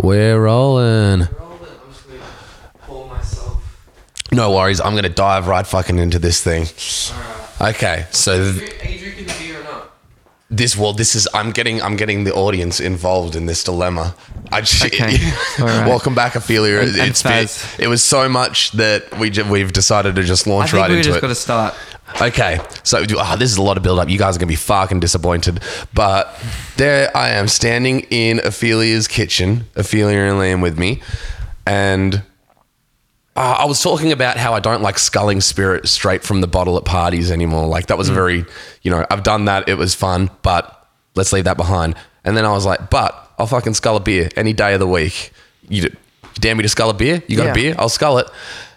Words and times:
We're 0.00 0.40
rolling. 0.40 1.22
I'm 1.22 1.28
just 1.90 2.08
gonna 2.08 2.20
pour 2.82 3.06
myself. 3.08 3.62
No 4.32 4.52
worries. 4.54 4.80
I'm 4.80 4.94
gonna 4.94 5.08
dive 5.08 5.46
right 5.48 5.66
fucking 5.66 5.98
into 5.98 6.18
this 6.18 6.42
thing. 6.42 6.66
Okay, 7.60 8.06
so 8.10 8.52
th- 8.52 8.82
Are 8.84 8.88
you 8.88 8.98
drinking 8.98 9.26
the 9.26 9.34
beer 9.38 9.60
or 9.60 9.64
not? 9.64 9.90
this 10.50 10.76
well, 10.76 10.92
this 10.92 11.14
is 11.14 11.28
I'm 11.34 11.52
getting 11.52 11.80
I'm 11.82 11.96
getting 11.96 12.24
the 12.24 12.32
audience 12.34 12.80
involved 12.80 13.36
in 13.36 13.46
this 13.46 13.62
dilemma. 13.64 14.14
I 14.50 14.60
just, 14.62 14.84
Okay. 14.84 15.16
All 15.60 15.66
right. 15.66 15.86
welcome 15.86 16.14
back, 16.14 16.34
Ophelia. 16.34 16.80
And- 16.80 16.88
and 16.96 17.08
it's 17.10 17.22
been, 17.22 17.48
it 17.78 17.88
was 17.88 18.02
so 18.02 18.28
much 18.28 18.72
that 18.72 19.18
we 19.18 19.30
ju- 19.30 19.44
we've 19.44 19.72
decided 19.72 20.14
to 20.16 20.22
just 20.22 20.46
launch 20.46 20.72
I 20.74 20.78
launch 20.78 20.78
think 20.78 20.80
right 20.82 20.90
we 20.90 20.96
into 20.98 21.08
just 21.08 21.18
it. 21.18 21.20
got 21.22 21.28
to 21.28 21.34
start. 21.34 21.74
Okay, 22.20 22.58
so 22.82 23.04
ah, 23.18 23.36
this 23.36 23.50
is 23.50 23.56
a 23.56 23.62
lot 23.62 23.76
of 23.76 23.82
build 23.82 23.98
up. 23.98 24.08
You 24.08 24.18
guys 24.18 24.36
are 24.36 24.38
gonna 24.38 24.48
be 24.48 24.54
fucking 24.56 25.00
disappointed, 25.00 25.60
but 25.94 26.34
there 26.76 27.10
I 27.16 27.30
am 27.30 27.48
standing 27.48 28.00
in 28.10 28.40
Ophelia's 28.40 29.08
kitchen. 29.08 29.64
Ophelia 29.76 30.18
and 30.20 30.38
Liam 30.38 30.62
with 30.62 30.78
me, 30.78 31.00
and 31.66 32.22
uh, 33.34 33.56
I 33.60 33.64
was 33.64 33.82
talking 33.82 34.12
about 34.12 34.36
how 34.36 34.52
I 34.52 34.60
don't 34.60 34.82
like 34.82 34.98
sculling 34.98 35.40
spirit 35.40 35.88
straight 35.88 36.22
from 36.22 36.40
the 36.42 36.46
bottle 36.46 36.76
at 36.76 36.84
parties 36.84 37.30
anymore. 37.30 37.66
Like 37.66 37.86
that 37.86 37.96
was 37.98 38.08
a 38.08 38.12
very, 38.12 38.44
you 38.82 38.90
know, 38.90 39.06
I've 39.10 39.22
done 39.22 39.46
that. 39.46 39.68
It 39.68 39.78
was 39.78 39.94
fun, 39.94 40.30
but 40.42 40.86
let's 41.14 41.32
leave 41.32 41.44
that 41.44 41.56
behind. 41.56 41.94
And 42.24 42.36
then 42.36 42.44
I 42.44 42.52
was 42.52 42.66
like, 42.66 42.90
but 42.90 43.32
I'll 43.38 43.46
fucking 43.46 43.74
scull 43.74 43.96
a 43.96 44.00
beer 44.00 44.28
any 44.36 44.52
day 44.52 44.74
of 44.74 44.80
the 44.80 44.86
week. 44.86 45.32
You, 45.68 45.82
d- 45.88 45.88
you 46.24 46.40
dare 46.40 46.54
me 46.54 46.62
to 46.62 46.68
scull 46.68 46.90
a 46.90 46.94
beer? 46.94 47.22
You 47.26 47.36
got 47.38 47.44
Yeah. 47.46 47.50
a 47.50 47.54
beer? 47.54 47.74
I'll 47.78 47.88
scull 47.88 48.18
it. 48.18 48.26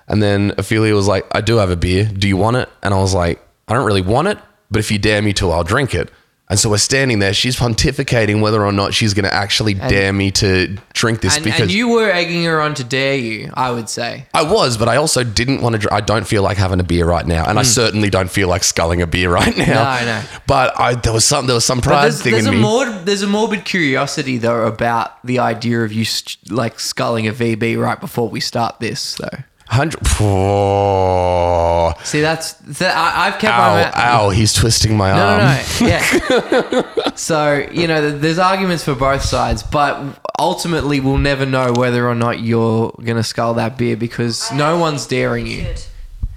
And 0.08 0.22
then 0.22 0.54
Ophelia 0.58 0.94
was 0.94 1.08
like, 1.08 1.26
I 1.32 1.42
do 1.42 1.58
have 1.58 1.72
a 1.72 1.76
beer. 1.76 2.06
Do 2.06 2.28
you 2.28 2.38
want 2.38 2.58
it? 2.58 2.70
And 2.84 2.94
I 2.94 2.98
was 2.98 3.14
like, 3.14 3.42
I 3.68 3.74
don't 3.74 3.86
really 3.86 4.02
want 4.02 4.28
it, 4.28 4.38
but 4.70 4.80
if 4.80 4.92
you 4.92 5.00
dare 5.00 5.22
me 5.22 5.34
to, 5.34 5.50
I'll 5.52 5.64
drink 5.64 5.96
it. 5.96 6.12
And 6.48 6.60
so 6.60 6.70
we're 6.70 6.78
standing 6.78 7.18
there. 7.18 7.34
She's 7.34 7.56
pontificating 7.56 8.40
whether 8.40 8.64
or 8.64 8.72
not 8.72 8.94
she's 8.94 9.16
going 9.16 9.26
to 9.26 9.34
actually 9.34 9.74
dare 9.74 10.14
me 10.14 10.30
to 10.32 10.78
drink 10.94 11.22
this 11.22 11.38
And, 11.38 11.44
because 11.44 11.62
and 11.62 11.72
you 11.72 11.90
were 11.90 12.12
egging 12.12 12.44
her 12.44 12.62
on 12.62 12.76
to 12.76 12.84
dare 12.84 13.16
you, 13.16 13.50
I 13.56 13.72
would 13.72 13.90
say. 13.90 14.28
I 14.32 14.44
was, 14.44 14.78
but 14.78 14.88
I 14.88 14.98
also 14.98 15.24
didn't 15.24 15.62
want 15.62 15.74
to. 15.74 15.80
Dr- 15.80 15.92
I 15.92 16.02
don't 16.02 16.28
feel 16.28 16.44
like 16.44 16.58
having 16.58 16.80
a 16.80 16.84
beer 16.84 17.08
right 17.08 17.26
now, 17.26 17.46
and 17.50 17.58
I 17.58 17.64
certainly 17.64 18.12
don't 18.12 18.30
feel 18.30 18.48
like 18.48 18.64
sculling 18.64 19.02
a 19.02 19.08
beer 19.08 19.32
right 19.32 19.58
now. 19.58 19.66
Hmm. 19.66 19.72
No, 19.72 19.82
I 19.82 20.06
know. 20.06 20.22
But 20.46 20.80
I 20.80 20.94
there 20.94 21.14
was 21.14 21.26
some 21.26 21.48
there 21.48 21.56
was 21.56 21.66
some 21.66 21.82
pride 21.82 22.04
there's, 22.04 22.22
thing 22.22 22.34
there's 22.34 22.46
in 22.46 22.54
a 22.54 22.58
me. 22.58 22.62
morbid, 22.62 23.08
there's 23.08 23.24
a 23.24 23.28
morbid 23.28 23.66
curiosity 23.66 24.38
though 24.38 24.68
about 24.68 25.26
the 25.26 25.40
idea 25.40 25.82
of 25.82 25.92
you 25.94 26.06
like 26.52 26.80
sculling 26.80 27.28
a 27.28 27.34
VB 27.34 27.82
right 27.82 28.00
before 28.00 28.30
we 28.30 28.40
start 28.40 28.80
this 28.80 29.16
though. 29.16 29.40
Hundred. 29.68 30.00
Oh, 30.20 31.94
See, 32.04 32.22
that's 32.22 32.54
that, 32.80 32.96
I, 32.96 33.28
I've 33.28 33.40
kept 33.40 33.54
ow! 33.54 33.74
my 33.74 33.84
ma- 33.84 33.92
Ow! 33.96 34.30
He's 34.30 34.54
twisting 34.54 34.96
my 34.96 35.12
No, 35.12 35.26
arm. 35.26 35.40
no, 35.40 35.46
no. 35.46 36.84
Yeah. 37.02 37.16
so 37.16 37.68
you 37.72 37.88
know, 37.88 38.18
there's 38.18 38.40
arguments 38.40 38.84
for 38.84 38.96
both 38.96 39.22
sides, 39.24 39.64
but 39.64 40.20
ultimately, 40.40 41.00
we'll 41.00 41.18
never 41.18 41.46
know 41.46 41.74
whether 41.74 42.08
or 42.08 42.16
not 42.16 42.40
you're 42.42 42.92
gonna 43.04 43.24
scull 43.24 43.56
that 43.56 43.78
beer 43.78 43.98
because 43.98 44.52
no 44.52 44.78
one's 44.78 45.08
daring 45.08 45.48
you. 45.48 45.64
Should. 45.64 45.84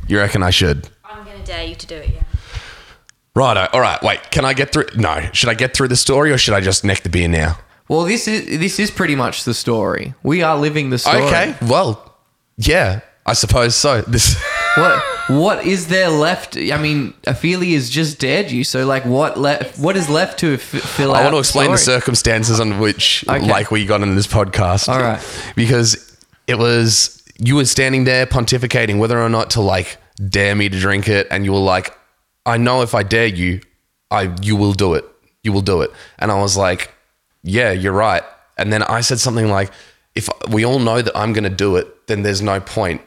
You 0.06 0.18
reckon 0.18 0.42
I 0.42 0.50
should? 0.50 0.88
I'm 1.04 1.24
gonna 1.24 1.44
dare 1.44 1.64
you 1.64 1.74
to 1.74 1.86
do 1.86 1.96
it. 1.96 2.08
Yeah. 2.14 2.22
Righto. 3.34 3.68
All 3.72 3.80
right. 3.80 4.02
Wait. 4.02 4.30
Can 4.30 4.44
I 4.44 4.52
get 4.54 4.72
through? 4.72 4.86
No. 4.96 5.28
Should 5.32 5.48
I 5.50 5.54
get 5.54 5.74
through 5.74 5.88
the 5.88 5.96
story, 5.96 6.32
or 6.32 6.38
should 6.38 6.54
I 6.54 6.60
just 6.60 6.82
neck 6.84 7.02
the 7.02 7.08
beer 7.10 7.28
now? 7.28 7.58
Well, 7.88 8.04
this 8.04 8.26
is 8.26 8.58
this 8.58 8.78
is 8.78 8.90
pretty 8.90 9.14
much 9.16 9.44
the 9.44 9.54
story. 9.54 10.14
We 10.22 10.42
are 10.42 10.56
living 10.56 10.90
the 10.90 10.98
story. 10.98 11.22
Okay. 11.24 11.54
Well, 11.62 12.16
yeah. 12.56 13.00
I 13.28 13.34
suppose 13.34 13.74
so. 13.74 14.02
This. 14.02 14.36
What 14.76 15.02
what 15.28 15.66
is 15.66 15.88
there 15.88 16.08
left? 16.08 16.56
I 16.56 16.76
mean, 16.80 17.12
Ophelia's 17.26 17.90
just 17.90 18.20
dead. 18.20 18.50
you, 18.52 18.62
so 18.62 18.86
like, 18.86 19.04
what 19.04 19.36
left? 19.36 19.76
What 19.78 19.96
is 19.96 20.08
left 20.08 20.38
to 20.40 20.54
f- 20.54 20.60
fill 20.60 21.14
out? 21.14 21.20
I 21.20 21.22
want 21.24 21.34
to 21.34 21.38
explain 21.40 21.72
the 21.72 21.78
story? 21.78 21.98
circumstances 21.98 22.60
on 22.60 22.78
which, 22.78 23.24
Okay. 23.28 23.40
like, 23.44 23.72
we 23.72 23.84
got 23.86 24.02
in 24.02 24.14
this 24.14 24.28
podcast. 24.28 24.88
All 24.88 25.00
right. 25.00 25.20
Because 25.56 26.16
it 26.46 26.58
was 26.58 27.20
you 27.38 27.56
were 27.56 27.64
standing 27.64 28.04
there 28.04 28.24
pontificating 28.26 28.98
whether 29.00 29.18
or 29.20 29.28
not 29.28 29.50
to 29.50 29.60
like 29.60 29.96
dare 30.28 30.54
me 30.54 30.68
to 30.68 30.78
drink 30.78 31.08
it, 31.08 31.26
and 31.30 31.44
you 31.44 31.52
were 31.52 31.58
like, 31.74 31.96
"I 32.46 32.56
know 32.56 32.82
if 32.82 32.94
I 32.94 33.02
dare 33.02 33.26
you, 33.26 33.60
I 34.12 34.32
you 34.42 34.54
will 34.54 34.74
do 34.74 34.94
it. 34.94 35.04
You 35.42 35.52
will 35.52 35.62
do 35.62 35.80
it." 35.82 35.90
And 36.20 36.30
I 36.30 36.40
was 36.40 36.56
like, 36.56 36.92
"Yeah, 37.42 37.72
you're 37.72 37.92
right." 37.92 38.22
And 38.56 38.72
then 38.72 38.84
I 38.84 39.00
said 39.00 39.18
something 39.18 39.48
like, 39.48 39.72
"If 40.14 40.28
we 40.50 40.64
all 40.64 40.78
know 40.78 41.02
that 41.02 41.16
I'm 41.16 41.32
going 41.32 41.44
to 41.50 41.50
do 41.66 41.74
it, 41.76 42.06
then 42.06 42.22
there's 42.22 42.42
no 42.42 42.60
point." 42.60 43.00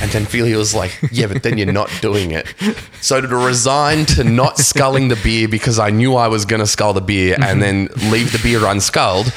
And 0.00 0.10
then 0.10 0.22
Ophelia 0.22 0.56
was 0.56 0.74
like, 0.74 0.98
Yeah, 1.10 1.26
but 1.26 1.42
then 1.42 1.58
you're 1.58 1.72
not 1.72 1.90
doing 2.00 2.30
it. 2.30 2.46
So 3.00 3.20
to 3.20 3.28
resign 3.28 4.06
to 4.06 4.24
not 4.24 4.58
sculling 4.58 5.08
the 5.08 5.18
beer 5.22 5.48
because 5.48 5.78
I 5.78 5.90
knew 5.90 6.14
I 6.14 6.28
was 6.28 6.44
going 6.44 6.60
to 6.60 6.66
scull 6.66 6.92
the 6.92 7.00
beer 7.00 7.34
and 7.34 7.44
mm-hmm. 7.44 7.60
then 7.60 7.88
leave 8.10 8.32
the 8.32 8.40
beer 8.42 8.64
unsculled. 8.66 9.32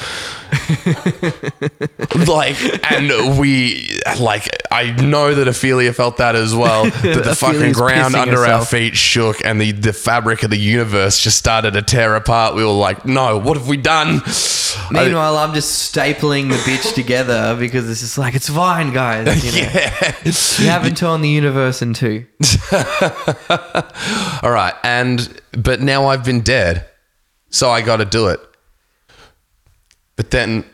like, 2.26 2.56
and 2.92 3.38
we, 3.38 3.98
like, 4.20 4.48
I 4.70 4.90
know 5.02 5.34
that 5.34 5.48
Ophelia 5.48 5.92
felt 5.92 6.18
that 6.18 6.34
as 6.36 6.54
well. 6.54 6.84
That 7.02 7.24
the 7.24 7.34
fucking 7.34 7.56
Ophelia's 7.56 7.76
ground 7.76 8.14
pissing 8.14 8.22
under 8.22 8.38
our 8.38 8.44
herself. 8.44 8.70
feet 8.70 8.96
shook 8.96 9.44
and 9.44 9.60
the, 9.60 9.72
the 9.72 9.92
fabric 9.92 10.42
of 10.42 10.50
the 10.50 10.58
universe 10.58 11.18
just 11.18 11.36
started 11.38 11.72
to 11.72 11.82
tear 11.82 12.14
apart. 12.14 12.54
We 12.54 12.64
were 12.64 12.70
like, 12.70 13.04
No, 13.04 13.38
what 13.38 13.56
have 13.56 13.66
we 13.68 13.76
done? 13.76 14.20
I- 14.24 15.04
Meanwhile, 15.04 15.36
I'm 15.38 15.52
just 15.54 15.92
stapling 15.94 16.48
the 16.48 16.56
bitch 16.56 16.94
together 16.94 17.56
because 17.58 17.88
it's 17.90 18.00
just 18.00 18.18
like 18.18 18.34
it's 18.34 18.48
fine, 18.48 18.92
guys. 18.92 19.44
You, 19.44 19.52
know? 19.62 19.68
yeah. 19.68 20.14
you 20.24 20.66
haven't 20.70 20.96
torn 20.96 21.20
the 21.22 21.28
universe 21.28 21.82
in 21.82 21.92
two. 21.94 22.26
All 24.42 24.50
right, 24.50 24.74
and 24.82 25.40
but 25.52 25.80
now 25.80 26.06
I've 26.06 26.24
been 26.24 26.40
dead, 26.40 26.86
so 27.50 27.70
I 27.70 27.80
got 27.82 27.96
to 27.98 28.04
do 28.04 28.28
it. 28.28 28.40
But 30.16 30.30
then, 30.30 30.64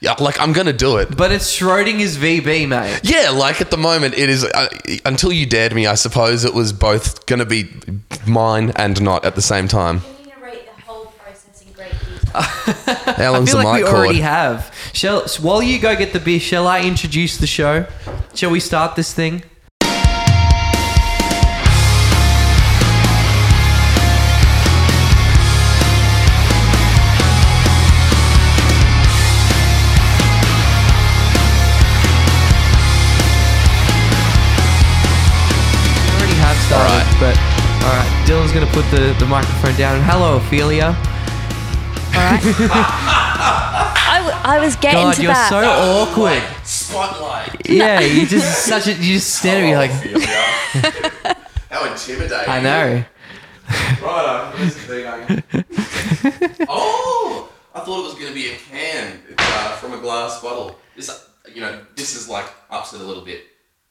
yeah, 0.00 0.14
like 0.18 0.40
I'm 0.40 0.52
gonna 0.52 0.72
do 0.72 0.96
it. 0.98 1.16
But 1.16 1.32
it's 1.32 1.56
Schrodinger's 1.58 2.16
VB, 2.18 2.68
mate. 2.68 3.00
Yeah, 3.02 3.30
like 3.30 3.60
at 3.60 3.70
the 3.70 3.76
moment, 3.76 4.14
it 4.18 4.28
is 4.28 4.44
uh, 4.44 4.68
until 5.04 5.32
you 5.32 5.46
dared 5.46 5.74
me. 5.74 5.86
I 5.86 5.94
suppose 5.94 6.44
it 6.44 6.54
was 6.54 6.72
both 6.72 7.26
gonna 7.26 7.46
be 7.46 7.68
mine 8.26 8.72
and 8.76 9.00
not 9.00 9.24
at 9.24 9.34
the 9.34 9.42
same 9.42 9.68
time. 9.68 10.00
Can 10.00 10.10
you 10.24 10.32
the 10.76 10.82
whole 10.82 11.06
process 11.06 11.62
in 11.62 11.72
great 11.72 11.92
detail? 11.92 12.32
I 13.16 13.22
Alan's 13.24 13.50
feel 13.50 13.58
the 13.60 13.64
like 13.64 13.76
we 13.76 13.82
mic 13.84 13.92
already 13.92 14.20
have. 14.20 14.74
Shall 14.92 15.26
while 15.40 15.62
you 15.62 15.78
go 15.78 15.96
get 15.96 16.12
the 16.12 16.20
beer, 16.20 16.40
shall 16.40 16.66
I 16.66 16.82
introduce 16.82 17.38
the 17.38 17.46
show? 17.46 17.86
Shall 18.34 18.50
we 18.50 18.60
start 18.60 18.96
this 18.96 19.12
thing? 19.14 19.44
But 37.20 37.36
all 37.84 37.92
right. 37.92 38.24
Dylan's 38.26 38.52
gonna 38.52 38.66
put 38.72 38.84
the, 38.90 39.14
the 39.18 39.26
microphone 39.26 39.74
down. 39.76 40.00
Hello, 40.02 40.36
Ophelia. 40.38 40.96
Alright. 42.14 42.42
I, 44.06 44.18
w- 44.18 44.40
I 44.44 44.58
was 44.64 44.76
getting 44.76 45.02
God, 45.02 45.14
to 45.16 45.22
you're 45.22 45.32
that. 45.32 45.48
so 45.50 45.64
awkward. 45.64 46.42
Spotlight. 46.66 47.68
Yeah, 47.68 48.00
you 48.00 48.26
just 48.26 48.64
such 48.66 48.86
a 48.86 48.92
you 48.92 49.14
just 49.14 49.34
stand 49.34 49.64
at 49.64 49.66
me 49.66 49.76
like 49.76 49.90
How 51.70 51.90
intimidating! 51.90 52.48
I 52.48 52.60
know. 52.60 53.04
Right, 54.02 54.52
where's 54.56 54.74
the 54.74 54.80
thing 54.82 55.04
going? 55.04 56.66
oh, 56.68 57.50
I 57.74 57.80
thought 57.80 58.00
it 58.00 58.04
was 58.04 58.14
going 58.14 58.28
to 58.28 58.34
be 58.34 58.50
a 58.52 58.56
can 58.56 59.20
uh, 59.38 59.76
from 59.76 59.94
a 59.94 59.98
glass 59.98 60.40
bottle. 60.40 60.78
This, 60.94 61.26
you 61.52 61.60
know, 61.60 61.80
this 61.96 62.14
is 62.14 62.28
like 62.28 62.46
ups 62.70 62.92
it 62.92 63.00
a 63.00 63.04
little 63.04 63.24
bit. 63.24 63.46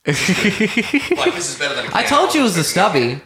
Like 0.06 0.16
this 1.36 1.50
is 1.54 1.58
better 1.60 1.76
than. 1.76 1.86
A 1.86 1.90
can. 1.90 1.98
I 1.98 2.04
told 2.04 2.34
you 2.34 2.42
it 2.42 2.44
was 2.44 2.56
the 2.56 2.64
stubby. 2.64 3.22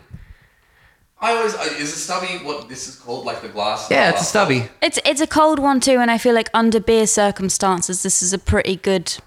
I 1.19 1.35
always 1.35 1.55
uh, 1.55 1.63
is 1.79 1.93
a 1.93 1.97
stubby 1.97 2.43
what 2.45 2.69
this 2.69 2.87
is 2.87 2.95
called, 2.95 3.25
like 3.25 3.41
the 3.41 3.49
glass. 3.49 3.89
Yeah, 3.89 4.09
it's 4.09 4.17
a 4.17 4.19
glass 4.19 4.29
stubby. 4.29 4.69
It's 4.81 4.99
it's 5.05 5.21
a 5.21 5.27
cold 5.27 5.57
one 5.59 5.79
too, 5.79 5.97
and 5.99 6.11
I 6.11 6.17
feel 6.19 6.35
like 6.35 6.49
under 6.53 6.79
beer 6.79 7.07
circumstances, 7.07 8.03
this 8.03 8.21
is 8.21 8.33
a 8.33 8.37
pretty 8.37 8.75
good 8.75 9.17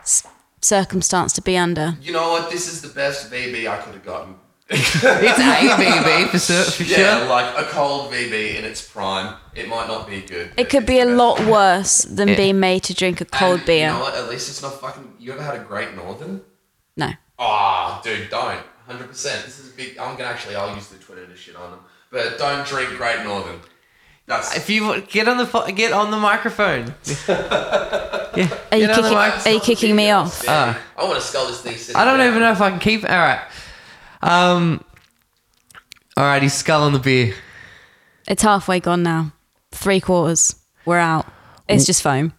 s- 0.00 0.26
circumstance 0.60 1.32
to 1.34 1.40
be 1.42 1.56
under. 1.56 1.96
You 2.02 2.12
know 2.12 2.28
what? 2.32 2.50
This 2.50 2.70
is 2.70 2.82
the 2.82 2.88
best 2.88 3.30
VB 3.32 3.66
I 3.68 3.78
could 3.78 3.94
have 3.94 4.04
gotten. 4.04 4.34
It's 4.70 5.38
ABB 5.40 6.28
for, 6.30 6.38
sur- 6.48 6.70
for 6.70 6.82
Yeah, 6.82 7.20
sure. 7.20 7.28
like 7.28 7.56
a 7.56 7.62
cold 7.70 8.12
VB 8.12 8.56
in 8.58 8.66
its 8.66 8.86
prime. 8.86 9.34
It 9.54 9.66
might 9.66 9.88
not 9.88 10.06
be 10.06 10.20
good. 10.20 10.50
It 10.58 10.68
could 10.68 10.84
be 10.84 10.98
a 11.00 11.06
best. 11.06 11.16
lot 11.16 11.40
worse 11.46 12.02
than 12.02 12.28
Yeah. 12.28 12.36
being 12.36 12.60
made 12.60 12.82
to 12.82 12.92
drink 12.94 13.22
a 13.22 13.24
cold 13.24 13.60
And 13.60 13.66
beer. 13.66 13.86
You 13.88 13.94
know 13.94 14.00
what? 14.00 14.14
At 14.14 14.28
least 14.28 14.50
it's 14.50 14.60
not 14.60 14.78
fucking. 14.78 15.14
You 15.18 15.32
ever 15.32 15.42
had 15.42 15.54
a 15.54 15.64
Great 15.64 15.96
Northern? 15.96 16.42
No. 16.98 17.10
Ah, 17.38 18.00
dude, 18.04 18.28
don't. 18.28 18.60
Hundred 18.86 19.08
percent. 19.08 19.44
This 19.46 19.58
is 19.58 19.72
a 19.72 19.76
big. 19.76 19.96
I'm 19.98 20.16
gonna 20.16 20.28
actually. 20.28 20.56
I'll 20.56 20.74
use 20.74 20.88
the 20.88 20.98
Twitter 20.98 21.26
to 21.26 21.36
shit 21.36 21.56
on 21.56 21.70
them. 21.70 21.80
But 22.10 22.36
don't 22.38 22.66
drink 22.66 22.90
Great 22.96 23.22
Northern. 23.24 23.60
That's. 24.26 24.56
If 24.56 24.68
you 24.68 25.00
get 25.02 25.28
on 25.28 25.36
the 25.38 25.46
fo- 25.46 25.70
get 25.70 25.92
on 25.92 26.10
the 26.10 26.16
microphone. 26.16 26.94
yeah. 27.28 28.58
Are 28.72 28.76
you 28.78 28.86
Get 28.86 28.90
on 28.90 29.02
the 29.02 29.08
kicking? 29.08 29.18
mic. 29.18 29.46
Are 29.46 29.50
you 29.52 29.60
kicking 29.60 29.96
me 29.96 30.10
off? 30.10 30.42
Ah. 30.48 30.78
I 30.96 31.04
want 31.04 31.16
to 31.16 31.20
skull 31.20 31.46
this 31.46 31.60
thing. 31.60 31.96
I 31.96 32.04
don't 32.04 32.18
down. 32.18 32.28
even 32.28 32.40
know 32.40 32.52
if 32.52 32.60
I 32.60 32.70
can 32.70 32.78
keep. 32.80 33.04
All 33.04 33.10
right. 33.16 33.40
Um. 34.22 34.84
All 36.16 36.24
right, 36.24 36.42
he's 36.42 36.54
sculling 36.54 36.92
the 36.94 36.98
beer. 36.98 37.34
It's 38.26 38.42
halfway 38.42 38.80
gone 38.80 39.02
now. 39.04 39.32
Three 39.70 40.00
quarters. 40.00 40.56
We're 40.84 40.98
out. 40.98 41.26
It's 41.68 41.86
just 41.86 42.02
foam. 42.02 42.32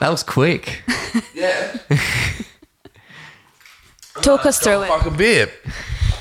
That 0.00 0.10
was 0.10 0.22
quick. 0.22 0.82
Yeah. 1.32 1.76
Talk 4.22 4.46
us 4.46 4.58
through 4.58 4.82
it. 4.82 4.88
Fucking 4.88 5.16
beer. 5.16 5.48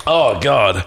Oh 0.05 0.39
god. 0.39 0.85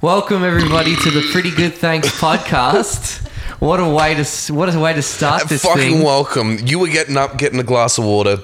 Welcome 0.00 0.44
everybody 0.44 0.96
to 0.96 1.10
the 1.10 1.28
Pretty 1.32 1.50
Good 1.50 1.74
Thanks 1.74 2.08
podcast. 2.18 3.26
What 3.60 3.80
a 3.80 3.88
way 3.88 4.14
to 4.14 4.54
what 4.54 4.74
a 4.74 4.78
way 4.80 4.94
to 4.94 5.02
start 5.02 5.46
this 5.48 5.62
fucking 5.62 5.82
thing. 5.96 6.02
welcome. 6.02 6.58
You 6.64 6.78
were 6.78 6.88
getting 6.88 7.16
up, 7.18 7.36
getting 7.36 7.58
a 7.58 7.64
glass 7.64 7.98
of 7.98 8.04
water. 8.04 8.38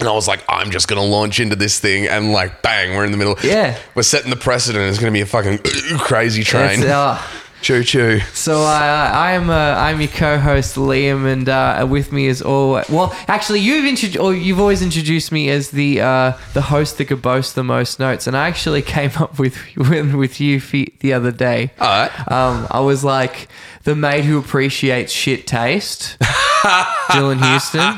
And 0.00 0.08
I 0.08 0.12
was 0.12 0.28
like, 0.28 0.42
I'm 0.48 0.70
just 0.70 0.86
gonna 0.88 1.04
launch 1.04 1.40
into 1.40 1.56
this 1.56 1.78
thing, 1.78 2.06
and 2.06 2.32
like, 2.32 2.60
bang, 2.60 2.94
we're 2.96 3.04
in 3.04 3.10
the 3.12 3.16
middle. 3.16 3.36
Yeah. 3.42 3.78
we're 3.94 4.02
setting 4.02 4.30
the 4.30 4.36
precedent. 4.36 4.84
It's 4.90 4.98
gonna 4.98 5.12
be 5.12 5.20
a 5.22 5.26
fucking 5.26 5.58
crazy 5.98 6.42
train. 6.42 6.80
It's, 6.80 6.84
uh, 6.88 7.22
choo 7.64 7.82
choo. 7.82 8.20
so 8.34 8.60
I, 8.60 9.10
I 9.14 9.32
am 9.32 9.48
uh, 9.48 9.54
I'm 9.54 9.98
your 9.98 10.10
co-host 10.10 10.76
Liam, 10.76 11.24
and 11.24 11.48
uh, 11.48 11.86
with 11.88 12.12
me 12.12 12.26
is 12.26 12.42
all 12.42 12.82
well. 12.90 13.16
Actually, 13.26 13.60
you've 13.60 13.86
introduced 13.86 14.20
or 14.22 14.34
you've 14.34 14.60
always 14.60 14.82
introduced 14.82 15.32
me 15.32 15.48
as 15.48 15.70
the 15.70 16.02
uh, 16.02 16.32
the 16.52 16.60
host 16.60 16.98
that 16.98 17.06
could 17.06 17.22
boast 17.22 17.54
the 17.54 17.64
most 17.64 17.98
notes, 17.98 18.26
and 18.26 18.36
I 18.36 18.48
actually 18.48 18.82
came 18.96 19.12
up 19.16 19.38
with 19.38 19.56
with, 19.76 20.14
with 20.14 20.40
you 20.40 20.60
the 20.60 21.14
other 21.14 21.32
day. 21.32 21.70
All 21.80 21.88
right. 21.88 22.30
Um, 22.30 22.66
I 22.70 22.80
was 22.80 23.02
like 23.02 23.48
the 23.84 23.96
mate 23.96 24.24
who 24.24 24.38
appreciates 24.38 25.10
shit 25.10 25.46
taste, 25.46 26.18
Dylan 26.20 27.40
Houston. 27.48 27.94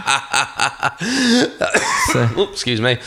So, 2.12 2.48
excuse 2.50 2.80
me. 2.80 2.98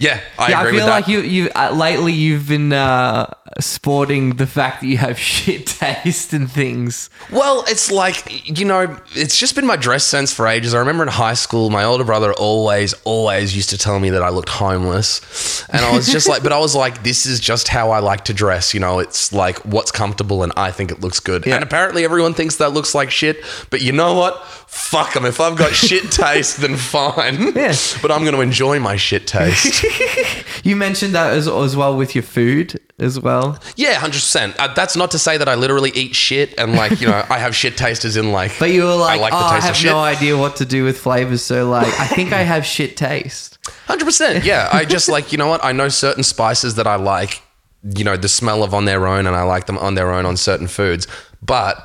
Yeah, 0.00 0.20
I 0.38 0.48
yeah, 0.50 0.60
I 0.60 0.64
feel 0.64 0.74
with 0.74 0.84
like 0.84 1.08
you 1.08 1.20
you 1.20 1.50
uh, 1.54 1.72
lately 1.72 2.14
you've 2.14 2.48
been 2.48 2.72
uh, 2.72 3.32
sporting 3.58 4.36
the 4.36 4.46
fact 4.46 4.80
that 4.80 4.86
you 4.86 4.96
have 4.96 5.18
shit 5.30 5.66
taste 5.66 6.32
and 6.32 6.50
things. 6.50 7.10
Well, 7.30 7.64
it's 7.68 7.90
like, 7.90 8.48
you 8.58 8.64
know, 8.64 8.96
it's 9.14 9.36
just 9.36 9.54
been 9.54 9.66
my 9.66 9.76
dress 9.76 10.04
sense 10.04 10.32
for 10.32 10.46
ages. 10.46 10.74
I 10.74 10.78
remember 10.78 11.02
in 11.02 11.08
high 11.08 11.34
school, 11.34 11.70
my 11.70 11.84
older 11.84 12.04
brother 12.04 12.32
always, 12.32 12.94
always 13.04 13.54
used 13.54 13.70
to 13.70 13.78
tell 13.78 13.98
me 13.98 14.10
that 14.10 14.22
I 14.22 14.28
looked 14.28 14.48
homeless. 14.48 15.68
And 15.70 15.84
I 15.84 15.94
was 15.94 16.10
just 16.10 16.28
like, 16.28 16.42
but 16.42 16.52
I 16.52 16.58
was 16.58 16.74
like, 16.76 17.02
this 17.02 17.26
is 17.26 17.40
just 17.40 17.68
how 17.68 17.90
I 17.90 17.98
like 17.98 18.24
to 18.26 18.34
dress. 18.34 18.72
You 18.74 18.80
know, 18.80 18.98
it's 18.98 19.32
like 19.32 19.58
what's 19.64 19.90
comfortable 19.90 20.42
and 20.42 20.52
I 20.56 20.70
think 20.70 20.90
it 20.90 21.00
looks 21.00 21.20
good. 21.20 21.46
Yeah. 21.46 21.56
And 21.56 21.64
apparently 21.64 22.04
everyone 22.04 22.34
thinks 22.34 22.56
that 22.56 22.72
looks 22.72 22.94
like 22.94 23.10
shit. 23.10 23.44
But 23.70 23.82
you 23.82 23.92
know 23.92 24.14
what? 24.14 24.44
Fuck 24.66 25.14
them. 25.14 25.24
If 25.24 25.40
I've 25.40 25.56
got 25.56 25.72
shit 25.72 26.10
taste, 26.12 26.60
then 26.60 26.76
fine. 26.76 27.54
Yeah. 27.54 27.74
But 28.00 28.10
I'm 28.10 28.22
going 28.22 28.34
to 28.34 28.40
enjoy 28.40 28.78
my 28.78 28.96
shit 28.96 29.26
taste. 29.26 29.84
You 30.62 30.76
mentioned 30.76 31.14
that 31.14 31.32
as, 31.32 31.48
as 31.48 31.74
well 31.74 31.96
with 31.96 32.14
your 32.14 32.22
food 32.22 32.78
as 32.98 33.18
well. 33.18 33.58
yeah, 33.76 33.94
100%. 33.94 34.56
Uh, 34.58 34.72
that's 34.74 34.94
not 34.94 35.10
to 35.12 35.18
say 35.18 35.38
that 35.38 35.48
I 35.48 35.54
literally 35.54 35.90
eat 35.94 36.14
shit 36.14 36.52
and 36.58 36.74
like, 36.74 37.00
you 37.00 37.06
know, 37.06 37.24
I 37.30 37.38
have 37.38 37.56
shit 37.56 37.78
taste 37.78 38.04
as 38.04 38.16
in 38.18 38.30
like. 38.30 38.52
But 38.58 38.70
you 38.70 38.84
were 38.84 38.94
like, 38.94 39.18
I 39.18 39.22
like 39.22 39.32
oh, 39.32 39.38
the 39.38 39.44
I 39.44 39.50
taste 39.54 39.62
have 39.66 39.74
of 39.74 39.76
shit. 39.78 39.90
no 39.90 39.98
idea 40.00 40.36
what 40.36 40.56
to 40.56 40.66
do 40.66 40.84
with 40.84 40.98
flavors. 40.98 41.42
So 41.42 41.68
like, 41.68 41.88
I 41.98 42.06
think 42.06 42.32
I 42.32 42.42
have 42.42 42.66
shit 42.66 42.96
taste. 42.98 43.56
Hundred 43.86 44.04
percent. 44.04 44.44
Yeah, 44.44 44.68
I 44.72 44.84
just 44.84 45.08
like 45.08 45.32
you 45.32 45.38
know 45.38 45.46
what 45.48 45.64
I 45.64 45.72
know 45.72 45.88
certain 45.88 46.22
spices 46.22 46.74
that 46.74 46.86
I 46.86 46.96
like. 46.96 47.42
You 47.82 48.04
know 48.04 48.16
the 48.18 48.28
smell 48.28 48.62
of 48.62 48.74
on 48.74 48.84
their 48.84 49.06
own, 49.06 49.26
and 49.26 49.34
I 49.34 49.42
like 49.42 49.64
them 49.66 49.78
on 49.78 49.94
their 49.94 50.12
own 50.12 50.26
on 50.26 50.36
certain 50.36 50.66
foods. 50.66 51.06
But 51.42 51.76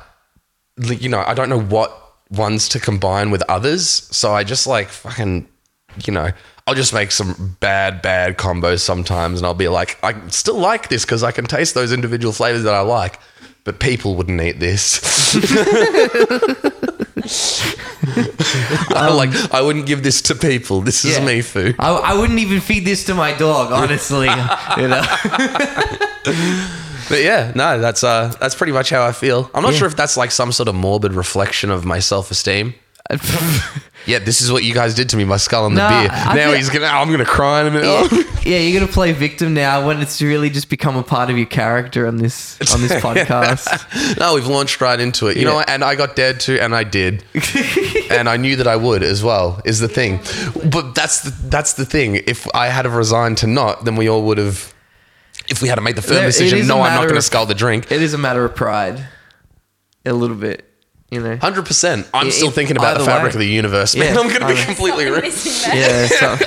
you 0.78 1.08
know 1.08 1.24
I 1.26 1.32
don't 1.34 1.48
know 1.48 1.60
what 1.60 1.90
ones 2.30 2.68
to 2.70 2.80
combine 2.80 3.30
with 3.30 3.42
others, 3.48 3.88
so 4.14 4.34
I 4.34 4.44
just 4.44 4.66
like 4.66 4.88
fucking 4.88 5.48
you 6.04 6.12
know 6.12 6.30
I'll 6.66 6.74
just 6.74 6.92
make 6.92 7.12
some 7.12 7.56
bad 7.60 8.02
bad 8.02 8.36
combos 8.36 8.80
sometimes, 8.80 9.38
and 9.38 9.46
I'll 9.46 9.54
be 9.54 9.68
like 9.68 9.98
I 10.02 10.14
still 10.28 10.58
like 10.58 10.88
this 10.88 11.04
because 11.04 11.22
I 11.22 11.30
can 11.30 11.44
taste 11.46 11.74
those 11.74 11.92
individual 11.92 12.32
flavors 12.32 12.64
that 12.64 12.74
I 12.74 12.80
like. 12.80 13.20
But 13.64 13.80
people 13.80 14.14
wouldn't 14.14 14.40
eat 14.40 14.60
this. 14.60 15.34
I 18.94 19.12
like 19.12 19.30
I 19.52 19.60
wouldn't 19.60 19.86
give 19.86 20.02
this 20.02 20.22
to 20.22 20.34
people. 20.34 20.80
This 20.82 21.04
is 21.04 21.18
Yeah. 21.18 21.24
me 21.24 21.42
food. 21.42 21.76
I, 21.78 21.90
I 21.94 22.14
wouldn't 22.14 22.38
even 22.38 22.60
feed 22.60 22.84
this 22.84 23.04
to 23.06 23.14
my 23.14 23.32
dog, 23.32 23.72
honestly. 23.72 24.28
you 24.76 24.88
know. 24.88 25.02
But 27.08 27.22
yeah, 27.22 27.52
no, 27.54 27.78
that's 27.80 28.04
uh 28.04 28.34
that's 28.40 28.54
pretty 28.54 28.72
much 28.72 28.90
how 28.90 29.04
I 29.04 29.12
feel. 29.12 29.50
I'm 29.54 29.62
not 29.62 29.74
sure 29.74 29.86
if 29.86 29.96
that's 29.96 30.16
like 30.16 30.30
some 30.30 30.52
sort 30.52 30.68
of 30.68 30.74
morbid 30.74 31.12
reflection 31.14 31.70
of 31.70 31.84
my 31.84 31.98
self 31.98 32.30
esteem. 32.30 32.74
Yeah, 34.06 34.20
this 34.20 34.40
is 34.40 34.52
what 34.52 34.62
you 34.62 34.72
guys 34.72 34.94
did 34.94 35.08
to 35.08 35.16
me, 35.16 35.24
my 35.24 35.36
skull 35.36 35.66
and 35.66 35.76
the 35.76 35.80
Nah, 35.80 36.02
beer. 36.02 36.10
I 36.12 36.34
now 36.36 36.52
he's 36.52 36.70
gonna 36.70 36.86
I'm 36.86 37.10
gonna 37.10 37.24
cry 37.24 37.62
in 37.62 37.66
a 37.66 37.70
minute. 37.72 37.86
Oh. 37.88 38.40
yeah, 38.44 38.58
you're 38.58 38.78
gonna 38.80 38.92
play 38.92 39.10
victim 39.12 39.52
now 39.52 39.84
when 39.84 40.00
it's 40.00 40.22
really 40.22 40.48
just 40.48 40.68
become 40.70 40.94
a 40.96 41.02
part 41.02 41.28
of 41.28 41.36
your 41.36 41.46
character 41.46 42.06
on 42.06 42.16
this 42.18 42.56
on 42.72 42.80
this 42.82 42.92
podcast. 43.02 44.18
no, 44.20 44.34
we've 44.36 44.46
launched 44.46 44.80
right 44.80 45.00
into 45.00 45.26
it. 45.26 45.36
You 45.36 45.42
Yeah. 45.42 45.48
know 45.48 45.54
what? 45.56 45.68
And 45.68 45.82
I 45.82 45.96
got 45.96 46.14
dared 46.14 46.38
to, 46.40 46.60
and 46.62 46.72
I 46.74 46.84
did. 46.84 47.24
and 48.10 48.28
I 48.28 48.36
knew 48.36 48.54
that 48.56 48.68
I 48.68 48.76
would 48.76 49.02
as 49.02 49.24
well, 49.24 49.60
is 49.64 49.80
the 49.80 49.88
thing. 49.88 50.20
But 50.70 50.94
that's 50.94 51.22
the 51.22 51.30
that's 51.48 51.72
the 51.72 51.84
thing. 51.84 52.16
If 52.26 52.46
I 52.54 52.68
had 52.68 52.84
have 52.84 52.94
resigned 52.94 53.38
to 53.38 53.48
not, 53.48 53.84
then 53.84 53.96
we 53.96 54.08
all 54.08 54.22
would 54.22 54.38
have 54.38 54.72
if 55.48 55.62
we 55.62 55.68
had 55.68 55.76
to 55.76 55.80
make 55.80 55.96
the 55.96 56.02
firm 56.02 56.16
There- 56.18 56.26
decision, 56.26 56.66
no, 56.68 56.80
I'm 56.82 56.94
not 56.94 57.06
gonna 57.08 57.18
of- 57.18 57.24
skull 57.24 57.46
the 57.46 57.54
drink. 57.54 57.90
it 57.90 58.02
is 58.02 58.14
a 58.14 58.18
matter 58.18 58.44
of 58.44 58.54
pride, 58.54 59.04
a 60.04 60.12
little 60.12 60.36
bit, 60.36 60.65
you 61.10 61.20
know. 61.20 61.36
Hundred 61.36 61.66
percent. 61.66 62.08
I'm 62.14 62.26
Yeah, 62.26 62.32
still 62.32 62.48
if- 62.48 62.54
thinking 62.54 62.76
about 62.76 62.94
the 62.98 63.02
either 63.02 63.10
fabric 63.10 63.32
way. 63.34 63.36
of 63.36 63.40
the 63.40 63.48
universe, 63.48 63.96
man. 63.96 64.14
Yeah, 64.14 64.20
I'm 64.20 64.28
gonna 64.28 64.46
be 64.46 64.52
either- 64.52 64.64
completely 64.64 65.06
real. 65.06 65.24
Yeah, 65.24 66.06
so, 66.06 66.36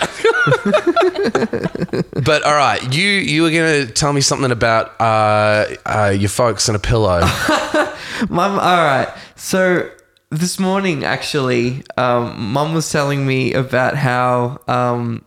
But 2.23 2.43
all 2.43 2.55
right, 2.55 2.81
you 2.93 3.07
you 3.07 3.43
were 3.43 3.51
gonna 3.51 3.85
tell 3.85 4.13
me 4.13 4.21
something 4.21 4.51
about 4.51 4.99
uh, 4.99 5.65
uh, 5.85 6.15
your 6.17 6.29
folks 6.29 6.67
and 6.69 6.75
a 6.75 6.79
pillow. 6.79 7.21
Mum, 8.29 8.59
all 8.59 8.83
right. 8.83 9.07
So 9.35 9.89
this 10.29 10.59
morning, 10.59 11.03
actually, 11.03 11.83
um, 11.97 12.51
Mum 12.53 12.73
was 12.73 12.91
telling 12.91 13.25
me 13.25 13.53
about 13.53 13.95
how 13.95 14.59
um, 14.67 15.23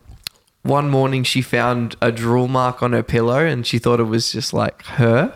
one 0.61 0.89
morning 0.89 1.23
she 1.23 1.41
found 1.41 1.95
a 2.01 2.11
drool 2.11 2.47
mark 2.47 2.83
on 2.83 2.93
her 2.93 3.03
pillow, 3.03 3.43
and 3.45 3.65
she 3.65 3.79
thought 3.79 3.99
it 3.99 4.03
was 4.03 4.31
just 4.31 4.53
like 4.53 4.83
her, 4.85 5.35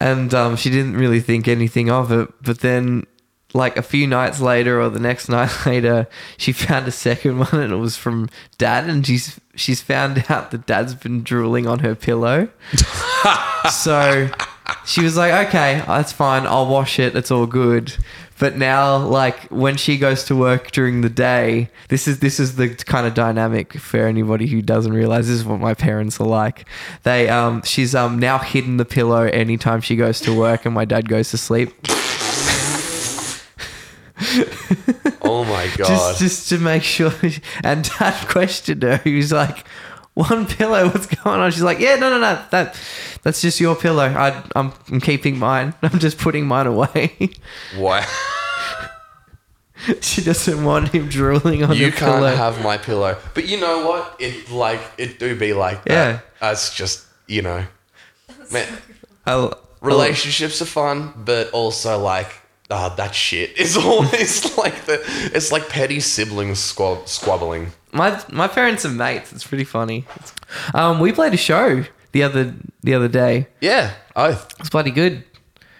and 0.00 0.32
um, 0.34 0.56
she 0.56 0.70
didn't 0.70 0.96
really 0.96 1.20
think 1.20 1.48
anything 1.48 1.90
of 1.90 2.12
it. 2.12 2.28
But 2.42 2.60
then, 2.60 3.06
like 3.54 3.76
a 3.76 3.82
few 3.82 4.06
nights 4.06 4.40
later, 4.40 4.80
or 4.80 4.88
the 4.88 5.00
next 5.00 5.28
night 5.28 5.66
later, 5.66 6.08
she 6.36 6.52
found 6.52 6.86
a 6.88 6.92
second 6.92 7.38
one, 7.38 7.54
and 7.54 7.72
it 7.72 7.76
was 7.76 7.96
from 7.96 8.28
Dad, 8.58 8.88
and 8.88 9.06
she's 9.06 9.40
she's 9.54 9.80
found 9.80 10.24
out 10.28 10.50
that 10.50 10.66
Dad's 10.66 10.94
been 10.94 11.22
drooling 11.22 11.66
on 11.66 11.80
her 11.80 11.94
pillow. 11.94 12.48
so 13.72 14.30
she 14.88 15.02
was 15.02 15.18
like, 15.18 15.48
okay, 15.48 15.82
that's 15.86 16.12
fine. 16.12 16.46
I'll 16.46 16.66
wash 16.66 16.98
it. 16.98 17.14
It's 17.14 17.30
all 17.30 17.44
good. 17.44 17.94
But 18.38 18.56
now, 18.56 18.96
like 18.96 19.38
when 19.50 19.76
she 19.76 19.98
goes 19.98 20.24
to 20.24 20.34
work 20.34 20.70
during 20.70 21.02
the 21.02 21.10
day, 21.10 21.68
this 21.88 22.08
is 22.08 22.20
this 22.20 22.40
is 22.40 22.56
the 22.56 22.70
kind 22.70 23.06
of 23.06 23.12
dynamic 23.12 23.74
for 23.74 24.06
anybody 24.06 24.46
who 24.46 24.62
doesn't 24.62 24.92
realize. 24.94 25.28
This 25.28 25.40
is 25.40 25.44
what 25.44 25.60
my 25.60 25.74
parents 25.74 26.18
are 26.20 26.26
like. 26.26 26.66
They 27.02 27.28
um, 27.28 27.62
she's 27.64 27.94
um 27.94 28.18
now 28.18 28.38
hidden 28.38 28.78
the 28.78 28.86
pillow 28.86 29.24
anytime 29.24 29.82
she 29.82 29.94
goes 29.94 30.20
to 30.20 30.32
work, 30.34 30.64
and 30.64 30.74
my 30.74 30.86
dad 30.86 31.06
goes 31.06 31.30
to 31.32 31.36
sleep. 31.36 31.74
oh 35.20 35.44
my 35.44 35.66
god! 35.76 35.86
just 35.86 36.18
just 36.18 36.48
to 36.48 36.58
make 36.58 36.82
sure. 36.82 37.12
And 37.62 37.90
dad 37.98 38.28
questioned 38.28 38.84
her. 38.84 38.98
He 39.04 39.16
was 39.16 39.32
like, 39.32 39.66
"One 40.14 40.46
pillow, 40.46 40.86
what's 40.86 41.06
going 41.06 41.40
on?" 41.40 41.50
She's 41.50 41.62
like, 41.62 41.80
"Yeah, 41.80 41.96
no, 41.96 42.08
no, 42.08 42.20
no, 42.20 42.42
that 42.52 42.80
that's 43.22 43.40
just 43.40 43.60
your 43.60 43.74
pillow. 43.76 44.04
I, 44.06 44.42
I'm 44.56 44.72
I'm 44.90 45.00
keeping 45.00 45.38
mine. 45.38 45.74
I'm 45.82 45.98
just 45.98 46.18
putting 46.18 46.46
mine 46.46 46.66
away." 46.66 47.30
Wow. 47.76 48.04
she 50.00 50.22
doesn't 50.22 50.64
want 50.64 50.88
him 50.88 51.08
drooling 51.08 51.62
on 51.62 51.70
the 51.70 51.74
pillow? 51.76 51.84
you 51.86 51.90
the 51.90 51.96
can't 51.96 52.16
pillow. 52.16 52.34
have 52.34 52.62
my 52.62 52.76
pillow. 52.78 53.16
But 53.34 53.46
you 53.48 53.60
know 53.60 53.86
what? 53.86 54.16
It 54.18 54.50
like 54.50 54.80
it 54.98 55.18
do 55.18 55.36
be 55.38 55.52
like 55.52 55.84
that. 55.84 55.92
Yeah. 55.92 56.20
That's 56.40 56.74
just 56.74 57.06
you 57.26 57.42
know, 57.42 57.64
man. 58.52 58.66
I'll- 59.26 59.58
Relationships 59.80 60.60
are 60.60 60.64
fun, 60.66 61.12
but 61.16 61.50
also 61.52 61.98
like. 62.00 62.34
Ah, 62.70 62.92
that 62.96 63.14
shit 63.14 63.56
is 63.56 63.76
always 63.86 64.58
like 64.58 64.84
the. 64.86 65.00
It's 65.32 65.52
like 65.52 65.68
petty 65.68 66.00
siblings 66.00 66.58
squab- 66.58 67.06
squabbling. 67.08 67.68
my 67.92 68.20
my 68.28 68.48
parents 68.48 68.84
are 68.84 68.90
mates. 68.90 69.32
It's 69.32 69.46
pretty 69.46 69.62
funny. 69.64 70.04
Um, 70.74 70.98
we 70.98 71.12
played 71.12 71.32
a 71.32 71.36
show 71.36 71.84
the 72.12 72.22
other 72.22 72.54
the 72.82 72.94
other 72.94 73.08
day. 73.08 73.48
Yeah. 73.60 73.94
Oh. 74.16 74.46
It's 74.58 74.70
bloody 74.70 74.90
good. 74.90 75.24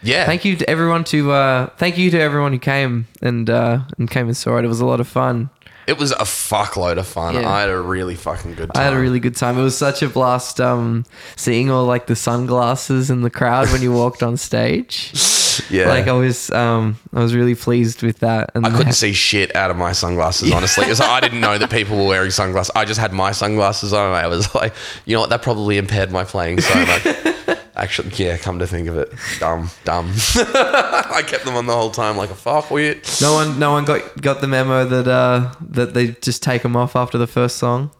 Yeah. 0.02 0.26
Thank 0.26 0.44
you 0.44 0.56
to 0.56 0.70
everyone 0.70 1.04
to 1.04 1.32
uh, 1.32 1.66
thank 1.76 1.98
you 1.98 2.10
to 2.10 2.20
everyone 2.20 2.52
who 2.52 2.58
came 2.58 3.06
and 3.20 3.48
uh, 3.50 3.80
and 3.98 4.10
came 4.10 4.26
and 4.26 4.36
saw 4.36 4.58
it. 4.58 4.64
It 4.64 4.68
was 4.68 4.80
a 4.80 4.86
lot 4.86 5.00
of 5.00 5.08
fun. 5.08 5.50
It 5.86 5.98
was 5.98 6.12
a 6.12 6.16
fuckload 6.16 6.98
of 6.98 7.06
fun. 7.06 7.34
Yeah. 7.34 7.48
I 7.48 7.60
had 7.62 7.70
a 7.70 7.80
really 7.80 8.14
fucking 8.14 8.54
good 8.56 8.74
time. 8.74 8.80
I 8.80 8.84
had 8.84 8.92
a 8.92 9.00
really 9.00 9.20
good 9.20 9.34
time. 9.36 9.58
It 9.58 9.62
was 9.62 9.76
such 9.76 10.02
a 10.02 10.08
blast 10.08 10.60
um, 10.60 11.06
seeing 11.34 11.70
all 11.70 11.86
like 11.86 12.06
the 12.06 12.14
sunglasses 12.14 13.10
in 13.10 13.22
the 13.22 13.30
crowd 13.30 13.72
when 13.72 13.80
you 13.80 13.90
walked 13.90 14.22
on 14.22 14.36
stage. 14.36 15.12
yeah. 15.70 15.88
Like 15.88 16.06
I 16.06 16.12
was 16.12 16.50
um, 16.50 16.96
I 17.12 17.20
was 17.20 17.34
really 17.34 17.54
pleased 17.54 18.02
with 18.02 18.20
that. 18.20 18.50
And 18.54 18.66
I 18.66 18.70
couldn't 18.70 18.92
see 18.92 19.12
shit 19.12 19.54
out 19.54 19.70
of 19.70 19.76
my 19.76 19.92
sunglasses, 19.92 20.52
honestly. 20.52 20.86
It 20.86 20.88
was 20.88 21.00
like, 21.00 21.10
I 21.10 21.20
didn't 21.20 21.40
know 21.40 21.58
that 21.58 21.70
people 21.78 21.96
were 21.96 22.06
wearing 22.06 22.30
sunglasses. 22.30 22.72
I 22.74 22.84
just 22.84 23.00
had 23.00 23.12
my 23.12 23.32
sunglasses 23.32 23.92
on. 23.92 24.06
And 24.06 24.16
I 24.16 24.26
was 24.26 24.54
like, 24.54 24.74
you 25.04 25.14
know 25.14 25.20
what? 25.20 25.30
That 25.30 25.42
probably 25.42 25.78
impaired 25.78 26.10
my 26.10 26.24
playing 26.24 26.60
so 26.60 26.74
much. 26.86 27.58
Actually, 27.76 28.10
yeah, 28.16 28.36
come 28.36 28.58
to 28.58 28.66
think 28.66 28.88
of 28.88 28.98
it, 28.98 29.12
dumb, 29.38 29.70
dumb. 29.84 30.12
I 30.34 31.22
kept 31.24 31.44
them 31.44 31.54
on 31.54 31.66
the 31.66 31.74
whole 31.74 31.92
time 31.92 32.16
like 32.16 32.28
a 32.30 32.34
fuck 32.34 32.72
weird. 32.72 33.08
No 33.20 33.34
one, 33.34 33.60
no 33.60 33.70
one 33.70 33.84
got 33.84 34.20
got 34.20 34.40
the 34.40 34.48
memo 34.48 34.84
that 34.84 35.06
uh 35.06 35.54
that 35.60 35.94
they 35.94 36.08
just 36.08 36.42
take 36.42 36.62
them 36.62 36.74
off 36.74 36.96
after 36.96 37.18
the 37.18 37.28
first 37.28 37.56
song. 37.56 37.92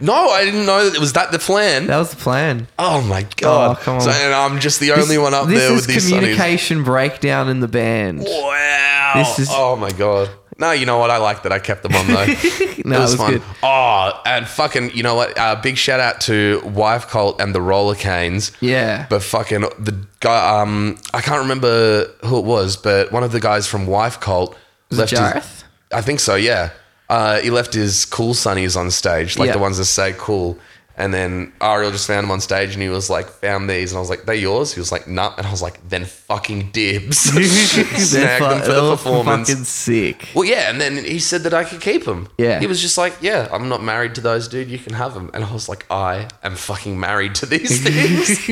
No, 0.00 0.30
I 0.30 0.44
didn't 0.44 0.66
know 0.66 0.84
that. 0.88 0.96
it 0.96 1.00
Was 1.00 1.12
that 1.14 1.32
the 1.32 1.38
plan? 1.38 1.86
That 1.86 1.98
was 1.98 2.10
the 2.10 2.16
plan. 2.16 2.66
Oh 2.78 3.00
my 3.02 3.22
god! 3.36 3.76
Oh, 3.78 3.80
come 3.82 3.94
on. 3.96 4.00
So, 4.02 4.10
and 4.10 4.34
I'm 4.34 4.60
just 4.60 4.80
the 4.80 4.92
only 4.92 5.06
This- 5.06 5.18
one 5.18 5.34
up 5.34 5.46
this 5.46 5.60
there 5.60 5.72
is 5.72 5.86
with 5.86 5.94
these 5.94 6.08
communication 6.10 6.82
breakdown 6.84 7.48
in 7.48 7.60
the 7.60 7.68
band. 7.68 8.20
Wow! 8.20 9.12
This 9.16 9.38
is- 9.38 9.48
oh 9.50 9.76
my 9.76 9.90
god! 9.92 10.30
No, 10.58 10.70
you 10.72 10.86
know 10.86 10.98
what? 10.98 11.10
I 11.10 11.16
like 11.16 11.42
that 11.44 11.52
I 11.52 11.58
kept 11.58 11.82
them 11.82 11.94
on 11.94 12.06
though. 12.06 12.26
No, 12.86 12.96
it 12.96 13.00
was, 13.00 13.12
was 13.12 13.20
fun. 13.20 13.32
good. 13.32 13.42
Oh, 13.62 14.20
and 14.26 14.46
fucking, 14.46 14.90
you 14.90 15.02
know 15.02 15.14
what? 15.14 15.38
Uh, 15.38 15.56
big 15.56 15.78
shout 15.78 16.00
out 16.00 16.20
to 16.22 16.60
Wife 16.66 17.08
Cult 17.08 17.40
and 17.40 17.54
the 17.54 17.62
Roller 17.62 17.94
Canes. 17.94 18.52
Yeah. 18.60 19.06
But 19.08 19.22
fucking 19.22 19.62
the 19.78 20.06
guy, 20.20 20.60
um, 20.60 20.98
I 21.14 21.22
can't 21.22 21.40
remember 21.40 22.04
who 22.26 22.38
it 22.40 22.44
was, 22.44 22.76
but 22.76 23.10
one 23.10 23.22
of 23.24 23.32
the 23.32 23.40
guys 23.40 23.66
from 23.66 23.86
Wife 23.86 24.20
Cult 24.20 24.54
Was 24.90 24.98
it 24.98 25.18
left 25.18 25.34
his- 25.46 25.64
I 25.92 26.02
think 26.02 26.20
so. 26.20 26.34
Yeah. 26.34 26.70
Uh, 27.14 27.40
he 27.40 27.50
left 27.50 27.72
his 27.74 28.04
cool 28.06 28.34
sunnies 28.34 28.76
on 28.76 28.90
stage, 28.90 29.38
like 29.38 29.46
Yeah. 29.48 29.52
the 29.54 29.58
ones 29.60 29.78
that 29.78 29.84
say 29.86 30.14
cool. 30.18 30.58
And 30.96 31.12
then 31.12 31.52
Ariel 31.60 31.90
just 31.90 32.06
found 32.06 32.22
him 32.24 32.30
on 32.30 32.40
stage 32.40 32.72
and 32.74 32.80
he 32.80 32.88
was 32.88 33.10
like, 33.10 33.26
found 33.28 33.68
these. 33.68 33.90
And 33.90 33.96
I 33.96 34.00
was 34.00 34.08
like, 34.10 34.26
they 34.26 34.36
yours? 34.36 34.72
He 34.72 34.78
was 34.80 34.92
like, 34.92 35.08
nah. 35.08 35.34
And 35.36 35.44
I 35.44 35.50
was 35.50 35.60
like, 35.60 35.76
then 35.88 36.04
fucking 36.04 36.70
dibs. 36.70 37.18
Snagged 38.14 38.44
them 38.44 38.60
for 38.62 38.72
the 38.72 38.90
performance. 38.96 39.48
Fucking 39.48 39.64
sick. 39.64 40.28
Well, 40.36 40.44
yeah, 40.44 40.70
and 40.70 40.80
then 40.80 41.04
he 41.04 41.18
said 41.18 41.40
that 41.42 41.52
I 41.52 41.64
could 41.64 41.80
keep 41.80 42.04
them. 42.04 42.28
Yeah. 42.38 42.60
He 42.60 42.68
was 42.68 42.80
just 42.80 42.96
like, 42.96 43.12
yeah, 43.20 43.48
I'm 43.50 43.68
not 43.68 43.82
married 43.82 44.14
to 44.16 44.20
those, 44.20 44.46
dude. 44.46 44.68
You 44.70 44.78
can 44.78 44.92
have 44.94 45.14
them. 45.14 45.30
And 45.34 45.44
I 45.44 45.52
was 45.52 45.68
like, 45.68 45.84
I 45.90 46.28
am 46.44 46.54
fucking 46.54 46.98
married 46.98 47.34
to 47.40 47.46
these 47.46 47.82
things. 47.86 48.46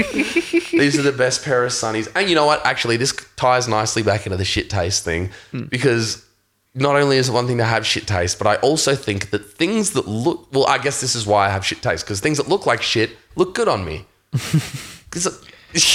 these 0.73 0.99
are 0.99 1.02
the 1.02 1.12
best 1.16 1.45
pair 1.45 1.64
of 1.64 1.71
sunnies. 1.71 2.11
And 2.16 2.28
you 2.28 2.35
know 2.35 2.47
what? 2.47 2.64
Actually, 2.66 2.97
this 2.97 3.12
ties 3.37 3.69
nicely 3.69 4.02
back 4.02 4.26
into 4.26 4.37
the 4.37 4.45
shit 4.45 4.69
taste 4.69 5.04
thing 5.04 5.31
because 5.69 6.26
not 6.75 6.97
only 6.97 7.17
is 7.19 7.29
it 7.29 7.33
one 7.33 7.47
thing 7.47 7.59
to 7.59 7.64
have 7.64 7.87
shit 7.87 8.07
taste, 8.07 8.38
but 8.38 8.47
I 8.47 8.57
also 8.57 8.95
think 8.95 9.31
that 9.31 9.41
things 9.55 9.91
that 9.93 10.09
look, 10.09 10.49
well, 10.52 10.67
I 10.67 10.79
guess 10.79 11.00
this 11.00 11.14
is 11.14 11.26
why 11.26 11.47
I 11.47 11.50
have 11.50 11.64
shit 11.67 11.83
taste 11.83 12.05
because 12.05 12.21
things 12.21 12.38
that 12.38 12.49
look 12.49 12.64
like 12.67 12.81
shit 12.83 13.11
look 13.37 13.55
good 13.55 13.69
on 13.69 13.85
me. 13.85 14.07
Because, 15.12 15.45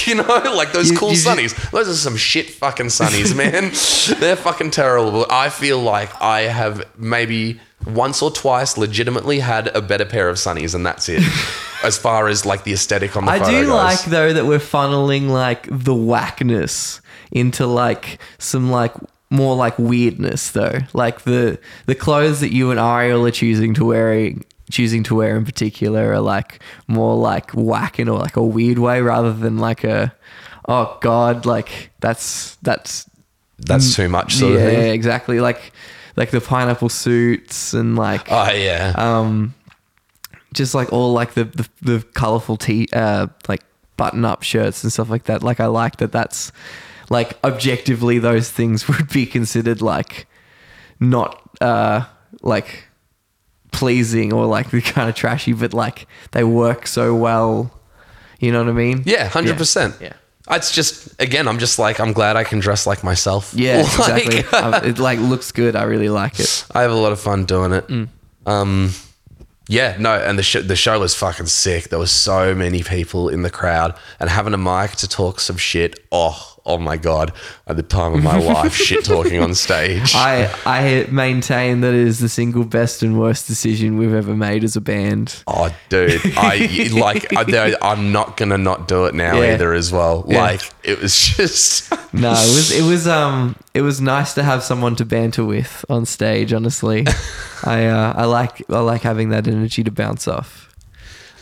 you 0.06 0.14
know, 0.14 0.22
like 0.54 0.70
those 0.72 0.92
You- 0.92 0.96
cool 0.96 1.10
you 1.10 1.16
ju- 1.16 1.28
sunnies. 1.28 1.70
Those 1.72 1.88
are 1.88 1.94
some 1.94 2.16
shit 2.16 2.50
fucking 2.50 2.86
sunnies, 2.86 3.34
man. 3.36 3.72
They're 4.20 4.36
fucking 4.36 4.70
terrible. 4.70 5.26
I 5.28 5.48
feel 5.48 5.80
like 5.80 6.10
I 6.22 6.42
have 6.42 6.84
maybe 6.96 7.60
once 7.84 8.22
or 8.22 8.30
twice 8.30 8.78
legitimately 8.78 9.40
had 9.40 9.68
a 9.74 9.82
better 9.82 10.04
pair 10.04 10.28
of 10.28 10.36
sunnies, 10.36 10.72
and 10.76 10.86
that's 10.86 11.08
it. 11.08 11.24
as 11.82 11.98
far 11.98 12.28
as 12.28 12.46
like 12.46 12.62
the 12.62 12.72
aesthetic 12.72 13.16
on 13.16 13.24
the 13.24 13.32
I 13.32 13.38
photo 13.40 13.50
do 13.50 13.66
goes. 13.66 13.74
like 13.74 14.04
though 14.04 14.32
that 14.34 14.46
we're 14.46 14.58
funneling 14.60 15.28
like 15.30 15.66
the 15.68 15.94
whackness 15.94 17.00
into 17.32 17.66
like 17.66 18.20
some 18.38 18.70
like 18.70 18.94
more 19.30 19.56
like 19.56 19.78
weirdness 19.78 20.50
though. 20.52 20.78
Like 20.92 21.22
the 21.22 21.58
the 21.86 21.94
clothes 21.94 22.40
that 22.40 22.52
you 22.52 22.70
and 22.70 22.80
Ariel 22.80 23.26
are 23.26 23.30
choosing 23.30 23.74
to 23.74 23.84
wearing 23.84 24.44
choosing 24.70 25.02
to 25.04 25.14
wear 25.14 25.36
in 25.36 25.44
particular 25.44 26.12
are 26.12 26.20
like 26.20 26.60
more 26.86 27.16
like 27.16 27.50
whack 27.52 27.98
in 27.98 28.08
or 28.08 28.18
like 28.18 28.36
a 28.36 28.42
weird 28.42 28.78
way 28.78 29.00
rather 29.00 29.32
than 29.32 29.56
like 29.56 29.82
a 29.82 30.14
oh 30.68 30.98
god 31.00 31.46
like 31.46 31.90
that's 32.00 32.56
that's 32.56 33.08
that's 33.60 33.96
too 33.96 34.10
much 34.10 34.34
sort 34.34 34.52
yeah 34.52 34.58
of 34.66 34.72
thing. 34.74 34.92
exactly 34.92 35.40
like 35.40 35.72
like 36.16 36.30
the 36.30 36.40
pineapple 36.40 36.88
suits 36.90 37.72
and 37.72 37.96
like 37.96 38.30
Oh 38.30 38.50
yeah. 38.52 38.92
um, 38.96 39.54
just 40.52 40.74
like 40.74 40.92
all 40.92 41.12
like 41.12 41.32
the 41.34 41.44
the, 41.44 41.68
the 41.80 42.02
colorful 42.14 42.56
t 42.58 42.88
uh 42.92 43.28
like 43.48 43.62
button 43.96 44.24
up 44.24 44.42
shirts 44.42 44.82
and 44.84 44.92
stuff 44.92 45.08
like 45.10 45.24
that. 45.24 45.42
Like 45.42 45.60
I 45.60 45.66
like 45.66 45.96
that. 45.96 46.12
That's 46.12 46.52
like 47.10 47.38
objectively 47.44 48.18
those 48.18 48.50
things 48.50 48.86
would 48.88 49.08
be 49.08 49.26
considered 49.26 49.80
like 49.82 50.26
not 51.00 51.40
uh 51.60 52.04
like 52.42 52.84
pleasing 53.72 54.32
or 54.32 54.46
like 54.46 54.70
the 54.72 54.80
kind 54.80 55.08
of 55.08 55.14
trashy, 55.14 55.52
but 55.52 55.72
like 55.74 56.06
they 56.32 56.44
work 56.44 56.86
so 56.86 57.14
well. 57.14 57.72
You 58.40 58.52
know 58.52 58.60
what 58.60 58.68
I 58.68 58.72
mean? 58.72 59.02
yeah, 59.04 59.26
hundred 59.28 59.56
percent. 59.56 59.96
Yeah. 60.00 60.12
It's 60.50 60.70
just 60.72 61.20
again, 61.20 61.46
I'm 61.46 61.58
just 61.58 61.78
like 61.78 62.00
I'm 62.00 62.12
glad 62.12 62.36
I 62.36 62.44
can 62.44 62.58
dress 62.60 62.86
like 62.86 63.04
myself. 63.04 63.52
Yeah, 63.54 63.82
Like, 63.98 64.26
exactly. 64.26 64.90
It 64.90 64.98
like 64.98 65.18
looks 65.18 65.52
good. 65.52 65.76
I 65.76 65.82
really 65.82 66.08
like 66.08 66.38
it. 66.40 66.64
I 66.72 66.82
have 66.82 66.90
a 66.90 66.94
lot 66.94 67.12
of 67.12 67.20
fun 67.20 67.44
doing 67.44 67.72
it. 67.72 67.86
Mm. 67.88 68.08
Um, 68.46 68.92
yeah, 69.68 69.96
no, 69.98 70.14
and 70.14 70.38
the 70.38 70.42
sh- 70.42 70.64
the 70.64 70.76
show 70.76 71.00
was 71.00 71.14
fucking 71.14 71.46
sick. 71.46 71.90
There 71.90 71.98
was 71.98 72.10
so 72.10 72.54
many 72.54 72.82
people 72.82 73.28
in 73.28 73.42
the 73.42 73.50
crowd, 73.50 73.94
and 74.18 74.30
having 74.30 74.54
a 74.54 74.58
mic 74.58 74.92
to 74.92 75.08
talk 75.08 75.38
some 75.40 75.58
shit. 75.58 76.00
Oh, 76.10 76.56
oh 76.68 76.78
my 76.78 76.96
god! 76.96 77.32
At 77.66 77.76
the 77.76 77.82
time 77.82 78.12
of 78.14 78.22
my 78.22 78.38
life, 78.54 78.74
shit 78.74 79.04
talking 79.04 79.40
on 79.40 79.54
stage. 79.54 80.12
I 80.14 80.48
I 80.64 81.06
maintain 81.10 81.80
that 81.80 81.94
it 81.94 82.06
is 82.06 82.20
the 82.20 82.28
single 82.28 82.64
best 82.64 83.02
and 83.02 83.18
worst 83.18 83.46
decision 83.48 83.98
we've 83.98 84.14
ever 84.14 84.36
made 84.36 84.62
as 84.62 84.76
a 84.76 84.80
band. 84.80 85.42
Oh, 85.48 85.74
dude, 85.88 86.20
I 86.36 86.88
like 86.92 87.26
I, 87.36 87.74
I'm 87.82 88.12
not 88.12 88.36
gonna 88.36 88.58
not 88.58 88.86
do 88.86 89.06
it 89.06 89.14
now 89.14 89.40
Yeah. 89.40 89.54
either. 89.54 89.72
As 89.72 89.90
well, 89.90 90.24
Yeah. 90.28 90.42
like 90.42 90.60
it 90.84 91.00
was 91.00 91.18
just. 91.18 91.90
No, 92.12 92.30
it 92.30 92.54
was 92.54 92.70
it 92.70 92.84
was 92.88 93.08
um 93.20 93.56
it 93.74 93.82
was 93.82 94.00
nice 94.00 94.34
to 94.34 94.42
have 94.42 94.62
someone 94.62 94.94
to 94.96 95.04
banter 95.04 95.44
with 95.44 95.84
on 95.88 96.06
stage. 96.06 96.52
Honestly, 96.52 97.06
I 97.64 97.86
uh, 97.86 98.12
I 98.16 98.24
like 98.26 98.62
I 98.70 98.80
like 98.80 99.02
having 99.02 99.30
that 99.30 99.48
energy 99.48 99.82
to 99.84 99.90
bounce 99.90 100.28
off. 100.28 100.68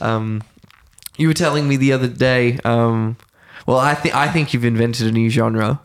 Um, 0.01 0.43
you 1.17 1.29
were 1.29 1.35
telling 1.35 1.67
me 1.69 1.77
the 1.77 1.93
other 1.93 2.09
day. 2.09 2.59
Um, 2.65 3.17
well, 3.67 3.79
I 3.79 3.95
think 3.95 4.15
I 4.15 4.29
think 4.29 4.55
you've 4.55 4.65
invented 4.65 5.07
a 5.07 5.13
new 5.13 5.29
genre. 5.31 5.81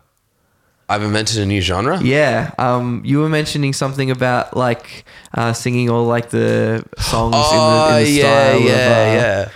I've 0.90 1.04
invented 1.04 1.38
a 1.40 1.46
new 1.46 1.62
genre. 1.62 2.02
Yeah. 2.04 2.52
Um, 2.58 3.02
you 3.06 3.20
were 3.20 3.30
mentioning 3.30 3.72
something 3.72 4.12
about 4.12 4.58
like 4.58 5.06
uh, 5.34 5.54
singing 5.54 5.90
all 5.90 6.04
like 6.06 6.32
the 6.32 6.84
songs 6.98 7.34
in 7.36 7.58
the, 7.58 7.98
in 7.98 8.04
the 8.04 8.10
yeah, 8.12 8.22
style 8.22 8.56
Oh, 8.56 8.60
yeah, 8.60 8.74
of 8.74 8.92
uh, 8.92 9.22
yeah. 9.22 9.50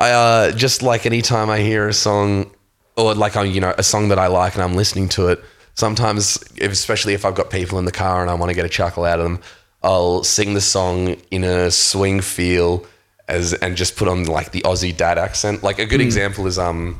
I 0.00 0.10
uh, 0.12 0.52
just 0.52 0.82
like 0.82 1.04
anytime 1.04 1.50
I 1.50 1.58
hear 1.58 1.88
a 1.88 1.92
song, 1.92 2.50
or 2.96 3.14
like 3.14 3.36
I'm, 3.36 3.46
you 3.50 3.60
know, 3.60 3.74
a 3.76 3.82
song 3.82 4.08
that 4.08 4.18
I 4.18 4.28
like 4.28 4.54
and 4.54 4.62
I'm 4.62 4.74
listening 4.76 5.10
to 5.10 5.28
it. 5.28 5.44
Sometimes, 5.74 6.42
if, 6.56 6.72
especially 6.72 7.12
if 7.12 7.24
I've 7.26 7.34
got 7.34 7.50
people 7.50 7.78
in 7.78 7.84
the 7.84 7.92
car 7.92 8.22
and 8.22 8.30
I 8.30 8.34
want 8.34 8.48
to 8.48 8.54
get 8.54 8.64
a 8.64 8.68
chuckle 8.70 9.04
out 9.04 9.18
of 9.20 9.24
them, 9.24 9.40
I'll 9.82 10.24
sing 10.24 10.54
the 10.54 10.60
song 10.60 11.16
in 11.30 11.44
a 11.44 11.70
swing 11.70 12.20
feel 12.22 12.86
as 13.28 13.52
and 13.52 13.76
just 13.76 13.94
put 13.96 14.08
on 14.08 14.24
like 14.24 14.52
the 14.52 14.62
Aussie 14.62 14.96
dad 14.96 15.18
accent. 15.18 15.62
Like 15.62 15.78
a 15.78 15.84
good 15.86 16.00
example 16.00 16.46
is 16.46 16.58
um. 16.58 16.98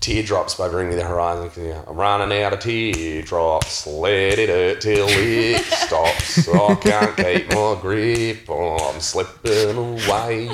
Teardrops 0.00 0.54
by 0.54 0.66
Bring 0.70 0.88
Me 0.88 0.94
the 0.94 1.04
Horizon. 1.04 1.76
I'm 1.86 1.94
running 1.94 2.42
out 2.42 2.54
of 2.54 2.60
teardrops. 2.60 3.86
Let 3.86 4.38
it 4.38 4.48
hurt 4.48 4.80
till 4.80 5.06
it 5.10 5.62
stops. 5.66 6.48
I 6.48 6.74
can't 6.76 7.16
keep 7.18 7.48
my 7.54 7.76
grip. 7.78 8.48
I'm 8.48 8.98
slipping 8.98 9.76
away 9.76 10.48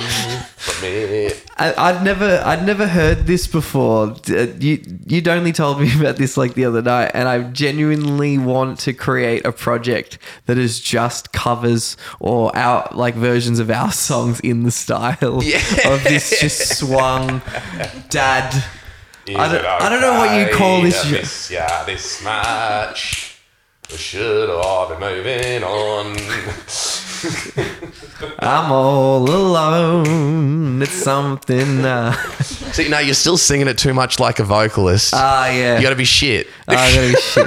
from 0.57 0.85
it. 0.89 1.45
I, 1.59 1.73
I'd 1.79 2.03
never, 2.03 2.43
I'd 2.45 2.67
never 2.67 2.89
heard 2.89 3.29
this 3.29 3.47
before. 3.47 4.17
Uh, 4.29 4.49
You, 4.59 4.83
you'd 5.07 5.29
only 5.29 5.53
told 5.53 5.81
me 5.81 5.95
about 6.01 6.17
this 6.17 6.37
like 6.37 6.55
the 6.55 6.65
other 6.65 6.83
night, 6.83 7.13
and 7.15 7.29
I 7.29 7.45
genuinely 7.45 8.39
want 8.39 8.81
to 8.81 8.93
create 8.93 9.47
a 9.47 9.53
project 9.53 10.19
that 10.47 10.59
is 10.59 10.81
just 10.81 11.33
covers 11.33 11.97
or 12.19 12.55
our 12.57 12.89
like 12.93 13.15
versions 13.15 13.61
of 13.61 13.71
our 13.71 13.93
songs 14.09 14.41
in 14.41 14.65
the 14.65 14.73
style 14.73 15.41
Yeah. 15.45 15.63
of 15.89 16.03
this 16.03 16.41
just 16.41 16.79
swung 16.81 17.43
dad. 18.11 18.65
Is 19.29 19.37
I 19.37 19.53
don't- 19.53 19.65
I 19.65 19.89
don't 19.89 20.01
know 20.01 20.19
what 20.19 20.39
you 20.39 20.55
call 20.57 20.79
okay 20.79 20.91
this 20.91 21.51
yeah, 21.51 21.85
this 21.85 22.23
much? 22.23 23.33
Or 23.93 23.97
should 23.97 24.51
I 24.51 24.95
be 24.95 25.01
moving 25.01 25.63
on? 25.65 26.17
I'm 28.39 28.71
all 28.73 29.29
alone. 29.29 30.83
It's 30.83 30.93
something. 30.93 31.85
Uh, 31.85 32.13
See, 32.43 32.89
no, 32.89 32.99
you're 32.99 33.15
still 33.15 33.37
singing 33.37 33.69
it 33.69 33.79
too 33.79 33.95
much 33.95 34.19
like 34.21 34.39
a 34.39 34.45
vocalist. 34.45 35.13
ah, 35.15 35.49
yeah. 35.51 35.77
you 35.77 35.83
got 35.83 35.91
to 35.91 35.97
be 35.97 36.05
shit. 36.05 36.47
Ah, 36.69 36.73
I 36.73 36.95
gotta 36.95 37.09
be 37.09 37.21
shit. 37.21 37.47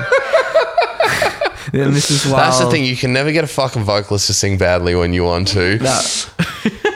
then 1.73 1.93
this 1.93 2.09
is 2.09 2.25
why. 2.25 2.39
That's 2.41 2.59
the 2.59 2.69
thing. 2.71 2.83
You 2.85 2.95
can 2.95 3.13
never 3.13 3.31
get 3.31 3.43
a 3.43 3.47
fucking 3.47 3.83
vocalist 3.83 4.27
to 4.27 4.33
sing 4.33 4.57
badly 4.57 4.95
when 4.95 5.13
you 5.13 5.23
want 5.23 5.49
to. 5.49 5.77
No. 5.79 6.01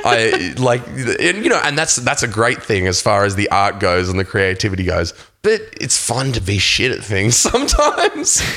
I 0.06 0.54
like, 0.58 0.86
and, 0.88 1.44
you 1.44 1.50
know, 1.50 1.62
and 1.64 1.78
that's 1.78 1.96
that's 1.98 2.24
a 2.24 2.28
great 2.28 2.62
thing 2.62 2.88
as 2.88 3.02
far 3.02 3.26
as 3.26 3.36
the 3.36 3.50
art 3.50 3.80
goes 3.80 4.10
and 4.10 4.20
the 4.20 4.26
creativity 4.26 4.84
goes. 4.84 5.14
But 5.42 5.62
it's 5.80 5.98
fun 5.98 6.32
to 6.34 6.42
be 6.42 6.58
shit 6.58 6.92
at 6.92 7.04
things 7.04 7.36
sometimes. 7.50 8.42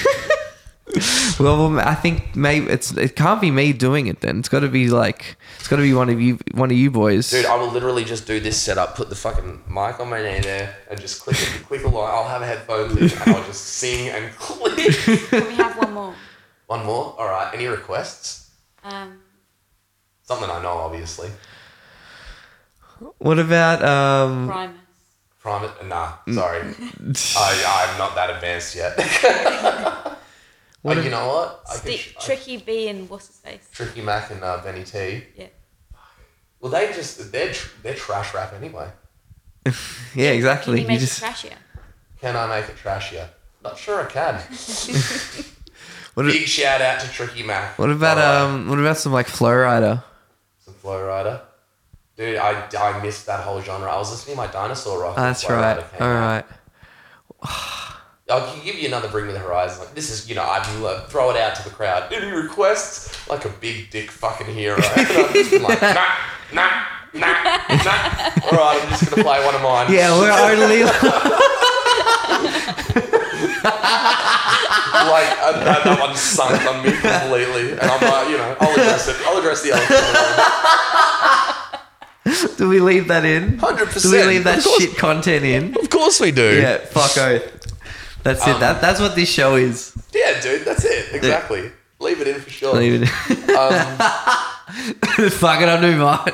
Well, 1.38 1.78
I 1.80 1.94
think 1.94 2.36
maybe 2.36 2.68
it's 2.68 2.92
it 2.96 3.16
can't 3.16 3.40
be 3.40 3.50
me 3.50 3.72
doing 3.72 4.06
it. 4.06 4.20
Then 4.20 4.38
it's 4.38 4.48
got 4.48 4.60
to 4.60 4.68
be 4.68 4.88
like 4.88 5.36
it's 5.58 5.68
got 5.68 5.76
to 5.76 5.82
be 5.82 5.92
one 5.92 6.08
of 6.08 6.20
you, 6.20 6.38
one 6.54 6.70
of 6.70 6.76
you 6.76 6.90
boys. 6.90 7.28
Dude, 7.28 7.44
I 7.44 7.56
will 7.56 7.70
literally 7.70 8.04
just 8.04 8.26
do 8.26 8.40
this 8.40 8.56
setup, 8.56 8.94
put 8.94 9.10
the 9.10 9.16
fucking 9.16 9.64
mic 9.68 10.00
on 10.00 10.08
my 10.08 10.22
knee 10.22 10.40
there, 10.40 10.76
and 10.88 10.98
just 11.00 11.22
click 11.22 11.36
it, 11.38 11.64
click 11.66 11.84
a 11.84 11.88
line. 11.88 12.14
I'll 12.14 12.28
have 12.28 12.40
headphones 12.40 12.96
in, 12.96 13.02
and 13.20 13.36
I'll 13.36 13.44
just 13.44 13.64
sing 13.64 14.08
and 14.08 14.32
click. 14.38 14.76
Can 14.76 15.46
we 15.48 15.54
have 15.54 15.76
one 15.76 15.92
more? 15.92 16.14
One 16.68 16.86
more. 16.86 17.14
All 17.18 17.28
right. 17.28 17.50
Any 17.52 17.66
requests? 17.66 18.50
Um, 18.84 19.18
Something 20.26 20.50
I 20.50 20.62
know, 20.62 20.72
obviously. 20.78 21.30
What 23.18 23.38
about 23.38 23.82
um? 23.84 24.48
Primus. 24.48 24.76
Prime 25.40 25.64
it? 25.64 25.86
Nah, 25.86 26.12
sorry. 26.32 26.60
I, 27.36 27.88
I'm 27.92 27.98
not 27.98 28.14
that 28.16 28.30
advanced 28.34 28.74
yet. 28.74 28.96
What 30.82 30.98
if- 30.98 31.04
you 31.04 31.10
know 31.10 31.26
what? 31.26 31.62
I 31.68 31.78
could 31.78 31.94
sh- 31.94 32.14
Tricky 32.20 32.58
B 32.58 32.86
and 32.88 33.10
what's 33.10 33.26
his 33.26 33.38
face? 33.38 33.68
Tricky 33.72 34.02
Mac 34.02 34.30
and 34.30 34.40
uh, 34.44 34.58
Benny 34.62 34.84
T. 34.84 35.24
Yeah. 35.36 35.46
Well, 36.60 36.70
they 36.70 36.86
just 36.92 37.32
they're 37.32 37.52
tr- 37.52 37.70
they're 37.82 37.94
trash 37.94 38.32
rap 38.34 38.52
anyway. 38.52 38.88
Yeah, 40.14 40.30
exactly. 40.30 40.74
Can 40.74 40.76
you 40.76 40.82
You 40.82 40.88
make 40.88 41.00
just 41.00 41.20
it 41.20 41.24
trashier? 41.24 41.56
Can 42.20 42.36
I 42.36 42.46
make 42.46 42.68
it 42.68 42.76
trashier? 42.76 43.28
Not 43.64 43.76
sure 43.76 44.00
I 44.00 44.06
can. 44.08 44.34
what, 46.14 46.26
Big 46.26 46.46
shout 46.46 46.80
out 46.80 47.00
to 47.00 47.08
Tricky 47.10 47.42
Mac. 47.42 47.76
what 47.80 47.90
about 47.90 48.18
um 48.18 48.68
what 48.68 48.78
about 48.78 48.96
some 48.96 49.12
like 49.12 49.26
Flo 49.26 49.50
Rida? 49.50 50.04
Some 50.66 50.74
Flo 50.74 50.98
Rida? 50.98 51.42
Dude, 52.16 52.38
I, 52.38 52.66
I 52.76 53.00
missed 53.00 53.26
that 53.26 53.44
whole 53.44 53.60
genre. 53.60 53.88
I 53.88 53.98
was 53.98 54.10
listening 54.10 54.34
to 54.34 54.42
my 54.42 54.48
dinosaur 54.48 55.00
rock. 55.00 55.14
Ah, 55.16 55.26
that's 55.28 55.44
Flow 55.44 55.54
right. 55.54 55.78
All 56.00 56.12
right. 56.12 56.44
I 58.28 58.40
can 58.40 58.64
give 58.64 58.74
you 58.74 58.88
another 58.88 59.06
Bring 59.06 59.28
Me 59.28 59.32
the 59.32 59.38
Horizon. 59.38 59.78
Like 59.78 59.94
this 59.94 60.10
is, 60.10 60.28
you 60.28 60.34
know, 60.34 60.42
I'd 60.42 60.64
throw 61.08 61.30
it 61.30 61.36
out 61.36 61.54
to 61.54 61.62
the 61.62 61.70
crowd. 61.70 62.12
Any 62.12 62.32
requests? 62.32 63.28
Like 63.28 63.44
a 63.44 63.48
big 63.48 63.90
dick 63.90 64.10
fucking 64.10 64.52
hero. 64.52 64.76
And 64.96 65.06
I've 65.06 65.32
just 65.32 65.52
like, 65.52 65.80
nah, 65.80 66.08
nah, 66.52 66.82
nah, 67.14 67.32
nah. 67.84 68.30
All 68.42 68.58
right, 68.58 68.80
I'm 68.82 68.88
just 68.88 69.08
gonna 69.08 69.22
play 69.22 69.44
one 69.44 69.54
of 69.54 69.62
mine. 69.62 69.92
Yeah, 69.92 70.18
we're 70.18 70.32
only 70.32 70.82
like 75.12 75.28
uh, 75.42 75.52
that, 75.64 75.82
that 75.84 75.98
one 76.00 76.14
sunk 76.16 76.64
on 76.66 76.82
me 76.84 76.92
completely, 76.92 77.72
and 77.72 77.80
I'm 77.82 78.00
like, 78.00 78.28
you 78.30 78.36
know, 78.38 78.56
I'll 78.60 78.72
address 78.72 79.08
it. 79.08 79.16
I'll 79.26 79.38
address 79.38 79.62
the 79.62 79.72
elephant. 79.72 80.06
Do 82.58 82.68
we 82.68 82.80
leave 82.80 83.06
that 83.08 83.24
in? 83.24 83.58
Hundred 83.58 83.86
percent. 83.88 84.12
Do 84.12 84.18
we 84.18 84.24
leave 84.26 84.44
that 84.44 84.62
shit 84.62 84.96
content 84.96 85.44
in? 85.44 85.76
Of 85.78 85.90
course 85.90 86.18
we 86.20 86.32
do. 86.32 86.56
Yeah, 86.60 86.78
fuck 86.78 87.16
oath. 87.18 87.52
That's 88.24 88.42
Um, 88.46 88.56
it. 88.56 88.60
That 88.60 88.80
that's 88.80 88.98
what 89.00 89.14
this 89.14 89.30
show 89.30 89.54
is. 89.56 89.92
Yeah, 90.12 90.40
dude, 90.40 90.64
that's 90.64 90.84
it. 90.84 91.12
Exactly. 91.14 91.70
Leave 92.00 92.20
it 92.20 92.26
in 92.28 92.40
for 92.40 92.50
sure. 92.50 92.74
Leave 92.76 93.02
it. 93.02 93.08
Um, 93.50 93.98
fuck 95.30 95.60
it, 95.62 95.68
I'll 95.68 95.80
do 95.80 95.96
mine. 95.96 96.32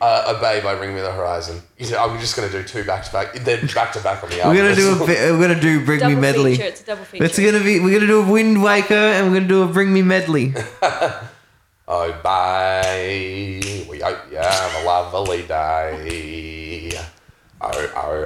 Uh, 0.00 0.34
Obey 0.36 0.60
by 0.62 0.74
Bring 0.76 0.94
Me 0.94 1.00
the 1.00 1.12
Horizon. 1.12 1.60
You 1.78 1.90
know, 1.90 1.98
I'm 2.04 2.18
just 2.20 2.36
gonna 2.36 2.50
do 2.50 2.62
two 2.62 2.84
back 2.84 3.04
to 3.04 3.12
back. 3.12 3.34
They're 3.34 3.60
back 3.74 3.92
to 3.92 4.00
back 4.00 4.22
on 4.22 4.30
the 4.30 4.40
album. 4.40 4.56
We're 4.56 4.62
gonna 4.62 4.74
do 4.76 5.02
a 5.02 5.06
bit, 5.06 5.32
we're 5.32 5.48
gonna 5.48 5.60
do 5.60 5.84
Bring 5.84 6.00
Double 6.00 6.14
Me 6.14 6.20
medley. 6.20 6.52
feature. 6.56 6.68
It's 6.68 6.82
a 6.82 6.86
double 6.86 7.04
feature. 7.04 7.24
It's 7.24 7.38
gonna 7.38 7.60
be 7.64 7.80
we're 7.80 7.94
gonna 7.94 8.06
do 8.06 8.22
a 8.22 8.30
Wind 8.30 8.62
Waker 8.62 8.94
and 8.94 9.28
we're 9.28 9.38
gonna 9.38 9.48
do 9.48 9.62
a 9.62 9.66
Bring 9.66 9.92
Me 9.92 10.02
medley. 10.02 10.54
Obey. 11.88 13.86
We 13.88 14.00
hope 14.00 14.18
you 14.30 14.36
have 14.36 14.82
a 14.82 14.86
lovely 14.86 15.42
day. 15.42 16.92
Oh, 17.60 17.70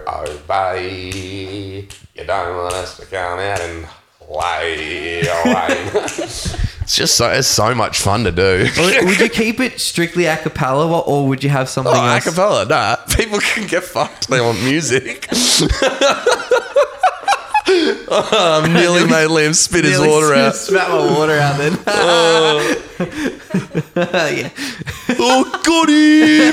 oh, 0.06 0.24
obey. 0.34 1.88
You 2.14 2.24
don't 2.24 2.56
want 2.56 2.74
us 2.74 2.98
to 2.98 3.06
come 3.06 3.38
out 3.38 3.60
and 3.60 3.86
away. 4.28 5.20
it's 5.24 6.96
just 6.96 7.16
so 7.16 7.30
it's 7.30 7.48
so 7.48 7.74
much 7.74 8.00
fun 8.00 8.24
to 8.24 8.32
do. 8.32 8.66
would, 8.78 9.18
you 9.20 9.28
keep 9.28 9.60
it 9.60 9.80
strictly 9.80 10.26
a 10.26 10.36
cappella 10.36 10.86
or, 10.88 11.04
or 11.06 11.28
would 11.28 11.42
you 11.44 11.50
have 11.50 11.68
something 11.68 11.92
Oh, 11.94 12.04
else? 12.04 12.24
acapella, 12.26 12.68
nah. 12.68 12.96
People 13.16 13.38
can 13.40 13.66
get 13.66 13.82
fucked. 13.84 14.28
They 14.28 14.40
want 14.40 14.62
music. 14.62 15.28
oh, 18.14 18.62
I'm 18.64 18.72
nearly 18.72 19.04
made 19.04 19.28
Liam 19.28 19.54
spit 19.54 19.84
his 19.84 19.98
Nearly 19.98 20.08
water 20.08 20.34
out. 20.40 20.54
Spat 20.54 20.88
my 20.90 21.18
water 21.18 21.38
out 21.38 21.58
then. 21.58 21.78
Oh. 21.86 22.78
yeah. 23.96 24.50
Oh, 25.18 25.60
goody! 25.64 26.52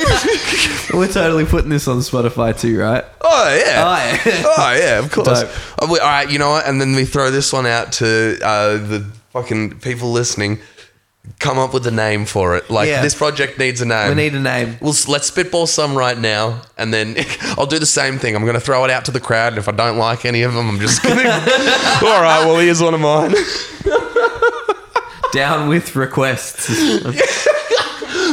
We're 0.98 1.08
totally 1.12 1.46
putting 1.46 1.70
this 1.70 1.88
on 1.88 1.98
Spotify 2.00 2.58
too, 2.60 2.80
right? 2.80 3.04
Oh, 3.22 3.62
yeah. 3.66 3.84
Oh, 3.86 4.30
yeah. 4.30 4.44
Oh, 4.46 4.76
yeah, 4.80 5.00
of 5.00 5.12
course. 5.12 5.42
Dope. 5.44 5.90
We- 5.90 6.00
all 6.00 6.08
right, 6.08 6.30
you 6.30 6.40
know 6.40 6.50
what? 6.50 6.66
And 6.68 6.80
then 6.82 6.96
we 6.96 7.06
throw 7.06 7.32
this 7.32 7.54
one 7.54 7.66
out 7.66 7.92
to 7.94 8.40
uh, 8.44 8.74
the 8.78 9.06
fucking 9.32 9.80
people 9.80 10.12
listening. 10.12 10.60
Come 11.38 11.60
up 11.60 11.74
with 11.76 11.86
a 11.86 11.92
name 11.92 12.26
for 12.26 12.56
it. 12.58 12.72
Like, 12.72 12.88
Yeah. 12.88 13.04
this 13.04 13.14
project 13.14 13.60
needs 13.60 13.82
a 13.82 13.86
name. 13.86 14.10
We 14.10 14.16
need 14.16 14.34
a 14.34 14.40
name. 14.40 14.78
We'll, 14.82 14.94
s- 14.94 15.08
let's 15.08 15.28
spitball 15.28 15.68
some 15.68 15.96
right 15.96 16.18
now, 16.18 16.62
and 16.76 16.92
then 16.92 17.16
I'll 17.58 17.68
do 17.68 17.78
the 17.78 17.86
same 17.86 18.18
thing. 18.18 18.36
I'm 18.36 18.42
going 18.44 18.56
to 18.56 18.60
throw 18.60 18.84
it 18.86 18.90
out 18.90 19.06
to 19.06 19.12
the 19.12 19.20
crowd, 19.20 19.50
and 19.54 19.58
if 19.60 19.68
I 19.70 19.74
don't 19.74 19.98
like 19.98 20.26
any 20.26 20.42
of 20.42 20.54
them, 20.56 20.68
I'm 20.68 20.80
just 20.80 21.04
going 21.04 21.18
to. 21.24 21.24
All 21.28 22.22
right, 22.22 22.44
well, 22.48 22.58
here's 22.58 22.82
one 22.82 22.96
of 22.96 23.00
mine. 23.02 23.36
Down 25.32 25.70
with 25.70 25.96
requests. 25.96 26.68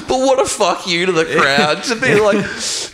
But 0.09 0.19
what 0.19 0.39
a 0.41 0.45
fuck 0.47 0.87
you 0.87 1.07
to 1.07 1.13
the 1.13 1.25
crowd 1.39 1.83
to 1.85 1.97
be 1.97 2.15
like, 2.21 2.37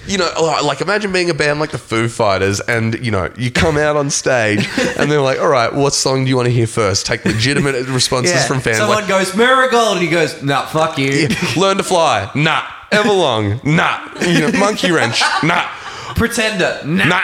you 0.07 0.17
know, 0.19 0.31
oh, 0.37 0.63
like 0.67 0.81
imagine 0.81 1.13
being 1.13 1.29
a 1.31 1.35
band 1.35 1.61
like 1.61 1.71
the 1.71 1.79
Foo 1.79 2.09
Fighters, 2.09 2.61
and 2.61 2.95
you 3.05 3.11
know, 3.11 3.31
you 3.37 3.51
come 3.51 3.77
out 3.77 3.97
on 3.97 4.09
stage, 4.11 4.67
and 4.99 5.11
they're 5.11 5.21
like, 5.21 5.39
all 5.39 5.49
right, 5.49 5.73
what 5.73 5.93
song 5.93 6.25
do 6.25 6.31
you 6.31 6.37
want 6.37 6.47
to 6.47 6.53
hear 6.53 6.67
first? 6.67 7.05
Take 7.07 7.25
legitimate 7.25 7.87
responses 7.89 8.35
Yeah. 8.35 8.47
from 8.47 8.61
fans. 8.61 8.79
Someone 8.79 8.99
Like, 8.99 9.09
goes 9.09 9.37
Marigold, 9.37 9.99
and 9.99 10.03
he 10.03 10.09
goes, 10.11 10.43
"Nah, 10.43 10.67
fuck 10.67 10.97
you." 10.99 11.29
learn 11.57 11.77
to 11.77 11.83
fly, 11.83 12.31
nah. 12.35 12.63
Everlong, 12.91 13.63
nah. 13.65 14.01
You 14.21 14.41
know, 14.51 14.59
Monkey 14.59 14.91
Wrench, 14.91 15.21
nah. 15.43 15.67
Pretender, 16.15 16.81
nah. 16.85 17.05
Nah. 17.07 17.23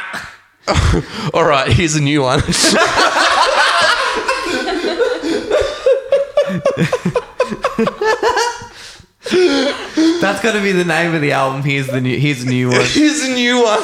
All 1.35 1.45
right, 1.45 1.71
here's 1.73 1.95
a 1.97 2.01
new 2.01 2.23
one. 2.23 2.43
That's 10.21 10.41
got 10.43 10.53
to 10.53 10.63
be 10.63 10.73
the 10.73 10.85
name 10.85 11.15
of 11.15 11.21
the 11.21 11.33
album. 11.33 11.63
Here's 11.63 11.87
the 11.87 12.01
new. 12.01 12.19
Here's 12.19 12.43
a 12.43 12.47
new 12.47 12.69
one. 12.71 12.81
here's 12.87 13.23
a 13.23 13.33
new 13.35 13.63
one. 13.63 13.81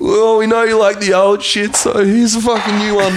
well, 0.00 0.36
we 0.38 0.46
know 0.46 0.62
you 0.64 0.78
like 0.78 1.00
the 1.00 1.14
old 1.14 1.42
shit, 1.42 1.74
so 1.76 2.04
here's 2.04 2.34
a 2.34 2.40
fucking 2.40 2.78
new 2.78 2.94
one. 2.96 3.12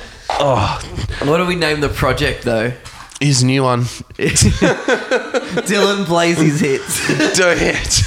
Oh, 0.40 0.78
What 1.24 1.38
do 1.38 1.46
we 1.46 1.56
name 1.56 1.80
the 1.80 1.88
project 1.88 2.44
though? 2.44 2.70
Here's 3.18 3.42
a 3.42 3.46
new 3.46 3.62
one. 3.64 3.80
Dylan 5.74 6.04
plays 6.04 6.38
his 6.38 6.60
hits. 6.60 7.08
Do 7.34 7.48
it. 7.48 8.02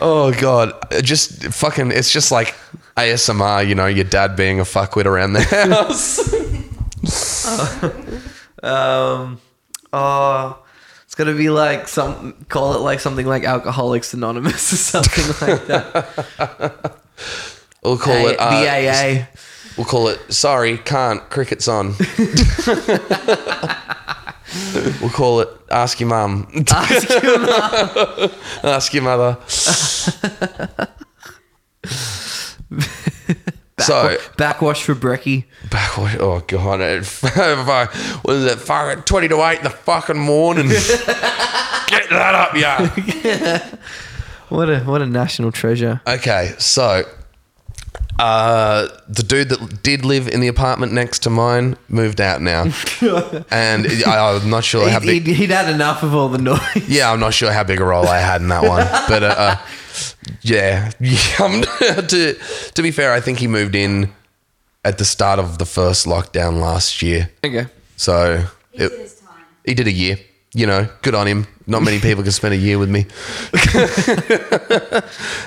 oh 0.00 0.32
god, 0.38 0.72
It 0.90 1.02
just 1.04 1.44
fucking. 1.54 1.92
It's 1.92 2.12
just 2.12 2.30
like 2.32 2.54
ASMR. 2.96 3.66
You 3.66 3.74
know, 3.76 3.86
your 3.86 4.04
dad 4.04 4.36
being 4.36 4.60
a 4.60 4.64
fuckwit 4.64 5.06
around 5.06 5.32
the 5.34 5.42
house. 5.42 6.20
Um, 8.62 9.40
oh, 9.92 10.62
it's 11.04 11.14
gonna 11.14 11.34
be 11.34 11.50
like 11.50 11.88
some. 11.88 12.34
Call 12.48 12.74
it 12.74 12.80
like 12.80 13.00
something 13.00 13.26
like 13.26 13.44
Alcoholics 13.44 14.14
Anonymous 14.14 14.72
or 14.72 14.76
something 15.02 15.48
like 15.48 15.66
that. 15.66 16.96
we'll 17.82 17.98
call 17.98 18.14
A- 18.14 18.30
it 18.32 18.36
uh, 18.38 18.60
the 18.60 18.68
AA. 18.68 19.26
We'll 19.76 19.86
call 19.86 20.08
it. 20.08 20.20
Sorry, 20.32 20.78
can't. 20.78 21.20
Cricket's 21.30 21.68
on. 21.68 21.94
we'll 25.00 25.10
call 25.10 25.40
it. 25.40 25.48
Ask 25.70 26.00
your 26.00 26.08
mum. 26.08 26.48
Ask 26.70 27.08
your 27.22 27.38
mum. 27.38 28.30
Ask 28.64 28.92
your 28.94 29.02
mother. 29.04 29.38
So 33.80 34.16
Backwash 34.36 34.82
for 34.82 34.94
Brecky. 34.94 35.44
backwash. 35.70 36.16
Oh 36.20 36.40
god! 36.46 36.80
It, 36.80 37.06
what 38.22 38.36
is 38.36 38.44
it? 38.44 38.58
Fucking 38.58 39.02
twenty 39.04 39.28
to 39.28 39.42
eight 39.48 39.58
in 39.58 39.64
the 39.64 39.70
fucking 39.70 40.18
morning. 40.18 40.68
Get 40.68 42.08
that 42.10 42.34
up, 42.34 42.54
yeah. 42.56 43.76
What 44.48 44.68
a 44.68 44.80
what 44.80 45.00
a 45.00 45.06
national 45.06 45.52
treasure. 45.52 46.00
Okay, 46.08 46.54
so 46.58 47.04
uh, 48.18 48.88
the 49.08 49.22
dude 49.22 49.48
that 49.48 49.82
did 49.84 50.04
live 50.04 50.26
in 50.28 50.40
the 50.40 50.48
apartment 50.48 50.92
next 50.92 51.20
to 51.20 51.30
mine 51.30 51.76
moved 51.88 52.20
out 52.20 52.42
now, 52.42 52.64
and 53.50 53.86
I, 54.06 54.36
I'm 54.36 54.50
not 54.50 54.64
sure 54.64 54.88
how 54.90 54.98
He'd, 55.00 55.06
big. 55.24 55.26
he'd, 55.28 55.36
he'd 55.36 55.50
had 55.50 55.72
enough 55.72 56.02
of 56.02 56.14
all 56.14 56.28
the 56.28 56.38
noise. 56.38 56.60
Yeah, 56.88 57.12
I'm 57.12 57.20
not 57.20 57.32
sure 57.32 57.52
how 57.52 57.62
big 57.64 57.80
a 57.80 57.84
role 57.84 58.06
I 58.08 58.18
had 58.18 58.42
in 58.42 58.48
that 58.48 58.64
one, 58.64 58.86
but 59.08 59.22
uh, 59.22 59.26
uh, 59.38 59.56
yeah, 60.42 60.90
yeah 61.00 62.00
to 62.00 62.34
to 62.74 62.82
be 62.82 62.90
fair, 62.90 63.12
I 63.12 63.20
think 63.20 63.38
he 63.38 63.46
moved 63.46 63.74
in 63.74 64.12
at 64.84 64.98
the 64.98 65.04
start 65.04 65.38
of 65.38 65.58
the 65.58 65.66
first 65.66 66.06
lockdown 66.06 66.60
last 66.60 67.02
year, 67.02 67.30
Okay. 67.44 67.66
so 67.96 68.44
it, 68.72 68.92
he 69.64 69.74
did 69.74 69.86
a 69.86 69.92
year. 69.92 70.16
You 70.52 70.66
know, 70.66 70.88
good 71.02 71.14
on 71.14 71.28
him. 71.28 71.46
Not 71.68 71.82
many 71.84 72.00
people 72.00 72.24
can 72.24 72.32
spend 72.32 72.54
a 72.54 72.56
year 72.56 72.76
with 72.76 72.90
me. 72.90 73.06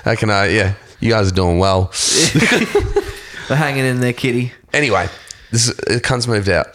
how 0.06 0.16
can 0.16 0.30
I? 0.30 0.48
Yeah, 0.48 0.74
you 1.02 1.10
guys 1.10 1.28
are 1.30 1.36
doing 1.36 1.60
well. 1.60 1.92
We're 3.50 3.58
hanging 3.58 3.84
in 3.84 4.00
there, 4.00 4.14
kitty. 4.14 4.54
Anyway, 4.72 5.10
this 5.52 5.68
is, 5.68 5.76
the 5.76 6.00
cunt's 6.00 6.26
moved 6.28 6.48
out, 6.48 6.68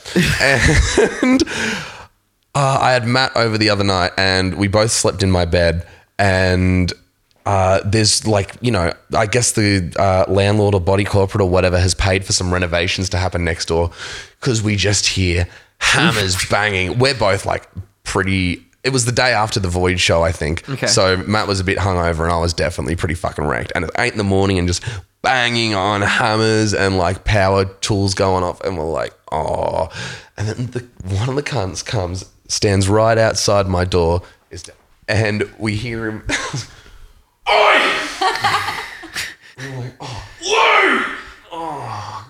and 0.43 1.43
uh, 2.55 2.79
I 2.83 2.93
had 2.93 3.07
Matt 3.07 3.35
over 3.35 3.57
the 3.57 3.71
other 3.71 3.85
night, 3.85 4.13
and 4.19 4.55
we 4.57 4.69
both 4.69 4.91
slept 4.91 5.23
in 5.23 5.31
my 5.31 5.45
bed, 5.45 5.87
and. 6.19 6.93
Uh, 7.47 7.81
there's 7.85 8.27
like 8.27 8.57
you 8.61 8.71
know 8.71 8.93
I 9.17 9.27
guess 9.27 9.53
the 9.53 9.93
uh, 9.99 10.31
landlord 10.31 10.75
or 10.75 10.81
body 10.81 11.05
corporate 11.05 11.41
or 11.41 11.49
whatever 11.49 11.79
has 11.79 11.95
paid 11.95 12.25
for 12.25 12.33
some 12.33 12.53
renovations 12.53 13.09
to 13.11 13.19
happen 13.19 13.45
next 13.45 13.67
door 13.69 13.91
because 14.41 14.63
we 14.63 14.77
just 14.77 15.07
hear 15.07 15.49
hammers 15.79 16.37
banging. 16.51 16.99
We're 16.99 17.15
both 17.15 17.47
like 17.47 17.69
pretty 18.05 18.65
it 18.85 18.91
was 18.91 19.05
the 19.05 19.13
day 19.13 19.33
after 19.33 19.61
the 19.61 19.69
Void 19.69 20.01
show, 20.01 20.23
I 20.23 20.33
think. 20.33 20.69
Okay. 20.69 20.87
So 20.87 21.17
Matt 21.17 21.49
was 21.49 21.61
a 21.61 21.65
bit 21.65 21.79
hungover, 21.79 22.23
and 22.23 22.33
I 22.33 22.39
was 22.39 22.55
definitely 22.55 22.97
pretty 22.97 23.15
fucking 23.15 23.45
wrecked. 23.45 23.73
And 23.75 23.85
it's 23.85 23.93
eight 23.99 24.13
in 24.13 24.19
the 24.19 24.25
morning, 24.25 24.59
and 24.59 24.69
just 24.69 24.85
banging 25.21 25.75
on 25.75 26.01
hammers 26.01 26.75
and 26.75 26.97
like 26.97 27.25
power 27.25 27.65
tools 27.67 28.15
going 28.15 28.45
off, 28.45 28.61
and 28.63 28.79
we're 28.79 28.85
like, 28.85 29.13
oh. 29.33 29.89
And 30.37 30.49
then 30.49 30.67
the 30.67 31.15
one 31.17 31.29
of 31.29 31.35
the 31.35 31.43
cunts 31.43 31.85
comes, 31.85 32.25
stands 32.47 32.89
right 32.89 33.19
outside 33.19 33.67
my 33.67 33.85
door, 33.85 34.23
is 34.51 34.71
and 35.09 35.51
we 35.59 35.75
hear 35.75 36.07
him. 36.07 36.27
Oi! 37.51 37.75
And 39.57 39.75
we're 39.77 39.81
like, 39.81 39.95
oh, 40.01 40.29
Lou! 40.43 41.05
Oh, 41.51 42.29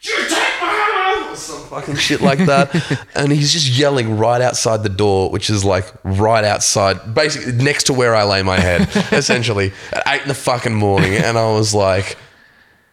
you 0.00 0.16
take 0.28 0.60
my 0.60 0.68
hammer! 0.68 1.30
Or 1.32 1.36
some 1.36 1.62
fucking 1.64 1.96
shit 1.96 2.20
like 2.20 2.38
that. 2.40 3.06
and 3.14 3.30
he's 3.30 3.52
just 3.52 3.68
yelling 3.68 4.16
right 4.16 4.40
outside 4.40 4.82
the 4.82 4.88
door, 4.88 5.30
which 5.30 5.50
is 5.50 5.64
like 5.64 5.92
right 6.04 6.44
outside, 6.44 7.14
basically 7.14 7.52
next 7.52 7.84
to 7.84 7.92
where 7.92 8.14
I 8.14 8.24
lay 8.24 8.42
my 8.42 8.58
head, 8.58 8.82
essentially, 9.12 9.72
at 9.92 10.02
eight 10.06 10.22
in 10.22 10.28
the 10.28 10.34
fucking 10.34 10.74
morning. 10.74 11.14
And 11.14 11.36
I 11.36 11.52
was 11.52 11.74
like, 11.74 12.16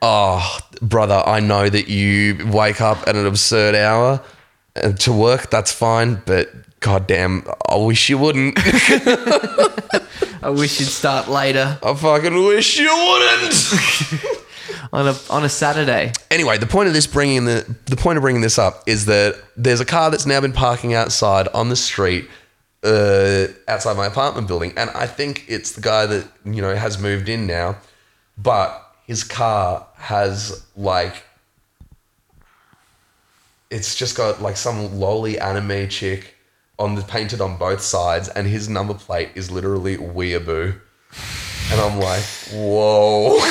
oh, 0.02 0.60
brother, 0.82 1.24
I 1.26 1.39
know 1.39 1.70
that 1.70 1.88
you 1.88 2.46
wake 2.48 2.82
up 2.82 3.08
at 3.08 3.15
an 3.15 3.26
absurd 3.26 3.76
hour 3.76 4.22
uh, 4.76 4.91
to 4.91 5.13
work. 5.13 5.50
That's 5.50 5.72
fine. 5.72 6.22
But 6.26 6.50
goddamn, 6.82 7.46
I 7.70 7.78
wish 7.78 8.10
you 8.10 8.17
wouldn't. 8.17 8.58
I 10.44 10.50
wish 10.50 10.80
you'd 10.80 10.89
start 10.89 11.28
later 11.28 11.78
I 11.84 11.94
fucking 11.94 12.34
wish 12.34 12.80
you 12.80 12.89
wouldn't. 12.89 14.44
on 14.94 15.08
a 15.08 15.15
on 15.30 15.46
a 15.46 15.50
Saturday. 15.50 16.12
anyway, 16.30 16.58
the 16.58 16.67
point 16.67 16.88
of 16.88 16.94
this 16.94 17.08
bringing 17.08 17.46
the 17.46 17.76
the 17.86 17.96
point 17.96 18.17
of 18.17 18.22
bringing 18.22 18.41
this 18.41 18.60
up 18.60 18.84
is 18.88 19.06
that 19.06 19.41
there's 19.56 19.80
a 19.80 19.86
car 19.86 20.12
that's 20.12 20.26
now 20.26 20.41
been 20.41 20.52
parking 20.52 20.94
outside 20.94 21.48
on 21.50 21.70
the 21.70 21.76
street 21.76 22.28
uh, 22.84 23.48
outside 23.67 23.96
my 23.96 24.08
apartment 24.08 24.48
building, 24.48 24.74
and 24.76 24.89
I 24.91 25.08
think 25.08 25.46
it's 25.48 25.74
the 25.74 25.82
guy 25.82 26.06
that 26.08 26.28
you 26.44 26.62
know 26.62 26.76
has 26.76 26.98
moved 26.98 27.30
in 27.30 27.46
now, 27.46 27.78
but 28.38 28.96
his 29.06 29.24
car 29.24 29.86
has 29.96 30.65
like 30.76 31.24
it's 33.70 33.96
just 33.96 34.17
got 34.17 34.41
like 34.41 34.58
some 34.58 35.00
lolly 35.00 35.39
anime 35.39 35.88
chick 35.88 36.36
on 36.82 36.96
the 36.96 37.04
painted 37.04 37.39
on 37.41 37.58
both 37.58 37.80
sides, 37.82 38.28
and 38.28 38.48
his 38.48 38.67
number 38.67 38.96
plate 38.96 39.30
is 39.36 39.52
literally 39.52 39.98
weeaboo. 39.98 40.76
And 41.72 41.80
I'm 41.80 42.00
like, 42.00 42.24
whoa. 42.52 43.38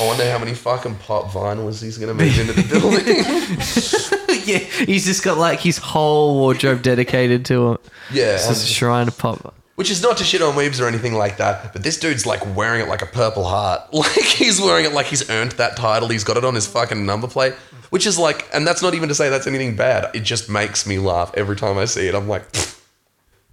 I 0.00 0.06
wonder 0.06 0.30
how 0.30 0.38
many 0.38 0.54
fucking 0.54 0.96
pop 0.96 1.26
vinyls 1.26 1.82
he's 1.82 1.96
gonna 1.98 2.14
move 2.14 2.38
into 2.38 2.52
the 2.52 2.62
building. 2.68 4.44
yeah, 4.44 4.58
he's 4.86 5.04
just 5.06 5.24
got 5.24 5.38
like 5.38 5.60
his 5.60 5.78
whole 5.78 6.34
wardrobe 6.38 6.82
dedicated 6.82 7.44
to 7.46 7.72
it. 7.72 7.80
yeah, 8.12 8.34
It's 8.34 8.48
just 8.48 8.64
a 8.64 8.68
shrine 8.68 9.08
of 9.08 9.16
pop. 9.16 9.54
Which 9.78 9.92
is 9.92 10.02
not 10.02 10.16
to 10.16 10.24
shit 10.24 10.42
on 10.42 10.54
weebs 10.54 10.80
or 10.80 10.88
anything 10.88 11.14
like 11.14 11.36
that, 11.36 11.72
but 11.72 11.84
this 11.84 12.00
dude's 12.00 12.26
like 12.26 12.42
wearing 12.56 12.80
it 12.80 12.88
like 12.88 13.00
a 13.00 13.06
purple 13.06 13.44
heart. 13.44 13.82
Like 13.92 14.24
he's 14.24 14.60
wearing 14.60 14.84
it 14.84 14.92
like 14.92 15.06
he's 15.06 15.30
earned 15.30 15.52
that 15.52 15.76
title. 15.76 16.08
He's 16.08 16.24
got 16.24 16.36
it 16.36 16.44
on 16.44 16.56
his 16.56 16.66
fucking 16.66 17.06
number 17.06 17.28
plate, 17.28 17.54
which 17.90 18.04
is 18.04 18.18
like, 18.18 18.48
and 18.52 18.66
that's 18.66 18.82
not 18.82 18.94
even 18.94 19.08
to 19.08 19.14
say 19.14 19.28
that's 19.28 19.46
anything 19.46 19.76
bad. 19.76 20.10
It 20.16 20.24
just 20.24 20.50
makes 20.50 20.84
me 20.84 20.98
laugh 20.98 21.30
every 21.34 21.54
time 21.54 21.78
I 21.78 21.84
see 21.84 22.08
it. 22.08 22.16
I'm 22.16 22.26
like. 22.26 22.50
"Pfft, 22.50 22.77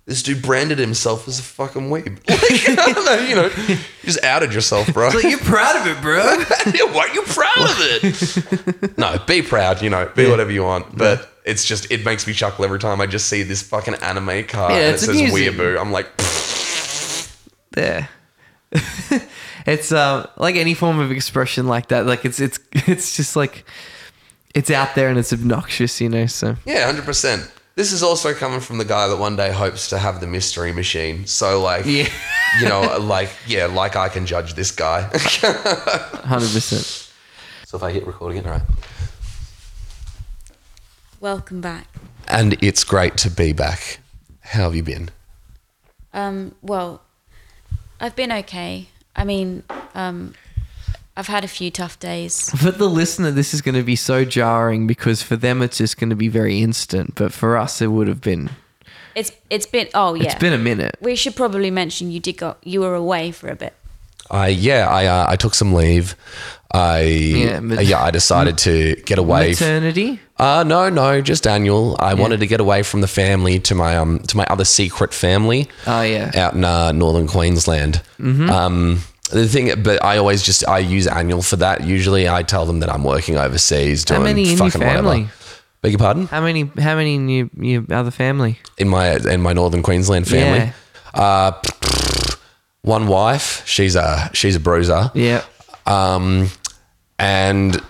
This 0.05 0.21
dude 0.21 0.43
branded 0.43 0.77
himself 0.77 1.27
as 1.27 1.39
a 1.39 1.43
fucking 1.43 1.89
weeb. 1.89 2.19
Like, 2.29 2.95
know, 2.95 3.27
you 3.27 3.35
know, 3.35 3.45
you 3.67 3.77
just 4.03 4.23
outed 4.23 4.53
yourself, 4.53 4.93
bro. 4.93 5.09
Like, 5.09 5.23
you're 5.23 5.39
proud 5.39 5.75
of 5.81 5.87
it, 5.87 6.01
bro. 6.01 6.21
Why 6.93 7.07
are 7.07 7.13
you 7.13 7.23
proud 7.23 7.57
of 7.57 7.77
it? 8.83 8.97
no, 8.99 9.17
be 9.25 9.41
proud, 9.41 9.81
you 9.81 9.89
know, 9.89 10.11
be 10.15 10.29
whatever 10.29 10.51
you 10.51 10.63
want. 10.63 10.95
But 10.95 11.27
it's 11.43 11.65
just, 11.65 11.91
it 11.91 12.05
makes 12.05 12.27
me 12.27 12.33
chuckle 12.33 12.65
every 12.65 12.77
time 12.79 13.01
I 13.01 13.07
just 13.07 13.27
see 13.27 13.41
this 13.43 13.63
fucking 13.63 13.95
anime 13.95 14.43
car 14.45 14.71
Yeah, 14.71 14.77
and 14.77 14.95
it 14.95 14.99
says 14.99 15.09
amusing. 15.09 15.53
weeaboo. 15.53 15.79
I'm 15.81 15.91
like, 15.91 16.07
there. 17.71 18.09
it's 19.65 19.91
um 19.91 20.27
like 20.37 20.55
any 20.55 20.73
form 20.73 20.99
of 20.99 21.11
expression 21.11 21.67
like 21.67 21.87
that. 21.89 22.05
Like 22.05 22.25
it's 22.25 22.39
it's 22.39 22.59
it's 22.73 23.15
just 23.15 23.35
like 23.35 23.65
it's 24.53 24.69
out 24.69 24.95
there 24.95 25.09
and 25.09 25.17
it's 25.17 25.31
obnoxious, 25.33 25.99
you 26.01 26.09
know. 26.09 26.25
So 26.25 26.55
yeah, 26.65 26.91
100%. 26.91 27.49
This 27.75 27.91
is 27.91 28.01
also 28.03 28.33
coming 28.33 28.61
from 28.61 28.77
the 28.77 28.85
guy 28.85 29.09
that 29.09 29.17
one 29.17 29.35
day 29.35 29.51
hopes 29.51 29.89
to 29.89 29.97
have 29.97 30.21
the 30.21 30.27
mystery 30.27 30.71
machine. 30.71 31.25
So, 31.25 31.61
like, 31.61 31.85
Yeah. 31.85 32.07
you 32.61 32.69
know, 32.69 32.97
like, 32.99 33.29
yeah, 33.45 33.65
like 33.65 33.97
I 33.97 34.07
can 34.07 34.25
judge 34.25 34.53
this 34.53 34.71
guy. 34.71 35.01
hundred 35.11 36.51
percent. 36.53 37.11
so 37.65 37.75
if 37.75 37.83
I 37.83 37.91
hit 37.91 38.07
record 38.07 38.31
again, 38.31 38.45
all 38.45 38.51
right. 38.51 38.61
Welcome 41.19 41.59
back. 41.59 41.87
And 42.29 42.57
it's 42.63 42.85
great 42.85 43.17
to 43.17 43.29
be 43.29 43.51
back. 43.51 43.99
How 44.39 44.63
have 44.63 44.75
you 44.75 44.83
been? 44.83 45.09
Um, 46.13 46.55
well, 46.61 47.01
I've 47.99 48.15
been 48.15 48.31
okay. 48.31 48.87
I 49.17 49.25
mean, 49.25 49.63
um, 49.93 50.33
I've 51.17 51.27
had 51.27 51.43
a 51.43 51.47
few 51.47 51.71
tough 51.71 51.97
days. 51.99 52.49
For 52.61 52.71
the 52.71 52.89
listener, 52.89 53.31
this 53.31 53.53
is 53.53 53.61
going 53.61 53.75
to 53.75 53.83
be 53.83 53.95
so 53.95 54.25
jarring 54.25 54.85
because 54.87 55.21
for 55.23 55.37
them 55.37 55.61
it's 55.61 55.77
just 55.77 55.97
going 55.97 56.09
to 56.09 56.15
be 56.15 56.27
very 56.27 56.61
instant, 56.61 57.15
but 57.15 57.31
for 57.31 57.55
us 57.57 57.81
it 57.81 57.87
would 57.87 58.07
have 58.09 58.19
been. 58.21 58.49
It's 59.15 59.31
it's 59.49 59.65
been 59.65 59.87
oh 59.93 60.13
yeah. 60.15 60.25
It's 60.25 60.35
been 60.35 60.51
a 60.53 60.57
minute. 60.57 60.97
we 61.01 61.15
should 61.15 61.35
probably 61.37 61.71
mention 61.71 62.11
you 62.11 62.19
did 62.19 62.37
go 62.37 62.55
you 62.63 62.81
were 62.81 62.95
away 62.95 63.31
for 63.31 63.47
a 63.49 63.55
bit. 63.55 63.73
I 64.29 64.47
yeah, 64.49 64.89
I 64.89 65.05
uh, 65.05 65.25
I 65.29 65.35
took 65.37 65.53
some 65.55 65.73
leave. 65.73 66.15
I 66.73 67.01
yeah, 67.03 67.59
but- 67.61 67.85
yeah 67.85 68.03
I 68.03 68.11
decided 68.11 68.57
to 68.59 68.95
get 69.05 69.17
away. 69.17 69.51
f- 69.51 69.61
Maternity. 69.61 70.19
Uh 70.37 70.65
no, 70.67 70.89
no, 70.89 71.21
just 71.21 71.47
annual. 71.47 71.95
I 71.99 72.13
wanted 72.15 72.41
to 72.41 72.47
get 72.47 72.59
away 72.59 72.83
from 72.83 72.99
the 72.99 73.07
family 73.07 73.59
to 73.61 73.73
my 73.75 73.95
um 73.95 74.19
to 74.27 74.35
my 74.35 74.45
other 74.49 74.65
secret 74.65 75.13
family 75.13 75.69
Oh 75.87 76.01
yeah. 76.01 76.31
out 76.35 76.53
in 76.55 76.65
uh, 76.65 76.91
northern 76.91 77.27
Queensland. 77.27 78.01
Mm-hmm. 78.19 78.49
Um, 78.49 78.99
the 79.31 79.47
thing, 79.47 79.81
but 79.83 80.03
I 80.03 80.17
always 80.17 80.43
just 80.43 80.67
I 80.67 80.79
use 80.79 81.07
annual 81.07 81.41
for 81.41 81.55
that. 81.57 81.83
Usually, 81.83 82.29
I 82.29 82.43
tell 82.43 82.65
them 82.65 82.79
that 82.81 82.89
I'm 82.89 83.03
working 83.03 83.37
overseas 83.37 84.05
doing 84.05 84.19
How 84.21 84.23
many 84.25 84.43
in 84.43 84.47
your 84.49 84.57
fucking 84.57 84.81
family? 84.81 85.21
whatever. 85.23 85.31
Beg 85.81 85.91
your 85.91 85.99
pardon? 85.99 86.27
How 86.27 86.41
many? 86.41 86.63
How 86.79 86.95
many 86.95 87.15
in 87.15 87.29
your, 87.29 87.49
your 87.59 87.85
other 87.91 88.11
family? 88.11 88.59
In 88.77 88.87
my 88.89 89.15
in 89.15 89.41
my 89.41 89.53
northern 89.53 89.83
Queensland 89.83 90.27
family, 90.27 90.71
uh, 91.13 91.51
one 92.81 93.07
wife. 93.07 93.65
She's 93.67 93.95
a 93.95 94.29
she's 94.33 94.55
a 94.55 94.59
bruiser. 94.59 95.11
Yeah. 95.13 95.43
um, 95.85 96.49
and 97.19 97.81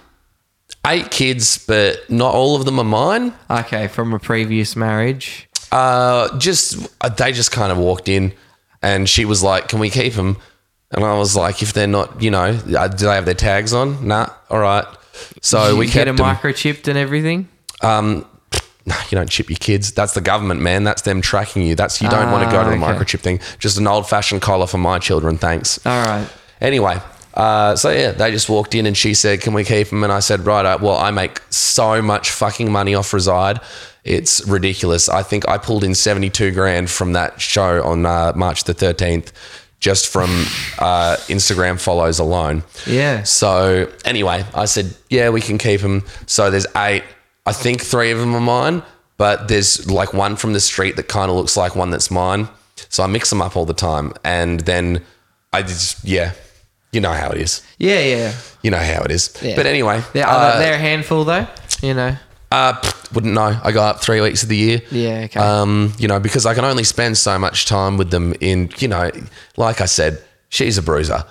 eight 0.86 1.10
kids, 1.12 1.66
but 1.66 2.10
not 2.10 2.34
all 2.34 2.56
of 2.56 2.66
them 2.66 2.80
are 2.80 2.84
mine. 2.86 3.34
Okay, 3.50 3.88
from 3.88 4.14
a 4.14 4.20
previous 4.20 4.76
marriage. 4.76 5.50
Uh, 5.72 6.38
just 6.38 6.88
uh, 7.02 7.10
they 7.10 7.32
just 7.32 7.52
kind 7.52 7.72
of 7.72 7.78
walked 7.78 8.08
in, 8.08 8.34
and 8.82 9.10
she 9.10 9.26
was 9.26 9.42
like, 9.44 9.68
"Can 9.68 9.80
we 9.80 9.90
keep 9.90 10.14
them?" 10.14 10.38
And 10.96 11.04
I 11.04 11.18
was 11.18 11.36
like, 11.36 11.62
"If 11.62 11.74
they're 11.74 11.88
not, 11.88 12.22
you 12.22 12.32
know, 12.32 12.58
uh, 12.78 12.88
do 12.88 13.06
they 13.06 13.14
have 13.16 13.26
their 13.26 13.34
tags 13.34 13.74
on? 13.74 14.08
Nah, 14.08 14.30
all 14.50 14.60
right." 14.60 14.86
So 15.42 15.70
Did 15.72 15.78
we 15.78 15.86
you 15.88 15.92
get 15.92 16.06
kept 16.08 16.20
a 16.20 16.24
them. 16.24 16.36
microchipped 16.36 16.88
and 16.88 16.98
everything. 16.98 17.48
Um, 17.82 18.26
no, 18.86 18.96
you 19.10 19.16
don't 19.18 19.30
chip 19.30 19.50
your 19.50 19.58
kids. 19.58 19.92
That's 19.92 20.14
the 20.14 20.22
government, 20.22 20.62
man. 20.62 20.84
That's 20.84 21.02
them 21.04 21.22
tracking 21.22 21.62
you. 21.64 21.76
That's 21.76 22.02
you 22.02 22.10
don't 22.10 22.32
want 22.32 22.44
to 22.46 22.52
go 22.52 22.64
to 22.64 22.70
the 22.70 22.78
Ah, 22.84 22.90
okay. 22.92 23.00
microchip 23.04 23.20
thing. 23.20 23.40
Just 23.60 23.78
an 23.78 23.88
old 23.88 24.08
fashioned 24.10 24.42
collar 24.42 24.68
for 24.68 24.78
my 24.78 25.00
children, 25.00 25.38
thanks. 25.38 25.86
All 25.86 26.06
right. 26.06 26.28
Anyway, 26.62 26.98
uh, 27.34 27.76
so 27.76 27.90
yeah, 27.92 28.12
they 28.12 28.32
just 28.32 28.50
walked 28.50 28.74
in 28.76 28.86
and 28.86 28.96
she 28.98 29.14
said, 29.14 29.42
"Can 29.42 29.54
we 29.54 29.64
keep 29.66 29.88
him?" 29.88 30.04
And 30.04 30.14
I 30.14 30.20
said, 30.20 30.46
"Right, 30.46 30.66
uh, 30.66 30.78
well, 30.82 30.98
I 30.98 31.12
make 31.12 31.42
so 31.50 32.02
much 32.02 32.32
fucking 32.32 32.72
money 32.72 32.96
off 32.96 33.14
Reside, 33.14 33.60
it's 34.06 34.46
ridiculous. 34.48 35.10
I 35.10 35.24
think 35.24 35.48
I 35.50 35.58
pulled 35.58 35.84
in 35.84 35.94
seventy-two 35.96 36.52
grand 36.52 36.90
from 36.90 37.14
that 37.14 37.42
show 37.42 37.84
on 37.84 38.06
uh, 38.06 38.32
March 38.36 38.64
the 38.66 38.74
thirteenth, 38.74 39.32
just 39.86 40.08
from 40.08 40.32
uh, 40.80 41.16
Instagram 41.28 41.80
follows 41.80 42.18
alone. 42.18 42.64
Yeah. 42.88 43.22
So 43.22 43.88
anyway, 44.04 44.44
I 44.56 44.66
said, 44.66 44.96
"Yeah, 45.12 45.30
we 45.30 45.42
can 45.42 45.60
keep 45.60 45.82
them. 45.82 46.02
So 46.26 46.50
there's 46.50 46.66
eight. 46.76 47.04
I 47.46 47.54
think 47.54 47.84
three 47.84 48.10
of 48.10 48.18
them 48.18 48.34
are 48.34 48.42
mine, 48.42 48.82
but 49.18 49.48
there's 49.48 49.88
like 49.90 50.12
one 50.12 50.38
from 50.38 50.54
the 50.54 50.60
street 50.60 50.96
that 50.96 51.08
kind 51.08 51.30
of 51.30 51.38
looks 51.38 51.56
like 51.56 51.76
one 51.76 51.92
that's 51.92 52.10
mine. 52.10 52.50
So 52.90 53.04
I 53.04 53.08
mix 53.08 53.30
them 53.30 53.44
up 53.44 53.56
all 53.56 53.66
the 53.66 53.76
time, 53.76 54.12
and 54.24 54.62
then 54.62 55.04
I 55.54 55.62
just 55.62 56.04
yeah, 56.04 56.32
you 56.92 57.00
know 57.00 57.14
how 57.14 57.30
it 57.30 57.38
is. 57.38 57.62
Yeah, 57.78 58.00
yeah. 58.00 58.34
You 58.64 58.72
know 58.72 58.80
how 58.80 59.04
it 59.04 59.12
is. 59.12 59.38
yeah. 59.44 59.56
But 59.56 59.68
anyway, 59.68 60.02
they're, 60.14 60.28
uh, 60.28 60.58
they're 60.58 60.74
a 60.74 60.80
handful 60.80 61.26
though. 61.26 61.46
You 61.84 61.94
know. 61.94 62.18
Uh, 62.52 62.80
wouldn't 63.14 63.34
know. 63.34 63.60
I 63.64 63.72
go 63.72 63.82
up 63.82 64.02
three 64.02 64.22
weeks 64.22 64.44
of 64.44 64.50
the 64.50 64.58
year. 64.58 64.82
Yeah, 64.92 65.22
okay. 65.26 65.40
Um, 65.40 65.94
you 65.98 66.08
know, 66.08 66.20
because 66.20 66.46
I 66.46 66.54
can 66.54 66.66
only 66.66 66.84
spend 66.84 67.18
so 67.18 67.38
much 67.40 67.66
time 67.66 67.98
with 67.98 68.12
them. 68.12 68.34
In 68.42 68.72
you 68.78 68.88
know, 68.88 69.12
like 69.58 69.82
I 69.82 69.86
said, 69.86 70.22
she's 70.50 70.78
a 70.78 70.82
bruiser, 70.82 71.24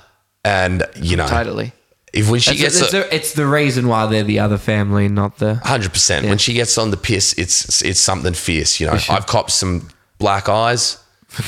and 0.45 0.83
you 0.97 1.17
know, 1.17 1.27
Totally. 1.27 1.73
if 2.13 2.31
when 2.31 2.41
she 2.41 2.53
It's, 2.53 2.61
gets 2.61 2.81
it's, 2.81 2.93
a- 2.95 2.97
the, 2.99 3.15
it's 3.15 3.33
the 3.35 3.47
reason 3.47 3.89
why 3.89 4.07
they're 4.07 4.23
the 4.25 4.41
other 4.41 4.59
family, 4.59 5.09
not 5.09 5.39
the. 5.39 5.55
Hundred 5.57 5.93
percent. 5.93 6.27
When 6.27 6.39
she 6.39 6.53
gets 6.53 6.77
on 6.79 6.91
the 6.91 6.97
piss, 6.97 7.33
it's 7.39 7.83
it's 7.83 8.01
something 8.01 8.35
fierce. 8.35 8.81
You 8.81 8.89
know, 8.89 8.97
sure. 8.99 9.15
I've 9.17 9.27
copped 9.27 9.53
some 9.53 9.89
black 10.19 10.49
eyes, 10.49 11.03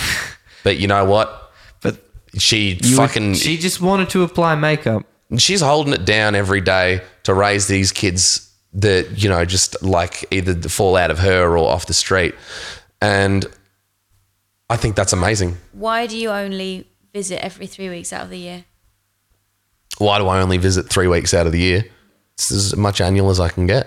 but 0.65 0.79
you 0.79 0.87
know 0.87 1.05
what? 1.05 1.53
But 1.83 1.99
She 2.39 2.79
you 2.83 2.99
would- 2.99 3.09
fucking 3.09 3.35
she 3.35 3.57
just 3.59 3.81
wanted 3.81 4.11
to 4.11 4.23
apply 4.23 4.55
makeup. 4.55 5.05
she's 5.39 5.61
holding 5.61 5.93
it 5.93 6.05
down 6.05 6.35
every 6.35 6.61
day 6.61 7.01
to 7.25 7.35
raise 7.35 7.67
these 7.67 7.91
kids 7.93 8.46
that 8.77 9.23
you 9.23 9.29
know 9.29 9.45
just 9.45 9.83
like 9.83 10.25
either 10.31 10.55
fall 10.69 10.97
out 10.97 11.11
of 11.11 11.19
her 11.19 11.43
or 11.43 11.59
off 11.59 11.87
the 11.87 11.95
street. 11.95 12.35
and 13.03 13.47
I 14.69 14.77
think 14.77 14.97
that's 14.97 15.13
amazing. 15.13 15.57
Why 15.73 16.07
do 16.07 16.17
you 16.19 16.31
only 16.31 16.89
visit 17.13 17.43
every 17.45 17.67
three 17.67 17.89
weeks 17.89 18.13
out 18.13 18.25
of 18.25 18.31
the 18.31 18.39
year? 18.39 18.65
Why 19.99 20.19
do 20.19 20.27
I 20.27 20.41
only 20.41 20.59
visit 20.59 20.89
three 20.89 21.07
weeks 21.07 21.33
out 21.33 21.47
of 21.47 21.53
the 21.53 21.61
year? 21.61 21.85
It's 22.35 22.51
as 22.51 22.77
much 22.77 23.01
annual 23.01 23.31
as 23.31 23.39
I 23.39 23.49
can 23.49 23.67
get. 23.67 23.87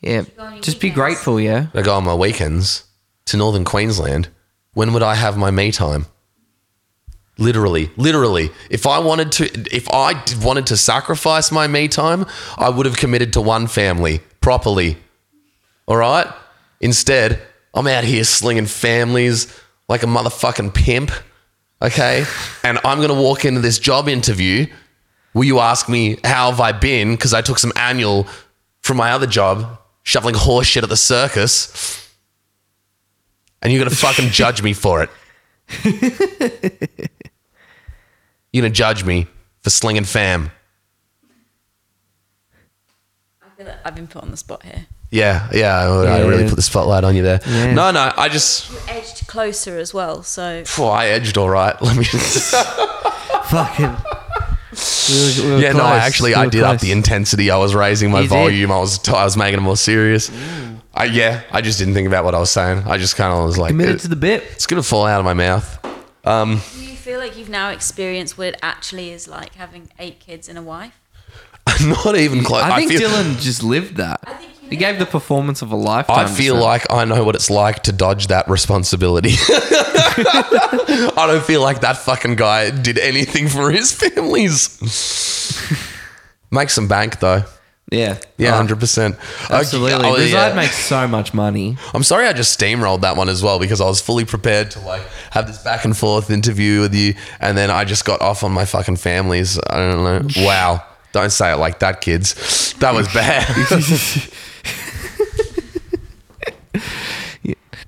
Yeah. 0.00 0.22
go 0.36 0.42
on 0.42 0.54
your 0.54 0.62
Just 0.62 0.80
be 0.80 0.90
grateful, 0.90 1.40
yeah. 1.40 1.66
I 1.72 1.82
go 1.82 1.94
on 1.94 2.04
my 2.04 2.14
weekends 2.14 2.84
to 3.26 3.36
northern 3.36 3.64
Queensland. 3.64 4.28
When 4.74 4.92
would 4.92 5.02
I 5.02 5.14
have 5.14 5.36
my 5.36 5.50
me 5.50 5.72
time? 5.72 6.06
Literally, 7.40 7.90
literally. 7.96 8.50
If 8.68 8.86
I 8.86 8.98
wanted 8.98 9.32
to, 9.32 9.44
if 9.74 9.88
I 9.88 10.22
wanted 10.42 10.66
to 10.66 10.76
sacrifice 10.76 11.50
my 11.50 11.66
me 11.66 11.88
time, 11.88 12.26
I 12.58 12.68
would 12.68 12.84
have 12.84 12.98
committed 12.98 13.32
to 13.32 13.40
one 13.40 13.66
family 13.66 14.20
properly. 14.42 14.98
All 15.88 15.96
right. 15.96 16.26
Instead, 16.80 17.40
I'm 17.72 17.86
out 17.86 18.04
here 18.04 18.24
slinging 18.24 18.66
families 18.66 19.58
like 19.88 20.02
a 20.02 20.06
motherfucking 20.06 20.74
pimp. 20.74 21.10
Okay. 21.82 22.24
And 22.62 22.78
I'm 22.84 22.98
going 22.98 23.08
to 23.08 23.20
walk 23.20 23.46
into 23.46 23.60
this 23.60 23.78
job 23.78 24.06
interview. 24.06 24.66
Will 25.32 25.44
you 25.44 25.60
ask 25.60 25.88
me 25.88 26.18
how 26.22 26.50
have 26.50 26.60
I 26.60 26.72
been? 26.72 27.12
Because 27.12 27.32
I 27.32 27.40
took 27.40 27.58
some 27.58 27.72
annual 27.74 28.26
from 28.82 28.98
my 28.98 29.12
other 29.12 29.26
job, 29.26 29.78
shoveling 30.02 30.34
horse 30.34 30.66
shit 30.66 30.82
at 30.82 30.90
the 30.90 30.96
circus. 30.96 32.06
And 33.62 33.72
you're 33.72 33.80
going 33.80 33.90
to 33.90 33.96
fucking 33.96 34.28
judge 34.28 34.62
me 34.62 34.74
for 34.74 35.08
it. 35.72 37.10
you're 38.52 38.62
going 38.62 38.72
to 38.72 38.76
judge 38.76 39.04
me 39.04 39.26
for 39.62 39.70
slinging 39.70 40.04
fam. 40.04 40.50
I 43.42 43.48
feel 43.56 43.66
like 43.66 43.78
I've 43.84 43.94
been 43.94 44.06
put 44.06 44.22
on 44.22 44.30
the 44.30 44.36
spot 44.36 44.62
here. 44.62 44.86
Yeah, 45.10 45.48
yeah, 45.52 45.76
I, 45.76 46.18
I 46.18 46.20
really 46.24 46.46
put 46.48 46.54
the 46.54 46.62
spotlight 46.62 47.02
on 47.02 47.16
you 47.16 47.22
there. 47.24 47.40
Yeah. 47.44 47.72
No, 47.74 47.90
no, 47.90 48.12
I 48.16 48.28
just, 48.28 48.70
You 48.70 48.78
edged 48.88 49.26
closer 49.26 49.76
as 49.76 49.92
well, 49.92 50.22
so 50.22 50.62
phew, 50.64 50.84
I 50.84 51.06
edged 51.06 51.36
all 51.36 51.50
right. 51.50 51.80
Let 51.82 51.96
me. 51.96 52.04
Just 52.04 52.54
Fucking. 53.50 53.86
We 53.88 53.90
were- 53.90 55.48
we 55.48 55.54
were 55.56 55.58
yeah, 55.60 55.72
no, 55.72 55.80
close. 55.80 56.00
actually, 56.00 56.30
We 56.30 56.34
I 56.36 56.44
were 56.44 56.50
did 56.52 56.62
up 56.62 56.70
close. 56.78 56.80
the 56.82 56.92
intensity. 56.92 57.50
I 57.50 57.56
was 57.56 57.74
raising 57.74 58.12
my 58.12 58.20
You 58.20 58.28
did? 58.28 58.34
volume. 58.34 58.70
I 58.70 58.78
was, 58.78 59.08
I 59.08 59.24
was 59.24 59.36
making 59.36 59.58
it 59.58 59.62
more 59.62 59.76
serious. 59.76 60.30
I, 60.94 61.06
yeah, 61.06 61.42
I 61.50 61.60
just 61.60 61.80
didn't 61.80 61.94
think 61.94 62.06
about 62.06 62.24
what 62.24 62.36
I 62.36 62.38
was 62.38 62.50
saying. 62.52 62.84
I 62.86 62.96
just 62.96 63.16
kind 63.16 63.32
of 63.36 63.44
was 63.44 63.58
like, 63.58 63.70
Committed 63.70 63.96
it- 63.96 64.00
to 64.02 64.08
the 64.08 64.14
bit. 64.16 64.44
it's 64.52 64.66
gonna 64.68 64.82
fall 64.84 65.06
out 65.06 65.18
of 65.18 65.24
my 65.24 65.34
mouth. 65.34 65.84
Um, 66.24 66.60
you 66.78 66.89
feel 67.10 67.18
like 67.18 67.36
you've 67.36 67.48
now 67.48 67.70
experienced 67.70 68.38
what 68.38 68.46
it 68.46 68.56
actually 68.62 69.10
is 69.10 69.26
like 69.26 69.56
having 69.56 69.88
eight 69.98 70.20
kids 70.20 70.48
and 70.48 70.56
a 70.56 70.62
wife? 70.62 70.96
not 71.84 72.14
even 72.14 72.44
close. 72.44 72.62
I 72.62 72.76
think 72.76 72.92
feel, 72.92 73.10
Dylan 73.10 73.40
just 73.40 73.64
lived 73.64 73.96
that. 73.96 74.20
I 74.22 74.34
think 74.34 74.52
He 74.70 74.76
gave 74.76 75.00
the 75.00 75.06
performance 75.06 75.60
of 75.60 75.72
a 75.72 75.76
lifetime. 75.76 76.26
I 76.26 76.28
feel 76.28 76.54
then. 76.54 76.62
like 76.62 76.88
I 76.88 77.04
know 77.04 77.24
what 77.24 77.34
it's 77.34 77.50
like 77.50 77.82
to 77.84 77.92
dodge 77.92 78.28
that 78.28 78.48
responsibility. 78.48 79.32
I 79.40 81.24
don't 81.26 81.42
feel 81.44 81.60
like 81.62 81.80
that 81.80 81.96
fucking 81.96 82.36
guy 82.36 82.70
did 82.70 82.96
anything 82.96 83.48
for 83.48 83.72
his 83.72 83.90
families. 84.02 84.78
Make 86.52 86.70
some 86.70 86.86
bank 86.86 87.18
though. 87.18 87.42
Yeah. 87.90 88.18
Yeah, 88.38 88.52
Oh, 88.52 88.56
hundred 88.56 88.78
percent. 88.78 89.16
Uh, 89.50 89.54
Absolutely. 89.56 90.06
Oh, 90.08 90.14
Reside 90.16 90.50
yeah. 90.50 90.54
makes 90.54 90.76
so 90.78 91.08
much 91.08 91.34
money. 91.34 91.76
I'm 91.92 92.04
sorry 92.04 92.26
I 92.26 92.32
just 92.32 92.58
steamrolled 92.58 93.00
that 93.00 93.16
one 93.16 93.28
as 93.28 93.42
well 93.42 93.58
because 93.58 93.80
I 93.80 93.86
was 93.86 94.00
fully 94.00 94.24
prepared 94.24 94.70
to 94.72 94.80
like 94.80 95.02
have 95.32 95.46
this 95.48 95.58
back 95.62 95.84
and 95.84 95.96
forth 95.96 96.30
interview 96.30 96.80
with 96.82 96.94
you, 96.94 97.14
and 97.40 97.58
then 97.58 97.68
I 97.70 97.84
just 97.84 98.04
got 98.04 98.20
off 98.20 98.44
on 98.44 98.52
my 98.52 98.64
fucking 98.64 98.96
families. 98.96 99.58
I 99.68 99.76
don't 99.76 100.04
know. 100.04 100.44
Wow. 100.46 100.84
Don't 101.12 101.30
say 101.30 101.52
it 101.52 101.56
like 101.56 101.80
that, 101.80 102.00
kids. 102.00 102.74
That 102.74 102.94
was 102.94 103.12
bad. 103.12 103.48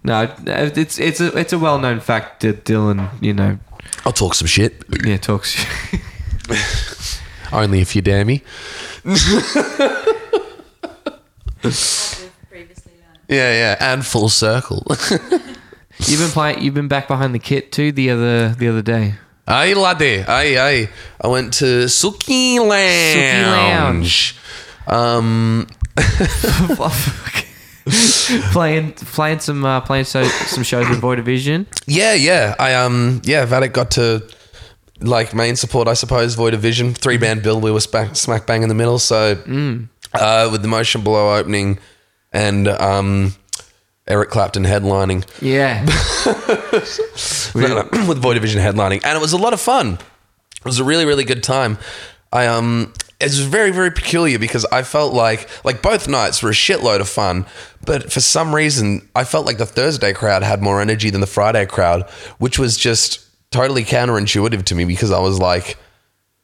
No, 0.04 0.34
it's 0.46 0.98
it's 0.98 1.20
a 1.20 1.38
it's 1.38 1.52
a 1.52 1.58
well 1.60 1.78
known 1.78 2.00
fact 2.00 2.40
that 2.40 2.64
Dylan, 2.64 3.08
you 3.22 3.32
know, 3.32 3.58
I'll 4.04 4.12
talk 4.12 4.34
some 4.34 4.48
shit. 4.48 4.82
yeah, 5.04 5.16
talks. 5.16 5.64
Only 7.52 7.80
if 7.80 7.94
you 7.94 8.02
dare 8.02 8.24
me. 8.24 8.42
Yeah, 13.32 13.38
yeah, 13.52 13.76
and 13.80 14.04
full 14.04 14.28
circle. 14.28 14.84
you've 14.90 16.20
been 16.20 16.30
playing. 16.30 16.62
You've 16.62 16.74
been 16.74 16.88
back 16.88 17.08
behind 17.08 17.34
the 17.34 17.38
kit 17.38 17.72
too 17.72 17.90
the 17.90 18.10
other 18.10 18.50
the 18.50 18.68
other 18.68 18.82
day. 18.82 19.14
Aye, 19.46 19.72
laddie. 19.72 20.20
Aye, 20.20 20.58
aye. 20.58 20.88
I 21.20 21.28
went 21.28 21.54
to 21.54 21.86
Suki 21.86 22.58
Lounge. 22.58 24.34
Suki 24.34 24.38
Um, 24.86 25.66
playing 28.52 28.92
playing 28.92 29.40
some 29.40 29.64
uh, 29.64 29.80
playing 29.80 30.04
so, 30.04 30.24
some 30.24 30.62
shows 30.62 30.88
with 30.88 30.98
Void 30.98 31.18
of 31.18 31.24
Vision. 31.24 31.66
yeah, 31.86 32.12
yeah. 32.12 32.54
I 32.58 32.74
um, 32.74 33.22
yeah. 33.24 33.46
Vatic 33.46 33.72
got 33.72 33.92
to 33.92 34.22
like 35.02 35.34
main 35.34 35.56
support, 35.56 35.88
I 35.88 35.94
suppose. 35.94 36.34
Void 36.34 36.54
of 36.54 36.60
Vision, 36.60 36.94
three 36.94 37.16
band 37.18 37.42
bill. 37.42 37.60
We 37.60 37.70
were 37.70 37.80
smack, 37.80 38.16
smack 38.16 38.46
bang 38.46 38.62
in 38.62 38.68
the 38.68 38.74
middle. 38.74 38.98
So 38.98 39.32
uh, 40.14 40.48
with 40.50 40.62
the 40.62 40.68
Motion 40.68 41.02
Below 41.02 41.36
opening 41.36 41.78
and 42.32 42.68
um, 42.68 43.34
Eric 44.06 44.30
Clapton 44.30 44.64
headlining. 44.64 45.24
Yeah, 45.40 45.84
No, 47.54 47.82
no, 47.82 48.06
with 48.08 48.18
Void 48.18 48.36
of 48.36 48.42
Vision 48.42 48.60
headlining, 48.60 49.02
and 49.04 49.16
it 49.16 49.20
was 49.20 49.32
a 49.32 49.38
lot 49.38 49.52
of 49.52 49.60
fun. 49.60 49.94
It 50.56 50.64
was 50.64 50.78
a 50.78 50.84
really, 50.84 51.04
really 51.04 51.24
good 51.24 51.42
time. 51.42 51.78
I 52.32 52.46
um, 52.46 52.92
it 53.20 53.26
was 53.26 53.40
very, 53.40 53.70
very 53.70 53.90
peculiar 53.90 54.38
because 54.38 54.64
I 54.72 54.82
felt 54.82 55.14
like 55.14 55.48
like 55.64 55.82
both 55.82 56.08
nights 56.08 56.42
were 56.42 56.50
a 56.50 56.54
shitload 56.54 57.00
of 57.00 57.08
fun, 57.08 57.46
but 57.84 58.12
for 58.12 58.20
some 58.20 58.54
reason 58.54 59.08
I 59.14 59.24
felt 59.24 59.46
like 59.46 59.58
the 59.58 59.66
Thursday 59.66 60.12
crowd 60.12 60.42
had 60.42 60.62
more 60.62 60.80
energy 60.80 61.10
than 61.10 61.20
the 61.20 61.26
Friday 61.26 61.66
crowd, 61.66 62.08
which 62.38 62.58
was 62.58 62.76
just 62.76 63.20
totally 63.52 63.84
counterintuitive 63.84 64.64
to 64.64 64.74
me 64.74 64.84
because 64.84 65.10
I 65.12 65.20
was 65.20 65.38
like, 65.38 65.76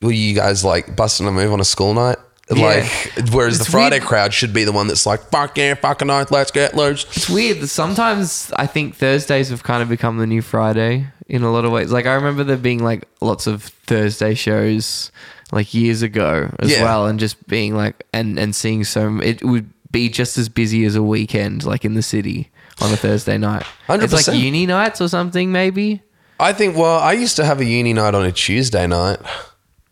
"Were 0.02 0.12
you 0.12 0.34
guys 0.34 0.64
like 0.64 0.94
busting 0.94 1.26
a 1.26 1.32
move 1.32 1.52
on 1.52 1.60
a 1.60 1.64
school 1.64 1.94
night?" 1.94 2.16
Like, 2.50 2.86
whereas 3.30 3.56
It's 3.56 3.66
the 3.66 3.72
Friday 3.72 3.96
weird. 3.98 4.08
crowd 4.08 4.32
should 4.32 4.54
be 4.54 4.64
the 4.64 4.72
one 4.72 4.86
that's 4.86 5.04
like, 5.04 5.28
"Fuck 5.30 5.58
yeah, 5.58 5.74
fucking 5.74 6.08
night, 6.08 6.30
let's 6.30 6.50
get 6.50 6.74
loose." 6.74 7.04
it's 7.14 7.28
weird. 7.28 7.68
Sometimes 7.68 8.50
I 8.56 8.66
think 8.66 8.94
Thursdays 8.96 9.50
have 9.50 9.62
kind 9.62 9.82
of 9.82 9.88
become 9.90 10.16
the 10.16 10.26
new 10.26 10.40
Friday 10.40 11.08
in 11.28 11.42
a 11.42 11.52
lot 11.52 11.66
of 11.66 11.72
ways. 11.72 11.90
Like 11.92 12.06
I 12.06 12.14
remember 12.14 12.44
there 12.44 12.56
being 12.56 12.82
like 12.82 13.04
lots 13.20 13.46
of 13.46 13.64
Thursday 13.86 14.32
shows 14.34 15.12
like 15.52 15.74
years 15.74 16.00
ago 16.00 16.50
as 16.58 16.70
Yeah. 16.70 16.84
well, 16.84 17.06
and 17.06 17.20
just 17.20 17.46
being 17.48 17.74
like 17.76 18.04
and 18.14 18.38
and 18.38 18.56
seeing 18.56 18.82
so 18.84 19.18
it 19.22 19.44
would 19.44 19.68
be 19.90 20.08
just 20.08 20.38
as 20.38 20.48
busy 20.48 20.86
as 20.86 20.94
a 20.94 21.02
weekend 21.02 21.64
like 21.64 21.84
in 21.84 21.92
the 21.94 22.02
city 22.02 22.50
on 22.80 22.90
a 22.92 22.96
Thursday 22.96 23.36
night. 23.36 23.64
It's 23.90 24.12
like 24.12 24.34
uni 24.38 24.64
nights 24.64 25.02
or 25.02 25.08
something 25.08 25.52
maybe. 25.52 26.00
I 26.40 26.52
think, 26.52 26.76
well, 26.76 26.98
I 26.98 27.12
used 27.12 27.36
to 27.36 27.44
have 27.44 27.60
a 27.60 27.64
uni 27.64 27.92
night 27.92 28.14
on 28.14 28.24
a 28.24 28.32
Tuesday 28.32 28.86
night 28.86 29.18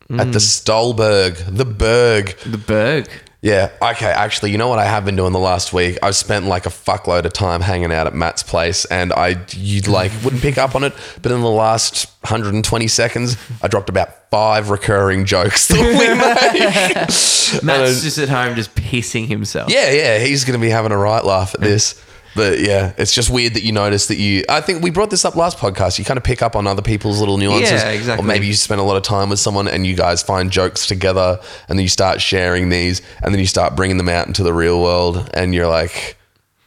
at 0.09 0.31
the 0.31 0.39
Stolberg, 0.39 1.35
the 1.47 1.65
Berg. 1.65 2.37
The 2.39 2.57
Berg. 2.57 3.09
Yeah, 3.41 3.69
okay, 3.81 4.07
actually, 4.07 4.51
you 4.51 4.57
know 4.57 4.67
what 4.67 4.79
I 4.79 4.85
have 4.85 5.05
been 5.05 5.15
doing 5.15 5.31
the 5.31 5.39
last 5.39 5.71
week? 5.71 5.99
I've 6.01 6.15
spent 6.15 6.45
like 6.47 6.65
a 6.65 6.69
fuckload 6.69 7.23
of 7.25 7.33
time 7.33 7.61
hanging 7.61 7.91
out 7.93 8.07
at 8.07 8.15
Matt's 8.15 8.41
place 8.43 8.83
and 8.85 9.13
I, 9.13 9.45
you 9.51 9.81
like, 9.81 10.11
wouldn't 10.23 10.41
pick 10.41 10.57
up 10.57 10.73
on 10.75 10.83
it, 10.83 10.93
but 11.21 11.31
in 11.31 11.41
the 11.41 11.49
last 11.49 12.09
120 12.21 12.87
seconds, 12.87 13.37
I 13.61 13.67
dropped 13.67 13.89
about 13.89 14.29
five 14.31 14.69
recurring 14.69 15.25
jokes 15.25 15.67
that 15.67 15.77
we 15.77 15.93
make. 15.93 16.97
Matt's 16.97 17.59
And 17.61 17.69
I- 17.71 17.85
just 17.87 18.17
at 18.17 18.29
home 18.29 18.55
just 18.55 18.73
pissing 18.75 19.27
himself. 19.27 19.71
yeah, 19.71 19.91
yeah, 19.91 20.17
he's 20.19 20.43
going 20.43 20.59
to 20.59 20.63
be 20.65 20.71
having 20.71 20.91
a 20.91 20.97
right 20.97 21.23
laugh 21.23 21.53
at 21.53 21.61
this. 21.61 22.01
But 22.37 22.59
yeah, 22.61 22.93
it's 22.97 23.13
just 23.13 23.29
weird 23.29 23.55
that 23.55 23.63
you 23.63 23.73
notice 23.73 24.07
that 24.07 24.15
you. 24.17 24.45
I 24.47 24.61
think 24.61 24.81
we 24.81 24.89
brought 24.91 25.09
this 25.09 25.25
up 25.25 25.35
last 25.35 25.57
podcast. 25.57 25.99
You 25.99 26.05
kind 26.05 26.17
of 26.17 26.23
pick 26.23 26.41
up 26.41 26.55
on 26.55 26.65
other 26.67 26.81
people's 26.81 27.19
little 27.19 27.37
nuances. 27.37 27.71
Yeah, 27.83 27.89
exactly. 27.89 28.23
Or 28.23 28.27
maybe 28.27 28.47
you 28.47 28.53
spend 28.53 28.79
a 28.79 28.83
lot 28.85 28.95
of 28.95 29.03
time 29.03 29.29
with 29.29 29.39
someone 29.39 29.67
and 29.67 29.85
you 29.85 29.95
guys 29.95 30.23
find 30.23 30.49
jokes 30.51 30.87
together 30.87 31.39
and 31.67 31.77
then 31.77 31.83
you 31.83 31.89
start 31.89 32.21
sharing 32.21 32.69
these 32.69 33.01
and 33.21 33.33
then 33.33 33.39
you 33.39 33.47
start 33.47 33.75
bringing 33.75 33.97
them 33.97 34.07
out 34.07 34.27
into 34.27 34.43
the 34.43 34.53
real 34.53 34.81
world 34.81 35.29
and 35.33 35.53
you're 35.53 35.67
like, 35.67 36.15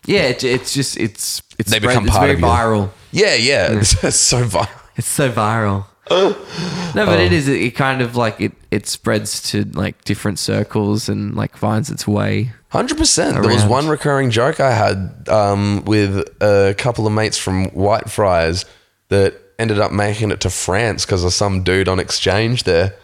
Yeah, 0.05 0.25
it, 0.25 0.45
it's 0.45 0.75
just 0.75 0.97
it's 0.99 1.41
it's 1.59 1.71
They 1.71 1.79
spread- 1.79 1.89
become 1.91 2.05
it's 2.07 2.13
part 2.17 2.23
very 2.27 2.35
of 2.35 2.41
you. 2.41 2.47
viral. 2.47 2.91
yeah, 3.13 3.35
yeah, 3.35 3.73
it's, 3.79 4.03
it's 4.05 4.17
so 4.17 4.45
viral. 4.45 4.69
It's 4.97 5.09
so 5.09 5.31
viral. 5.31 5.87
No, 6.11 7.07
but 7.07 7.21
it 7.21 7.33
is. 7.33 7.49
It, 7.49 7.61
it 7.61 7.71
kind 7.77 8.03
of 8.03 8.17
like 8.17 8.41
it. 8.41 8.53
It 8.71 8.87
spreads 8.87 9.41
to 9.51 9.65
like 9.73 10.05
different 10.05 10.39
circles 10.39 11.09
and 11.09 11.35
like 11.35 11.57
finds 11.57 11.91
its 11.91 12.07
way. 12.07 12.53
Hundred 12.71 12.99
percent. 12.99 13.41
There 13.43 13.53
was 13.53 13.65
one 13.65 13.89
recurring 13.89 14.31
joke 14.31 14.61
I 14.61 14.73
had 14.73 15.29
um, 15.29 15.85
with 15.85 16.19
a 16.41 16.75
couple 16.79 17.07
of 17.07 17.13
mates 17.13 17.39
from 17.39 17.67
Whitefriars 17.71 18.65
that 19.09 19.35
ended 19.59 19.79
up 19.79 19.93
making 19.93 20.31
it 20.31 20.41
to 20.41 20.51
France 20.51 21.05
because 21.05 21.23
of 21.23 21.33
some 21.33 21.63
dude 21.63 21.89
on 21.89 21.99
exchange 22.01 22.65
there. 22.65 22.95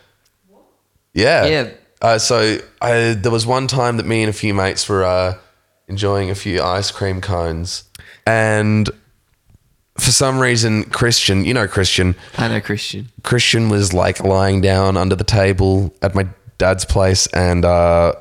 Yeah. 1.14 1.46
Yeah. 1.46 1.70
Uh, 2.00 2.18
so 2.18 2.58
I, 2.80 3.14
there 3.14 3.32
was 3.32 3.46
one 3.46 3.66
time 3.66 3.96
that 3.96 4.06
me 4.06 4.22
and 4.22 4.30
a 4.30 4.32
few 4.32 4.52
mates 4.54 4.88
were 4.88 5.04
uh, 5.04 5.38
enjoying 5.88 6.30
a 6.30 6.34
few 6.34 6.62
ice 6.62 6.90
cream 6.90 7.20
cones, 7.20 7.84
and 8.26 8.90
for 9.98 10.11
some 10.11 10.38
reason, 10.38 10.85
Christian, 10.85 11.44
you 11.44 11.54
know 11.54 11.66
Christian, 11.66 12.14
I 12.37 12.48
know 12.48 12.61
Christian. 12.61 13.09
Christian 13.22 13.68
was 13.68 13.92
like 13.92 14.20
lying 14.20 14.61
down 14.61 14.96
under 14.96 15.16
the 15.16 15.24
table 15.24 15.94
at 16.02 16.14
my 16.14 16.26
dad's 16.59 16.85
place, 16.85 17.26
and 17.28 17.64
uh, 17.64 18.14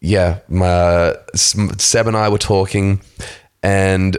yeah, 0.00 0.38
my 0.48 1.14
Seb 1.34 2.06
and 2.06 2.16
I 2.16 2.28
were 2.28 2.38
talking, 2.38 3.00
and 3.62 4.16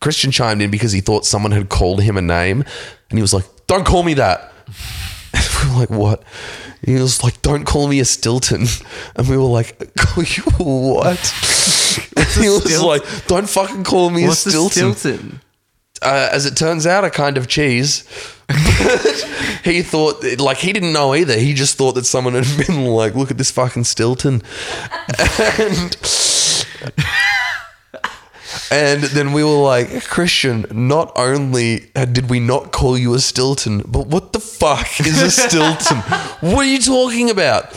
Christian 0.00 0.30
chimed 0.30 0.62
in 0.62 0.70
because 0.70 0.92
he 0.92 1.00
thought 1.00 1.24
someone 1.26 1.52
had 1.52 1.68
called 1.68 2.02
him 2.02 2.16
a 2.16 2.22
name, 2.22 2.64
and 3.10 3.18
he 3.18 3.22
was 3.22 3.34
like, 3.34 3.44
"Don't 3.66 3.84
call 3.84 4.02
me 4.02 4.14
that." 4.14 4.52
we 5.64 5.70
were 5.70 5.76
like, 5.76 5.90
"What?" 5.90 6.22
He 6.84 6.94
was 6.94 7.22
like, 7.22 7.40
"Don't 7.42 7.64
call 7.64 7.88
me 7.88 8.00
a 8.00 8.04
Stilton," 8.04 8.66
and 9.16 9.28
we 9.28 9.36
were 9.36 9.44
like, 9.44 9.94
"Call 9.96 10.24
you 10.24 10.42
a 10.58 10.62
what?" 10.62 11.18
he 12.38 12.48
was 12.48 12.82
like, 12.82 13.02
"Don't 13.26 13.48
fucking 13.48 13.84
call 13.84 14.10
me 14.10 14.26
What's 14.26 14.46
a 14.46 14.50
Stilton." 14.50 14.94
Stilton? 14.94 15.40
Uh, 16.02 16.28
as 16.32 16.46
it 16.46 16.56
turns 16.56 16.86
out, 16.86 17.04
a 17.04 17.10
kind 17.10 17.36
of 17.36 17.46
cheese. 17.48 18.04
He 19.64 19.82
thought, 19.82 20.24
like, 20.40 20.56
he 20.58 20.72
didn't 20.72 20.92
know 20.92 21.14
either. 21.14 21.38
He 21.38 21.54
just 21.54 21.76
thought 21.78 21.92
that 21.92 22.04
someone 22.04 22.34
had 22.34 22.66
been 22.66 22.84
like, 22.84 23.14
look 23.14 23.30
at 23.30 23.38
this 23.38 23.52
fucking 23.52 23.84
Stilton. 23.84 24.42
And, 25.58 25.96
and 28.72 29.02
then 29.04 29.32
we 29.32 29.44
were 29.44 29.62
like, 29.62 30.04
Christian, 30.04 30.66
not 30.72 31.12
only 31.14 31.90
did 31.94 32.28
we 32.28 32.40
not 32.40 32.72
call 32.72 32.98
you 32.98 33.14
a 33.14 33.20
Stilton, 33.20 33.82
but 33.86 34.08
what 34.08 34.32
the 34.32 34.40
fuck 34.40 34.98
is 35.00 35.22
a 35.22 35.30
Stilton? 35.30 35.98
what 36.40 36.66
are 36.66 36.70
you 36.70 36.80
talking 36.80 37.30
about? 37.30 37.72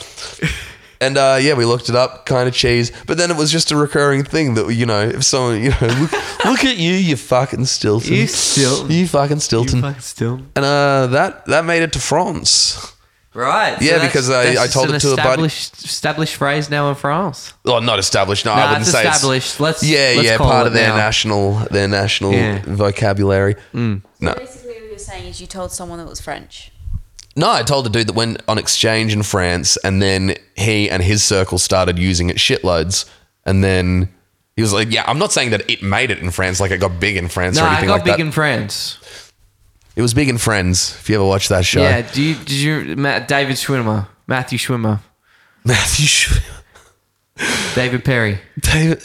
And 1.05 1.17
uh, 1.17 1.37
yeah, 1.41 1.53
we 1.53 1.65
looked 1.65 1.89
it 1.89 1.95
up, 1.95 2.25
kind 2.25 2.47
of 2.47 2.53
cheese. 2.53 2.91
But 3.07 3.17
then 3.17 3.29
it 3.31 3.37
was 3.37 3.51
just 3.51 3.71
a 3.71 3.75
recurring 3.77 4.23
thing 4.23 4.55
that 4.55 4.73
you 4.73 4.85
know, 4.85 5.01
if 5.01 5.23
someone 5.23 5.61
you 5.63 5.69
know, 5.69 5.87
look, 5.99 6.11
look 6.45 6.63
at 6.65 6.77
you, 6.77 6.93
you 6.93 7.15
fucking 7.15 7.65
Stilton, 7.65 8.13
You 8.13 8.27
Stilton. 8.27 8.91
you 8.91 9.07
fucking 9.07 9.39
Stilton. 9.39 9.75
You 9.77 9.81
fucking 9.81 10.01
Stilton. 10.01 10.51
and 10.55 10.65
uh, 10.65 11.07
that 11.07 11.45
that 11.47 11.65
made 11.65 11.83
it 11.83 11.93
to 11.93 11.99
France. 11.99 12.91
Right. 13.33 13.75
Yeah, 13.81 13.97
that's- 13.97 14.09
because 14.11 14.29
I- 14.29 14.43
that's 14.45 14.59
I 14.59 14.63
just 14.63 14.73
told 14.73 14.89
an 14.89 14.95
it 14.95 14.99
to 15.01 15.11
a 15.11 15.15
buddy- 15.17 15.27
established, 15.43 15.83
established 15.83 16.35
phrase 16.37 16.69
now 16.69 16.87
in 16.87 16.95
France. 16.95 17.53
Well, 17.65 17.81
not 17.81 17.99
established. 17.99 18.45
No, 18.45 18.53
I 18.53 18.55
Nah, 18.55 18.65
wouldn't 18.67 18.81
it's 18.83 18.91
say 18.91 18.99
it's- 19.01 19.15
established. 19.17 19.59
Let's- 19.59 19.83
yeah, 19.83 20.13
let's 20.15 20.23
yeah, 20.23 20.37
call 20.37 20.49
part 20.49 20.65
it 20.65 20.67
of 20.67 20.73
their 20.73 20.87
now. 20.89 20.95
national 20.95 21.55
their 21.69 21.89
national 21.89 22.31
Yeah. 22.31 22.61
vocabulary. 22.65 23.55
Mm. 23.73 24.03
No, 24.21 24.33
Basically, 24.35 24.69
what 24.79 24.89
you're 24.89 24.97
saying 24.99 25.25
is 25.27 25.41
you 25.41 25.47
told 25.47 25.73
someone 25.73 25.97
that 25.99 26.07
was 26.07 26.21
French. 26.21 26.71
No, 27.35 27.51
I 27.51 27.63
told 27.63 27.85
the 27.85 27.89
dude 27.89 28.07
that 28.07 28.13
went 28.13 28.41
on 28.47 28.57
exchange 28.57 29.13
in 29.13 29.23
France, 29.23 29.77
and 29.77 30.01
then 30.01 30.35
he 30.55 30.89
and 30.89 31.03
his 31.03 31.23
circle 31.23 31.57
started 31.57 31.97
using 31.99 32.29
it 32.29 32.37
shitloads, 32.37 33.09
and 33.45 33.63
then. 33.63 34.09
He 34.57 34.61
was 34.61 34.71
like, 34.71 34.89
"Yeah, 34.89 35.03
I'm 35.05 35.19
not 35.19 35.33
saying 35.33 35.49
that 35.49 35.69
it 35.69 35.83
made 35.83 36.11
it 36.11 36.19
in 36.19 36.31
France, 36.31 36.61
like 36.61 36.71
it 36.71 36.77
got 36.77 36.97
big 36.97 37.17
in 37.17 37.27
France 37.27 37.57
No, 37.57 37.63
or 37.63 37.67
I 37.67 37.71
anything 37.71 37.87
got 37.87 37.93
like 37.95 38.03
big 38.05 38.13
that. 38.13 38.19
in 38.21 38.31
France. 38.31 38.97
it 39.97 40.01
was 40.01 40.13
big 40.13 40.29
in 40.29 40.37
Friends. 40.37 40.95
If 40.97 41.09
you 41.09 41.15
ever 41.15 41.25
watched 41.25 41.49
that 41.49 41.65
show, 41.65 41.81
Yeah. 41.81 42.09
Do 42.09 42.21
you? 42.23 42.35
Did 42.35 42.51
you? 42.51 42.95
Matt, 42.95 43.27
David 43.27 43.57
Schwimmer, 43.57 44.07
Matthew 44.27 44.57
Schwimmer, 44.57 45.01
Matthew 45.65 46.05
Sch- 46.05 46.39
David 47.75 48.05
Perry. 48.05 48.39
David. 48.61 49.01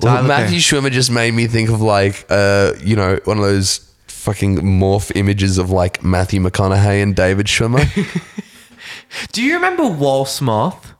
Well, 0.00 0.16
Tyler 0.16 0.26
Matthew 0.26 0.58
Schwimmer 0.58 0.90
just 0.90 1.12
made 1.12 1.32
me 1.32 1.46
think 1.46 1.70
of 1.70 1.80
like, 1.80 2.26
uh, 2.28 2.72
you 2.82 2.96
know, 2.96 3.20
one 3.24 3.38
of 3.38 3.44
those 3.44 3.88
fucking 4.24 4.56
morph 4.58 5.12
images 5.14 5.58
of 5.58 5.70
like 5.70 6.02
Matthew 6.02 6.40
McConaughey 6.40 7.02
and 7.02 7.14
David 7.14 7.46
Schwimmer. 7.46 7.84
Do 9.32 9.42
you 9.42 9.54
remember 9.54 9.82
Walsmoth? 9.84 10.92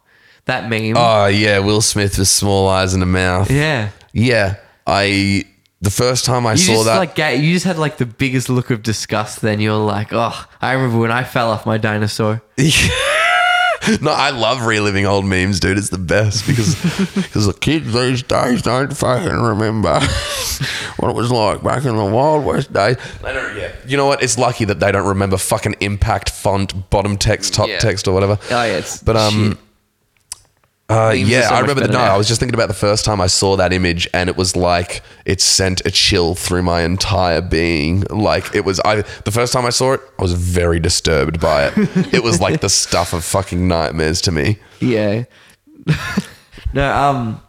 That 0.44 0.68
meme. 0.68 0.94
oh 0.96 1.26
yeah, 1.26 1.58
Will 1.60 1.80
Smith 1.80 2.18
with 2.18 2.28
small 2.28 2.68
eyes 2.68 2.92
and 2.92 3.02
a 3.02 3.06
mouth. 3.06 3.50
yeah. 3.50 3.90
Yeah, 4.12 4.56
I 4.86 5.44
the 5.80 5.90
first 5.90 6.24
time 6.26 6.46
I 6.46 6.52
You 6.52 6.58
saw 6.58 6.72
just 6.74 6.84
that. 6.86 6.98
like 6.98 7.18
you 7.42 7.52
just 7.54 7.64
had 7.64 7.78
like 7.78 7.96
the 7.96 8.06
biggest 8.06 8.48
look 8.50 8.70
of 8.70 8.82
disgust. 8.82 9.40
Then 9.40 9.58
you're 9.58 9.74
like, 9.74 10.12
oh, 10.12 10.46
I 10.60 10.72
remember 10.72 10.98
when 10.98 11.10
I 11.10 11.24
fell 11.24 11.50
off 11.50 11.64
my 11.66 11.78
dinosaur. 11.78 12.42
no, 14.00 14.10
I 14.12 14.30
love 14.30 14.64
reliving 14.66 15.06
old 15.06 15.24
memes, 15.24 15.60
dude. 15.60 15.78
It's 15.78 15.90
the 15.90 15.98
best 15.98 16.46
because 16.46 16.74
because 17.14 17.46
the 17.46 17.52
kids 17.52 17.92
these 17.92 18.22
days 18.22 18.62
don't 18.62 18.96
fucking 18.96 19.30
remember 19.32 20.00
what 20.98 21.10
it 21.10 21.14
was 21.16 21.30
like 21.30 21.62
back 21.62 21.84
in 21.84 21.96
the 21.96 22.04
Wild 22.04 22.44
West 22.44 22.72
days. 22.72 22.96
They 23.22 23.32
don't. 23.32 23.56
Yeah, 23.56 23.72
you 23.86 23.96
know 23.96 24.06
what? 24.06 24.22
It's 24.22 24.38
lucky 24.38 24.64
that 24.66 24.80
they 24.80 24.92
don't 24.92 25.06
remember 25.06 25.36
fucking 25.36 25.76
impact 25.80 26.30
font, 26.30 26.90
bottom 26.90 27.16
text, 27.16 27.54
top 27.54 27.68
Yeah. 27.68 27.78
text, 27.78 28.06
or 28.08 28.12
whatever. 28.14 28.38
Oh 28.50 28.64
yeah, 28.64 28.76
it's 28.78 29.02
But 29.02 29.16
um, 29.16 29.50
shit. 29.50 29.58
Uh, 30.90 31.14
yeah, 31.16 31.48
so 31.48 31.54
I 31.54 31.60
remember 31.60 31.86
the 31.86 31.92
night. 31.92 32.08
I 32.08 32.16
was 32.18 32.28
just 32.28 32.40
thinking 32.40 32.54
about 32.54 32.68
the 32.68 32.74
first 32.74 33.06
time 33.06 33.18
I 33.20 33.26
saw 33.26 33.56
that 33.56 33.72
image, 33.72 34.06
and 34.12 34.28
it 34.28 34.36
was 34.36 34.54
like 34.54 35.02
it 35.24 35.40
sent 35.40 35.84
a 35.86 35.90
chill 35.90 36.34
through 36.34 36.62
my 36.62 36.82
entire 36.82 37.40
being. 37.40 38.02
Like 38.10 38.54
it 38.54 38.66
was, 38.66 38.80
I 38.80 38.96
the 39.24 39.30
first 39.30 39.54
time 39.54 39.64
I 39.64 39.70
saw 39.70 39.94
it, 39.94 40.00
I 40.18 40.22
was 40.22 40.34
very 40.34 40.78
disturbed 40.78 41.40
by 41.40 41.68
it. 41.68 42.12
it 42.12 42.22
was 42.22 42.40
like 42.40 42.60
the 42.60 42.68
stuff 42.68 43.14
of 43.14 43.24
fucking 43.24 43.66
nightmares 43.66 44.20
to 44.22 44.32
me. 44.32 44.58
Yeah. 44.80 45.24
no, 46.74 46.94
um, 46.94 47.40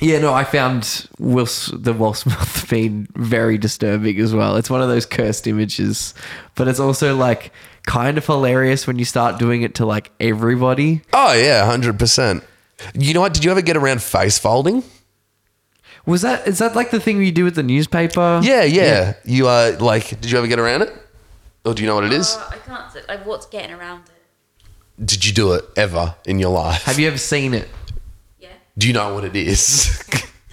yeah, 0.00 0.18
no, 0.18 0.34
I 0.34 0.42
found 0.42 1.08
Will 1.20 1.46
the 1.72 1.94
Will 1.96 2.14
Smith 2.14 2.66
being 2.70 3.06
very 3.14 3.58
disturbing 3.58 4.18
as 4.18 4.34
well. 4.34 4.56
It's 4.56 4.68
one 4.68 4.82
of 4.82 4.88
those 4.88 5.06
cursed 5.06 5.46
images, 5.46 6.14
but 6.56 6.66
it's 6.66 6.80
also 6.80 7.14
like 7.16 7.52
kind 7.86 8.18
of 8.18 8.26
hilarious 8.26 8.88
when 8.88 8.98
you 8.98 9.04
start 9.04 9.38
doing 9.38 9.62
it 9.62 9.76
to 9.76 9.86
like 9.86 10.10
everybody. 10.18 11.02
Oh 11.12 11.32
yeah, 11.32 11.64
hundred 11.64 11.98
percent. 11.98 12.42
You 12.94 13.14
know 13.14 13.20
what? 13.20 13.34
Did 13.34 13.44
you 13.44 13.50
ever 13.50 13.62
get 13.62 13.76
around 13.76 14.02
face 14.02 14.38
folding? 14.38 14.82
Was 16.04 16.22
that 16.22 16.46
is 16.46 16.58
that 16.58 16.76
like 16.76 16.90
the 16.90 17.00
thing 17.00 17.22
you 17.22 17.32
do 17.32 17.44
with 17.44 17.54
the 17.56 17.62
newspaper? 17.62 18.40
Yeah, 18.42 18.62
yeah. 18.62 19.14
You 19.24 19.48
uh, 19.48 19.76
like, 19.80 20.08
did 20.20 20.30
you 20.30 20.38
ever 20.38 20.46
get 20.46 20.58
around 20.58 20.82
it, 20.82 20.92
or 21.64 21.74
do 21.74 21.82
you 21.82 21.88
know 21.88 21.94
what 21.96 22.04
it 22.04 22.12
is? 22.12 22.36
Uh, 22.36 22.50
I 22.52 22.56
can't. 22.58 22.92
say- 22.92 23.02
Like, 23.08 23.26
what's 23.26 23.46
getting 23.46 23.74
around 23.74 24.02
it? 24.06 25.04
Did 25.04 25.24
you 25.26 25.32
do 25.32 25.52
it 25.54 25.64
ever 25.76 26.14
in 26.24 26.38
your 26.38 26.50
life? 26.50 26.84
Have 26.84 26.98
you 26.98 27.06
ever 27.08 27.18
seen 27.18 27.54
it? 27.54 27.68
Yeah. 28.38 28.48
Do 28.78 28.86
you 28.86 28.92
know 28.92 29.14
what 29.14 29.24
it 29.24 29.34
is? 29.36 30.02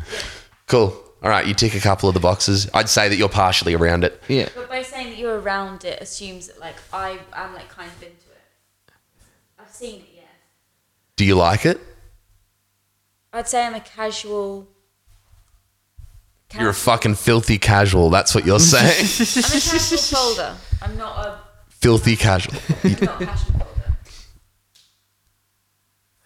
cool. 0.68 1.00
All 1.22 1.30
right, 1.30 1.46
you 1.48 1.54
tick 1.54 1.74
a 1.76 1.80
couple 1.80 2.10
of 2.10 2.14
the 2.16 2.20
boxes. 2.20 2.70
I'd 2.74 2.90
say 2.90 3.08
that 3.08 3.16
you're 3.16 3.30
partially 3.30 3.74
around 3.76 4.04
it. 4.04 4.22
Yeah. 4.28 4.50
But 4.56 4.68
by 4.70 4.82
saying 4.82 5.12
that 5.12 5.18
you're 5.18 5.40
around 5.40 5.86
it 5.86 6.02
assumes 6.02 6.48
that 6.48 6.60
like 6.60 6.76
I 6.92 7.20
am 7.34 7.54
like 7.54 7.70
kind 7.70 7.90
of 7.90 7.96
into 8.02 8.14
it. 8.14 8.94
I've 9.60 9.70
seen 9.70 10.02
it, 10.02 10.08
yeah. 10.16 10.22
Do 11.16 11.24
you 11.26 11.36
like 11.36 11.66
it? 11.66 11.80
I'd 13.34 13.48
say 13.48 13.65
I'm 13.65 13.74
a 13.74 13.80
casual. 13.80 14.67
You're 16.60 16.69
a 16.69 16.74
fucking 16.74 17.15
filthy 17.15 17.58
casual. 17.58 18.12
That's 18.12 18.36
what 18.36 18.46
you're 18.46 18.60
saying. 18.60 18.86
I'm 18.93 19.58
a 19.58 19.60
casual 19.60 19.98
folder. 19.98 20.56
I'm 20.84 20.98
not 20.98 21.26
a. 21.26 21.39
filthy 21.69 22.15
casual. 22.15 22.54
I'm 22.84 22.91
not 22.91 23.02
a 23.22 23.26
passion 23.26 23.54
folder. 23.54 23.69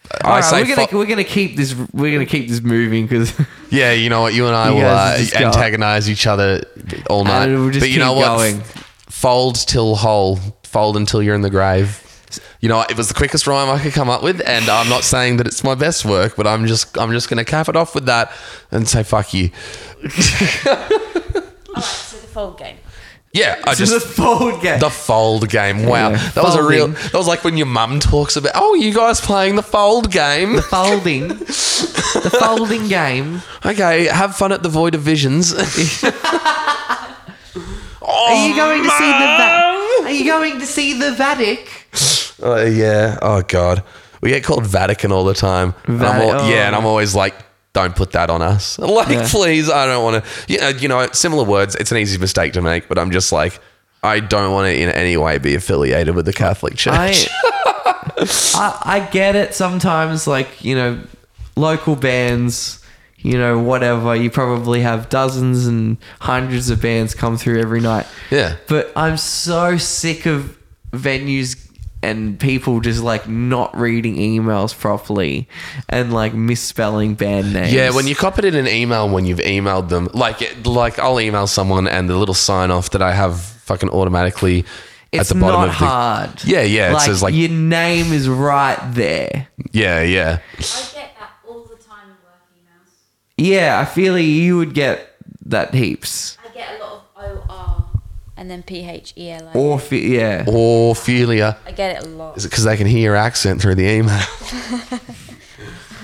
I 0.09 0.17
All 0.27 0.31
right, 0.35 0.43
say, 0.43 0.61
we're 0.63 0.75
gonna 0.75 0.87
fo- 0.87 0.97
we're 0.97 1.05
gonna 1.05 1.23
keep 1.25 1.57
this 1.57 1.75
we're 1.93 2.11
gonna 2.13 2.25
keep 2.25 2.47
this 2.49 2.61
moving 2.61 3.05
because 3.07 3.33
yeah, 3.69 3.91
you 3.91 4.09
know 4.09 4.21
what? 4.21 4.33
You 4.33 4.47
and 4.47 4.55
I 4.55 4.69
You 4.69 4.75
will 4.75 4.81
guys 4.81 5.15
uh, 5.15 5.17
just 5.19 5.33
go- 5.33 5.45
antagonize 5.47 6.09
each 6.09 6.27
other 6.27 6.63
all 7.09 7.23
night. 7.25 7.47
we'll 7.47 7.69
just 7.69 7.81
but 7.81 7.89
you 7.89 7.99
know 7.99 8.13
what? 8.13 8.37
going. 8.37 8.57
F- 8.59 8.83
Fold 9.09 9.55
till 9.55 9.95
whole. 9.95 10.37
Fold 10.63 10.95
until 10.97 11.21
you're 11.23 11.35
in 11.35 11.41
the 11.41 11.49
grave. 11.49 12.01
You 12.59 12.69
know, 12.69 12.81
it 12.89 12.97
was 12.97 13.07
the 13.07 13.13
quickest 13.13 13.45
rhyme 13.45 13.69
I 13.69 13.79
could 13.81 13.93
come 13.93 14.09
up 14.09 14.23
with, 14.23 14.41
and 14.45 14.67
I'm 14.69 14.89
not 14.89 15.03
saying 15.03 15.37
that 15.37 15.45
it's 15.47 15.63
my 15.63 15.75
best 15.75 16.05
work, 16.05 16.35
but 16.35 16.47
I'm 16.47 16.65
just 16.65 16.97
I'm 16.97 17.11
just 17.11 17.29
gonna 17.29 17.45
cap 17.45 17.69
it 17.69 17.75
off 17.75 17.93
with 17.93 18.05
that 18.07 18.31
and 18.71 18.87
say 18.87 19.03
fuck 19.03 19.33
you. 19.33 19.51
All 20.65 20.73
right, 21.75 21.83
so 21.83 22.17
the 22.17 22.27
fold 22.27 22.57
game. 22.57 22.77
Yeah, 23.33 23.61
I 23.65 23.75
this 23.75 23.89
just 23.91 23.93
the 23.93 23.99
fold 23.99 24.61
game. 24.63 24.79
The 24.79 24.89
fold 24.89 25.47
game. 25.49 25.83
Wow. 25.85 26.11
Yeah, 26.11 26.29
that 26.31 26.43
was 26.43 26.55
a 26.55 26.63
real 26.63 26.87
that 26.87 27.13
was 27.13 27.27
like 27.27 27.43
when 27.43 27.57
your 27.57 27.67
mum 27.67 27.99
talks 27.99 28.35
about 28.35 28.53
oh 28.55 28.73
you 28.73 28.91
guys 28.93 29.21
playing 29.21 29.55
the 29.55 29.61
fold 29.63 30.11
game. 30.11 30.53
the 30.53 30.61
folding, 30.63 31.27
the 31.27 32.37
folding 32.39 32.87
game. 32.87 33.41
Okay, 33.65 34.05
have 34.05 34.35
fun 34.35 34.51
at 34.51 34.63
the 34.63 34.69
Void 34.69 34.95
of 34.95 35.01
Visions. 35.01 35.53
Oh, 38.09 38.33
are 38.33 38.47
you 38.47 38.55
going 38.55 38.83
to 38.83 38.89
see 38.89 39.05
the 39.05 39.27
Va- 39.37 40.03
Are 40.05 40.11
you 40.11 40.25
going 40.25 40.59
to 40.61 40.65
see 40.65 40.97
the 40.97 41.11
Vatican? 41.11 41.65
Oh 42.41 42.63
yeah. 42.65 43.17
Oh 43.21 43.41
god. 43.41 43.83
We 44.21 44.29
get 44.29 44.43
called 44.43 44.65
Vatican 44.65 45.11
all 45.11 45.23
the 45.23 45.33
time. 45.33 45.73
And 45.85 46.01
I'm 46.03 46.19
Vati- 46.27 46.31
oh. 46.45 46.49
Yeah, 46.49 46.67
and 46.67 46.75
oh. 46.75 46.79
I'm 46.79 46.85
always 46.85 47.13
like, 47.15 47.35
don't 47.73 47.95
put 47.95 48.11
that 48.13 48.29
on 48.29 48.41
us. 48.41 48.77
Like, 48.79 49.09
Yeah. 49.09 49.27
please, 49.29 49.69
I 49.69 49.85
don't 49.85 50.03
want 50.03 50.23
to. 50.23 50.53
You 50.53 50.59
know, 50.59 50.69
you 50.69 50.87
know, 50.87 51.07
similar 51.11 51.43
words. 51.43 51.75
It's 51.75 51.91
an 51.91 51.97
easy 51.97 52.17
mistake 52.17 52.53
to 52.53 52.61
make, 52.61 52.87
but 52.87 52.97
I'm 52.97 53.11
just 53.11 53.31
like, 53.31 53.59
I 54.03 54.19
don't 54.19 54.51
want 54.53 54.65
to 54.67 54.73
in 54.79 54.89
any 54.89 55.17
way 55.17 55.37
be 55.37 55.53
affiliated 55.55 56.15
with 56.15 56.25
the 56.25 56.33
Catholic 56.33 56.75
Church. 56.75 57.27
I, 57.29 57.29
I 58.55 58.81
I 58.83 58.99
get 59.11 59.35
it 59.35 59.53
sometimes 59.53 60.27
like 60.27 60.63
you 60.63 60.75
know 60.75 60.99
local 61.55 61.95
bands 61.95 62.83
you 63.17 63.37
know 63.37 63.57
whatever 63.59 64.15
you 64.15 64.29
probably 64.29 64.81
have 64.81 65.09
dozens 65.09 65.65
and 65.67 65.97
hundreds 66.21 66.69
of 66.69 66.81
bands 66.81 67.13
come 67.15 67.35
through 67.37 67.59
every 67.59 67.81
night 67.81 68.05
Yeah. 68.31 68.55
but 68.67 68.91
I'm 68.95 69.17
so 69.17 69.77
sick 69.77 70.25
of 70.27 70.57
venues 70.91 71.66
and 72.03 72.39
people 72.39 72.79
just 72.79 73.01
like 73.01 73.27
not 73.27 73.75
reading 73.77 74.15
emails 74.17 74.77
properly 74.77 75.47
and 75.89 76.13
like 76.13 76.33
misspelling 76.33 77.15
band 77.15 77.53
names 77.53 77.73
Yeah, 77.73 77.89
when 77.91 78.07
you 78.07 78.15
cop 78.15 78.37
it 78.39 78.45
in 78.45 78.55
an 78.55 78.67
email 78.67 79.09
when 79.09 79.25
you've 79.25 79.39
emailed 79.39 79.89
them, 79.89 80.07
like 80.13 80.41
it- 80.41 80.65
like 80.65 80.99
I'll 80.99 81.19
email 81.19 81.47
someone 81.47 81.87
and 81.87 82.09
the 82.09 82.15
little 82.15 82.35
sign 82.35 82.71
off 82.71 82.91
that 82.91 83.01
I 83.01 83.13
have 83.13 83.39
fucking 83.39 83.89
automatically 83.89 84.65
it's 85.11 85.31
at 85.31 85.35
the 85.35 85.41
bottom 85.41 85.61
not 85.61 85.69
of 85.69 85.79
the 85.79 85.85
hard 85.85 86.43
Yeah, 86.43 86.61
yeah, 86.61 86.95
it 86.95 86.99
says, 87.01 87.23
like- 87.23 87.33
your 87.33 87.49
name 87.49 88.13
is 88.13 88.27
right 88.29 88.77
there 88.93 89.47
yeah, 89.71 90.01
yeah. 90.01 90.39
I 90.57 90.61
get 90.93 91.15
that 91.19 91.31
all 91.47 91.63
the 91.63 91.75
time 91.75 92.05
in 92.05 92.15
work 92.23 92.41
emails. 92.55 92.91
Yeah, 93.37 93.79
I 93.79 93.85
feel 93.85 94.13
like 94.13 94.23
you 94.25 94.57
would 94.57 94.73
get 94.73 95.15
that 95.45 95.73
heaps. 95.73 96.37
I 96.43 96.53
get 96.53 96.79
a 96.79 96.83
lot 96.83 96.91
of 96.93 96.97
O 96.99 96.99
R 96.99 97.06
and 98.37 98.49
then 98.49 98.63
P 98.63 98.87
H 98.87 99.13
E 99.17 99.31
L 99.31 99.49
I. 99.49 99.57
Or 99.57 99.79
fe- 99.79 100.07
yeah. 100.07 100.45
Orphelia. 100.47 101.57
I 101.65 101.71
get 101.71 101.97
it 101.97 102.05
a 102.07 102.09
lot. 102.09 102.37
Is 102.37 102.45
it 102.45 102.49
because 102.49 102.63
they 102.63 102.77
can 102.77 102.87
hear 102.87 103.01
your 103.01 103.15
accent 103.15 103.61
through 103.61 103.75
the 103.75 103.87
email? 103.89 104.19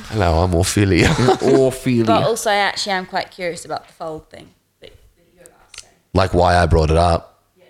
Hello, 0.10 0.44
I'm 0.44 0.54
Orphelia. 0.54 1.10
Orphelia. 1.42 2.06
But 2.06 2.24
also, 2.24 2.50
I 2.50 2.56
actually 2.56 2.94
am 2.94 3.06
quite 3.06 3.32
curious 3.32 3.66
about 3.66 3.88
the 3.88 3.94
fold 3.94 4.30
thing 4.30 4.50
that, 4.82 4.92
that 4.92 5.26
you're 5.36 5.46
about 5.46 5.74
to 5.74 5.82
say. 5.84 5.88
like 6.14 6.34
why 6.34 6.56
I 6.58 6.66
brought 6.66 6.92
it 6.92 6.98
up. 6.98 7.44
Yeah. 7.58 7.66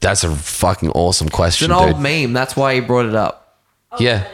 That's 0.00 0.24
a 0.24 0.34
fucking 0.34 0.90
awesome 0.90 1.28
it's 1.28 1.36
question, 1.36 1.70
an 1.70 1.78
dude. 1.78 1.94
old 1.94 2.02
meme. 2.02 2.32
That's 2.32 2.54
why 2.56 2.74
he 2.74 2.80
brought 2.80 3.06
it 3.06 3.14
up. 3.14 3.58
Yeah. 3.98 4.26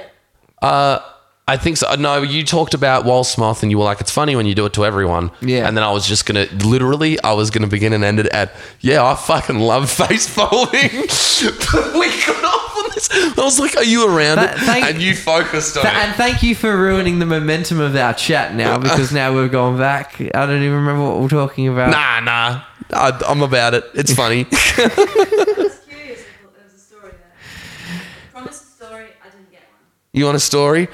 Uh, 0.60 0.98
I 1.46 1.58
think 1.58 1.76
so. 1.76 1.94
No, 1.96 2.22
you 2.22 2.42
talked 2.42 2.72
about 2.72 3.04
Wall 3.04 3.26
Moth 3.36 3.62
and 3.62 3.70
you 3.70 3.76
were 3.76 3.84
like, 3.84 4.00
it's 4.00 4.10
funny 4.10 4.34
when 4.34 4.46
you 4.46 4.54
do 4.54 4.64
it 4.64 4.72
to 4.74 4.84
everyone. 4.86 5.30
Yeah. 5.42 5.68
And 5.68 5.76
then 5.76 5.84
I 5.84 5.92
was 5.92 6.06
just 6.06 6.24
going 6.24 6.48
to, 6.48 6.66
literally, 6.66 7.20
I 7.22 7.34
was 7.34 7.50
going 7.50 7.60
to 7.62 7.68
begin 7.68 7.92
and 7.92 8.02
end 8.02 8.18
it 8.18 8.26
at, 8.28 8.54
yeah, 8.80 9.04
I 9.04 9.14
fucking 9.14 9.58
love 9.58 9.90
face 10.02 10.26
folding. 10.26 10.70
but 10.72 11.94
we 11.98 12.06
got 12.26 12.44
off 12.46 12.76
on 12.78 12.90
this. 12.94 13.10
I 13.12 13.34
was 13.44 13.58
like, 13.60 13.76
are 13.76 13.84
you 13.84 14.08
around 14.08 14.38
it? 14.38 14.56
thank- 14.60 14.86
and 14.86 15.02
you 15.02 15.14
focused 15.14 15.76
on 15.76 15.82
Th- 15.82 15.92
it. 15.94 15.98
and 15.98 16.14
thank 16.16 16.42
you 16.42 16.54
for 16.54 16.74
ruining 16.74 17.18
the 17.18 17.26
momentum 17.26 17.78
of 17.78 17.94
our 17.94 18.14
chat 18.14 18.54
now 18.54 18.78
because 18.82 19.12
now 19.12 19.34
we're 19.34 19.48
going 19.48 19.76
back. 19.76 20.18
I 20.34 20.46
don't 20.46 20.62
even 20.62 20.76
remember 20.76 21.02
what 21.10 21.20
we're 21.20 21.28
talking 21.28 21.68
about. 21.68 21.90
Nah, 21.90 22.20
nah. 22.20 22.62
I, 22.90 23.22
I'm 23.28 23.42
about 23.42 23.74
it. 23.74 23.84
It's 23.92 24.14
funny. 24.16 24.46
I 24.50 25.54
was 25.58 25.78
curious. 25.86 26.22
There 26.22 26.48
was 26.64 26.74
a 26.74 26.78
story 26.78 27.10
there. 27.12 28.00
Promise 28.32 28.62
a 28.62 28.64
story. 28.84 29.06
I 29.22 29.28
didn't 29.28 29.50
get 29.50 29.60
one. 29.60 29.80
You 30.14 30.24
want 30.24 30.36
a 30.36 30.40
story? 30.40 30.88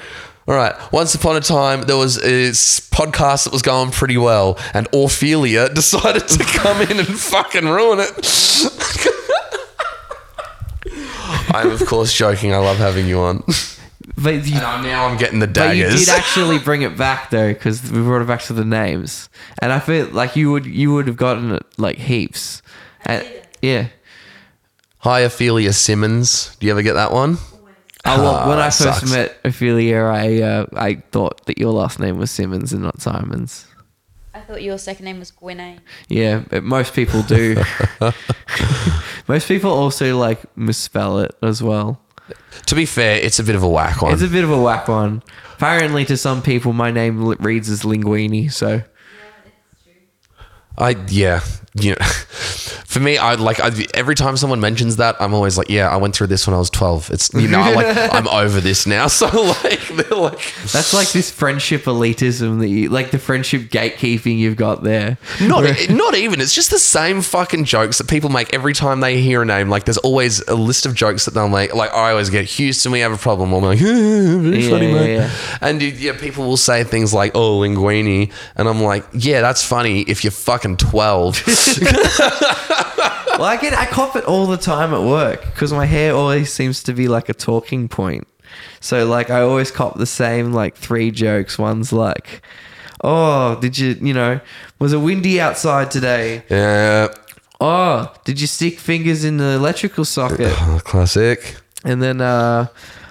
All 0.47 0.55
right. 0.55 0.73
Once 0.91 1.13
upon 1.15 1.35
a 1.37 1.39
time, 1.41 1.83
there 1.83 1.97
was 1.97 2.17
a 2.23 2.49
s- 2.49 2.79
podcast 2.89 3.43
that 3.45 3.53
was 3.53 3.61
going 3.61 3.91
pretty 3.91 4.17
well, 4.17 4.57
and 4.73 4.87
Orphelia 4.91 5.69
decided 5.73 6.27
to 6.27 6.43
come 6.59 6.81
in 6.81 6.99
and 6.99 7.07
fucking 7.19 7.65
ruin 7.67 7.99
it. 8.01 8.11
I'm 11.53 11.69
of 11.71 11.85
course 11.85 12.13
joking. 12.13 12.53
I 12.53 12.57
love 12.57 12.77
having 12.77 13.07
you 13.07 13.19
on. 13.19 13.43
But 14.17 14.45
you, 14.47 14.55
And 14.55 14.65
I'm- 14.65 14.83
now 14.83 15.05
I'm 15.07 15.17
getting 15.17 15.39
the 15.39 15.47
daggers. 15.47 15.91
but 15.91 15.99
you 15.99 16.05
did 16.05 16.09
actually 16.09 16.59
bring 16.59 16.81
it 16.81 16.97
back 16.97 17.29
though 17.29 17.53
because 17.53 17.81
we 17.91 17.99
brought 18.01 18.21
it 18.21 18.27
back 18.27 18.41
to 18.43 18.53
the 18.53 18.65
names, 18.65 19.29
and 19.61 19.71
I 19.71 19.79
feel 19.79 20.07
like 20.07 20.35
you 20.35 20.51
would 20.51 20.65
you 20.65 20.93
would 20.93 21.07
have 21.07 21.17
gotten 21.17 21.51
it 21.53 21.63
like 21.77 21.97
heaps. 21.97 22.61
And, 23.05 23.25
yeah. 23.61 23.87
Hi, 24.99 25.21
Ophelia 25.21 25.73
Simmons. 25.73 26.55
Do 26.59 26.67
you 26.67 26.71
ever 26.71 26.83
get 26.83 26.93
that 26.93 27.11
one? 27.11 27.37
Oh, 28.05 28.21
well, 28.23 28.49
when 28.49 28.57
Ah, 28.57 28.63
I 28.63 28.69
first 28.69 28.79
sucks. 29.01 29.11
met 29.11 29.37
Ophelia, 29.45 30.03
I 30.05 30.41
uh, 30.41 30.65
I 30.75 30.95
thought 31.11 31.45
that 31.45 31.57
your 31.59 31.71
last 31.71 31.99
name 31.99 32.17
was 32.17 32.31
Simmons 32.31 32.73
and 32.73 32.81
not 32.81 32.99
Simons. 33.01 33.67
I 34.33 34.39
thought 34.39 34.63
your 34.63 34.77
second 34.77 35.05
name 35.05 35.19
was 35.19 35.29
Gwinnett. 35.31 35.79
Yeah, 36.07 36.43
but 36.49 36.63
most 36.63 36.93
people 36.93 37.21
do. 37.23 37.61
most 39.27 39.47
people 39.47 39.71
also 39.71 40.17
like 40.17 40.39
misspell 40.57 41.19
it 41.19 41.35
as 41.43 41.61
well. 41.61 42.01
To 42.67 42.75
be 42.75 42.85
fair, 42.85 43.17
it's 43.17 43.39
a 43.39 43.43
bit 43.43 43.55
of 43.55 43.63
a 43.63 43.69
whack 43.69 44.01
one. 44.01 44.13
It's 44.13 44.21
a 44.21 44.27
bit 44.27 44.43
of 44.43 44.51
a 44.51 44.59
whack 44.61 44.87
one. 44.87 45.21
Apparently, 45.55 46.05
to 46.05 46.17
some 46.17 46.41
people, 46.41 46.73
my 46.73 46.89
name 46.91 47.23
reads 47.39 47.69
as 47.69 47.81
Linguini. 47.83 48.51
So 48.51 48.81
I 50.77 50.95
yeah, 51.09 51.41
you 51.75 51.91
know, 51.91 51.97
for 52.85 52.99
me, 52.99 53.17
I 53.17 53.35
like 53.35 53.59
I, 53.61 53.71
every 53.93 54.15
time 54.15 54.35
someone 54.35 54.59
mentions 54.59 54.97
that, 54.97 55.15
I'm 55.21 55.33
always 55.33 55.57
like, 55.57 55.69
yeah, 55.69 55.87
I 55.89 55.95
went 55.97 56.15
through 56.15 56.27
this 56.27 56.45
when 56.45 56.53
I 56.53 56.57
was 56.59 56.69
12. 56.69 57.11
It's 57.11 57.33
you 57.33 57.47
know, 57.47 57.59
like 57.73 57.95
I'm 58.13 58.27
over 58.27 58.59
this 58.59 58.85
now. 58.85 59.07
So 59.21 59.27
like 59.27 59.87
they're 59.87 60.17
like, 60.17 60.39
that's 60.71 60.93
like 60.93 61.11
this 61.11 61.29
friendship 61.31 61.83
elitism 61.83 62.59
that 62.59 62.67
you 62.69 62.89
like 62.89 63.11
the 63.11 63.19
friendship 63.19 63.63
gatekeeping 63.63 64.37
you've 64.37 64.55
got 64.57 64.83
there. 64.83 65.17
not 65.41 65.63
not 65.89 66.15
even. 66.15 66.41
It's 66.41 66.53
just 66.55 66.71
the 66.71 66.79
same 66.79 67.21
fucking 67.21 67.65
jokes 67.65 67.99
that 67.99 68.07
people 68.09 68.29
make 68.29 68.53
every 68.53 68.73
time 68.73 68.99
they 68.99 69.21
hear 69.21 69.43
a 69.43 69.45
name. 69.45 69.69
Like 69.69 69.85
there's 69.85 69.97
always 69.99 70.45
a 70.47 70.55
list 70.55 70.85
of 70.85 70.95
jokes 70.95 71.25
that 71.25 71.33
they'll 71.33 71.49
make. 71.49 71.73
Like 71.75 71.93
I 71.93 72.11
always 72.11 72.29
get 72.29 72.45
Houston, 72.45 72.91
we 72.91 72.99
have 72.99 73.11
a 73.13 73.17
problem. 73.17 73.53
I'm 73.53 73.61
like, 73.63 73.79
Yeah, 73.79 73.87
funny, 74.69 74.87
yeah, 74.87 74.93
mate. 74.93 75.13
yeah. 75.15 75.31
And 75.61 75.81
yeah, 75.81 76.17
people 76.19 76.45
will 76.47 76.57
say 76.57 76.83
things 76.83 77.13
like, 77.13 77.33
oh, 77.35 77.59
linguini, 77.59 78.31
and 78.55 78.67
I'm 78.67 78.81
like, 78.81 79.05
yeah, 79.13 79.41
that's 79.41 79.63
funny 79.63 80.01
if 80.01 80.23
you're 80.23 80.31
fucking 80.31 80.77
12. 80.77 81.43
well, 82.19 83.43
I 83.43 83.57
get 83.61 83.73
I 83.73 83.85
cop 83.85 84.15
it 84.15 84.25
all 84.25 84.45
the 84.47 84.57
time 84.57 84.93
at 84.93 85.01
work 85.01 85.43
because 85.45 85.71
my 85.73 85.85
hair 85.85 86.13
always 86.13 86.51
seems 86.51 86.83
to 86.83 86.93
be 86.93 87.07
like 87.07 87.29
a 87.29 87.33
talking 87.33 87.87
point. 87.87 88.27
So 88.79 89.05
like 89.05 89.29
I 89.29 89.41
always 89.41 89.71
cop 89.71 89.97
the 89.97 90.05
same 90.05 90.53
like 90.53 90.75
three 90.75 91.11
jokes. 91.11 91.57
One's 91.57 91.93
like, 91.93 92.41
"Oh, 93.03 93.59
did 93.61 93.77
you 93.77 93.97
you 94.01 94.13
know 94.13 94.39
was 94.79 94.93
it 94.93 94.97
windy 94.97 95.39
outside 95.39 95.91
today? 95.91 96.43
yeah, 96.49 97.07
Oh, 97.59 98.11
did 98.25 98.41
you 98.41 98.47
stick 98.47 98.79
fingers 98.79 99.23
in 99.23 99.37
the 99.37 99.51
electrical 99.55 100.05
socket?" 100.05 100.53
classic. 100.83 101.57
And 101.83 102.01
then 102.01 102.21
uh, 102.21 102.67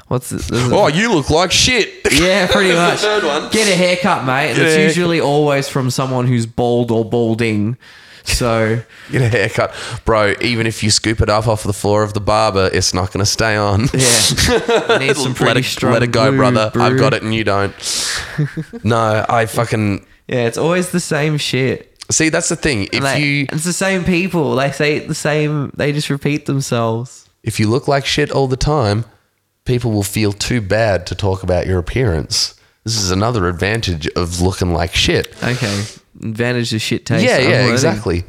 what's 0.08 0.30
it? 0.32 0.42
Oh, 0.52 0.88
you 0.88 1.12
look 1.12 1.30
like 1.30 1.52
shit. 1.52 1.88
Yeah, 2.12 2.48
pretty 2.48 2.74
much. 2.74 2.98
third 3.00 3.22
one. 3.24 3.50
Get 3.50 3.68
a 3.68 3.74
haircut, 3.76 4.24
mate. 4.26 4.50
And 4.50 4.58
a 4.60 4.66
it's 4.66 4.76
usually 4.76 5.20
always 5.20 5.68
from 5.68 5.90
someone 5.90 6.26
who's 6.26 6.44
bald 6.44 6.90
or 6.90 7.04
balding. 7.08 7.78
So 8.30 8.82
Get 9.12 9.22
a 9.22 9.28
haircut, 9.28 9.74
bro. 10.04 10.34
Even 10.40 10.66
if 10.66 10.82
you 10.82 10.90
scoop 10.90 11.20
it 11.20 11.28
up 11.28 11.46
off 11.48 11.62
the 11.62 11.72
floor 11.72 12.02
of 12.02 12.14
the 12.14 12.20
barber, 12.20 12.70
it's 12.72 12.94
not 12.94 13.12
going 13.12 13.24
to 13.24 13.30
stay 13.30 13.56
on. 13.56 13.82
yeah, 13.92 14.98
need 14.98 15.16
some 15.16 15.32
let 15.32 15.36
pretty 15.36 15.60
it, 15.60 15.64
strong. 15.64 15.92
let 15.92 16.02
it 16.02 16.12
go, 16.12 16.30
brother. 16.34 16.70
bro. 16.72 16.82
I've 16.84 16.98
got 16.98 17.14
it 17.14 17.22
and 17.22 17.34
you 17.34 17.44
don't. 17.44 17.72
no, 18.84 19.24
I 19.28 19.46
fucking 19.46 20.06
Yeah, 20.28 20.46
it's 20.46 20.58
always 20.58 20.90
the 20.90 21.00
same 21.00 21.36
shit. 21.38 21.94
see. 22.10 22.28
That's 22.28 22.48
the 22.48 22.56
thing. 22.56 22.88
If 22.92 23.02
Like, 23.02 23.22
you 23.22 23.46
it's 23.50 23.64
the 23.64 23.72
same 23.72 24.04
people. 24.04 24.54
They 24.56 24.70
say 24.72 24.96
it 24.96 25.08
the 25.08 25.14
same. 25.14 25.72
They 25.76 25.92
just 25.92 26.10
repeat 26.10 26.46
themselves. 26.46 27.28
if 27.42 27.58
you 27.60 27.68
look 27.68 27.88
like 27.88 28.06
shit 28.06 28.30
all 28.30 28.46
the 28.48 28.56
time, 28.56 29.04
people 29.64 29.90
will 29.92 30.02
feel 30.02 30.32
too 30.32 30.60
bad 30.60 31.06
to 31.08 31.14
talk 31.14 31.42
about 31.42 31.66
your 31.66 31.78
appearance. 31.78 32.54
This 32.84 32.96
is 32.96 33.10
another 33.10 33.46
advantage 33.48 34.08
of 34.16 34.40
looking 34.40 34.72
like 34.72 34.94
shit. 34.94 35.34
Okay, 35.44 35.84
advantage 36.22 36.72
of 36.74 36.80
shit 36.80 37.06
taste. 37.06 37.24
yeah, 37.24 37.38
yeah, 37.38 37.70
exactly. 37.70 38.24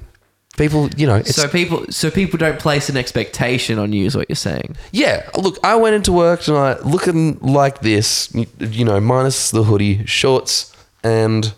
People, 0.58 0.90
you 0.98 1.08
know, 1.08 1.22
So 1.24 1.48
people, 1.48 1.86
so 1.90 2.12
people 2.12 2.38
don't 2.38 2.60
place 2.60 2.90
an 2.90 2.98
expectation 2.98 3.80
on 3.80 3.94
you. 3.94 4.06
Is 4.06 4.18
what 4.18 4.30
you're 4.30 4.36
saying? 4.36 4.76
Yeah, 4.92 5.28
look, 5.38 5.58
I 5.64 5.76
went 5.76 5.96
into 5.96 6.12
work 6.12 6.42
tonight 6.42 6.86
looking 6.86 7.40
like 7.40 7.80
this, 7.80 8.30
you, 8.36 8.46
you 8.60 8.84
know, 8.84 9.00
minus 9.00 9.52
the 9.52 9.64
hoodie, 9.64 10.06
shorts, 10.06 10.76
and 11.04 11.54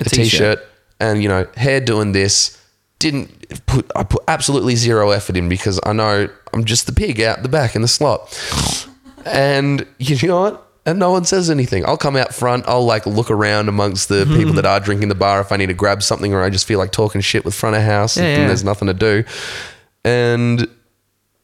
a 0.00 0.04
t-shirt, 0.04 0.60
and 1.00 1.20
you 1.22 1.28
know, 1.28 1.46
hair 1.56 1.80
doing 1.80 2.12
this. 2.12 2.58
Didn't 3.00 3.66
put 3.66 3.90
I 3.96 4.04
put 4.04 4.22
absolutely 4.28 4.76
zero 4.76 5.10
effort 5.10 5.36
in 5.36 5.48
because 5.48 5.80
I 5.84 5.92
know 5.92 6.28
I'm 6.52 6.64
just 6.64 6.86
the 6.86 6.92
pig 6.92 7.20
out 7.20 7.42
the 7.42 7.48
back 7.48 7.74
in 7.74 7.82
the 7.82 7.88
slot, 7.88 8.32
and 9.26 9.84
you 9.98 10.28
know 10.28 10.40
what? 10.42 10.71
And 10.84 10.98
no 10.98 11.12
one 11.12 11.24
says 11.24 11.48
anything. 11.48 11.86
I'll 11.86 11.96
come 11.96 12.16
out 12.16 12.34
front. 12.34 12.64
I'll 12.66 12.84
like 12.84 13.06
look 13.06 13.30
around 13.30 13.68
amongst 13.68 14.08
the 14.08 14.24
hmm. 14.24 14.34
people 14.34 14.52
that 14.54 14.66
are 14.66 14.80
drinking 14.80 15.08
the 15.08 15.14
bar 15.14 15.40
if 15.40 15.52
I 15.52 15.56
need 15.56 15.66
to 15.66 15.74
grab 15.74 16.02
something 16.02 16.34
or 16.34 16.42
I 16.42 16.50
just 16.50 16.66
feel 16.66 16.78
like 16.78 16.90
talking 16.90 17.20
shit 17.20 17.44
with 17.44 17.54
front 17.54 17.76
of 17.76 17.82
house 17.82 18.16
Yeah, 18.16 18.24
and 18.24 18.42
yeah. 18.42 18.46
there's 18.48 18.64
nothing 18.64 18.88
to 18.88 18.94
do. 18.94 19.24
And 20.04 20.68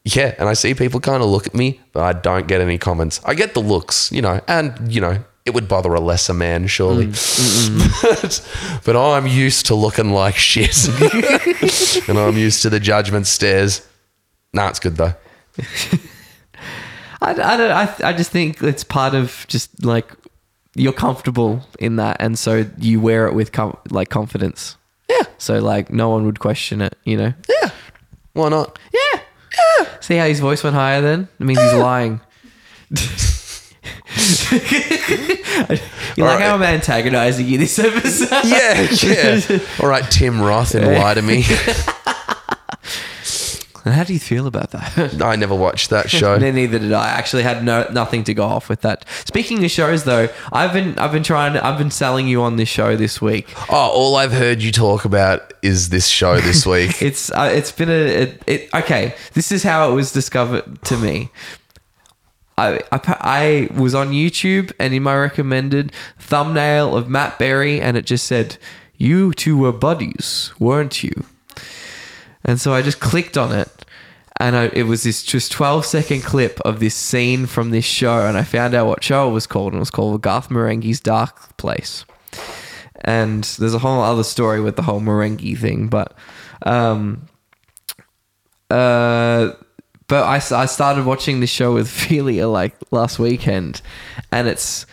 yeah, 0.03 0.35
and 0.37 0.49
I 0.49 0.53
see 0.53 0.73
people 0.73 0.99
kind 0.99 1.23
of 1.23 1.29
look 1.29 1.47
at 1.47 1.53
me, 1.53 1.79
but 1.93 2.03
I 2.03 2.13
don't 2.13 2.47
get 2.47 2.61
any 2.61 2.77
comments. 2.77 3.21
I 3.23 3.33
get 3.33 3.53
the 3.53 3.61
looks, 3.61 4.11
you 4.11 4.21
know, 4.21 4.41
and 4.47 4.93
you 4.93 4.99
know, 5.01 5.23
it 5.45 5.53
would 5.53 5.67
bother 5.67 5.93
a 5.93 5.99
lesser 5.99 6.33
man, 6.33 6.67
surely. 6.67 7.07
but, 7.07 7.17
hmm. 7.17 8.79
but 8.85 8.95
I'm 8.95 9.25
used 9.27 9.67
to 9.67 9.75
looking 9.75 10.11
like 10.11 10.35
shit, 10.35 10.87
and 12.09 12.17
I'm 12.17 12.37
used 12.37 12.61
to 12.63 12.69
the 12.69 12.79
judgment 12.79 13.27
stares. 13.27 13.87
Nah, 14.53 14.69
it's 14.69 14.79
good 14.79 14.97
though. 14.97 15.13
I, 17.21 17.31
I 17.31 17.57
don't. 17.57 17.71
I, 17.71 17.93
I 18.03 18.13
just 18.13 18.31
think 18.31 18.61
it's 18.63 18.83
part 18.83 19.13
of 19.13 19.45
just 19.47 19.83
like 19.83 20.11
you're 20.75 20.93
comfortable 20.93 21.61
in 21.79 21.97
that, 21.97 22.17
and 22.19 22.37
so 22.39 22.65
you 22.77 23.01
wear 23.01 23.27
it 23.27 23.33
with 23.33 23.51
com- 23.51 23.77
like 23.89 24.09
confidence. 24.09 24.77
Yeah, 25.09 25.23
So 25.37 25.59
like 25.59 25.91
no 25.91 26.09
one 26.09 26.25
would 26.27 26.39
question 26.39 26.81
it. 26.81 26.95
You 27.03 27.17
know. 27.17 27.33
yeah. 27.61 27.71
Why 28.33 28.49
not? 28.49 28.77
Yeah. 28.93 29.21
Yeah. 29.79 29.87
See 29.99 30.15
how 30.15 30.25
his 30.27 30.39
voice 30.39 30.63
went 30.63 30.75
higher 30.75 31.01
then? 31.01 31.27
It 31.39 31.43
means 31.43 31.59
he's 31.59 31.73
lying. 31.73 32.21
you 32.91 32.99
like 35.71 36.19
Alright. 36.19 36.41
how 36.41 36.55
I'm 36.55 36.63
antagonizing 36.63 37.47
you 37.47 37.57
this 37.57 37.77
episode? 37.79 38.45
Yeah, 38.45 38.87
yeah. 39.03 39.59
All 39.81 39.89
right, 39.89 40.03
Tim 40.11 40.39
Roth 40.41 40.75
and 40.75 40.85
lie 40.85 41.13
to 41.15 41.21
me. 41.21 41.43
And 43.85 43.93
how 43.93 44.03
do 44.03 44.13
you 44.13 44.19
feel 44.19 44.47
about 44.47 44.71
that? 44.71 45.21
I 45.21 45.35
never 45.35 45.55
watched 45.55 45.89
that 45.89 46.09
show. 46.09 46.37
No, 46.37 46.51
neither 46.59 46.79
did 46.79 46.91
I. 46.93 47.05
I 47.05 47.09
actually 47.09 47.43
had 47.43 47.63
no 47.63 47.87
nothing 47.91 48.23
to 48.25 48.33
go 48.33 48.43
off 48.43 48.69
with 48.69 48.81
that. 48.81 49.05
Speaking 49.25 49.63
of 49.63 49.71
shows, 49.71 50.03
though, 50.03 50.29
I've 50.51 50.73
been 50.73 50.97
I've 50.99 51.11
been 51.11 51.23
trying 51.23 51.53
to, 51.53 51.65
I've 51.65 51.77
been 51.77 51.91
selling 51.91 52.27
you 52.27 52.41
on 52.41 52.57
this 52.57 52.69
show 52.69 52.95
this 52.95 53.21
week. 53.21 53.47
Oh, 53.69 53.89
all 53.89 54.15
I've 54.15 54.33
heard 54.33 54.61
you 54.61 54.71
talk 54.71 55.05
about 55.05 55.53
is 55.61 55.89
this 55.89 56.07
show 56.07 56.39
this 56.39 56.65
week. 56.75 57.01
It's 57.01 57.31
uh, 57.31 57.49
it's 57.53 57.71
been 57.71 57.89
a 57.89 57.93
it, 57.93 58.43
it, 58.47 58.73
okay. 58.73 59.15
This 59.33 59.51
is 59.51 59.63
how 59.63 59.91
it 59.91 59.95
was 59.95 60.11
discovered 60.11 60.81
to 60.83 60.97
me. 60.97 61.29
I, 62.57 62.81
I 62.91 62.99
I 63.71 63.79
was 63.79 63.95
on 63.95 64.09
YouTube 64.11 64.73
and 64.79 64.93
in 64.93 65.03
my 65.03 65.15
recommended 65.15 65.93
thumbnail 66.19 66.95
of 66.95 67.07
Matt 67.09 67.39
Berry 67.39 67.79
and 67.79 67.95
it 67.95 68.05
just 68.05 68.25
said 68.25 68.57
You 68.97 69.31
two 69.33 69.57
were 69.57 69.71
buddies, 69.71 70.51
weren't 70.59 71.01
you? 71.03 71.23
And 72.45 72.59
so 72.59 72.73
I 72.73 72.81
just 72.81 72.99
clicked 72.99 73.37
on 73.37 73.51
it, 73.51 73.85
and 74.39 74.55
I, 74.55 74.65
it 74.67 74.83
was 74.83 75.03
this 75.03 75.23
just 75.23 75.51
12 75.51 75.85
second 75.85 76.21
clip 76.23 76.59
of 76.61 76.79
this 76.79 76.95
scene 76.95 77.45
from 77.45 77.71
this 77.71 77.85
show, 77.85 78.25
and 78.25 78.37
I 78.37 78.43
found 78.43 78.73
out 78.73 78.87
what 78.87 79.03
show 79.03 79.29
it 79.29 79.33
was 79.33 79.45
called, 79.45 79.73
and 79.73 79.77
it 79.77 79.79
was 79.79 79.91
called 79.91 80.21
Garth 80.21 80.49
Marenghi's 80.49 80.99
Dark 80.99 81.57
Place. 81.57 82.05
And 83.01 83.43
there's 83.43 83.73
a 83.73 83.79
whole 83.79 84.01
other 84.01 84.23
story 84.23 84.61
with 84.61 84.75
the 84.75 84.81
whole 84.81 85.01
Marenghi 85.01 85.57
thing, 85.57 85.87
but 85.87 86.15
um, 86.63 87.27
uh, 88.69 89.51
but 90.07 90.23
I, 90.23 90.35
I 90.35 90.65
started 90.65 91.05
watching 91.05 91.39
this 91.39 91.49
show 91.49 91.73
with 91.73 91.87
Felia 91.89 92.51
like 92.51 92.75
last 92.91 93.19
weekend, 93.19 93.81
and 94.31 94.47
it's 94.47 94.85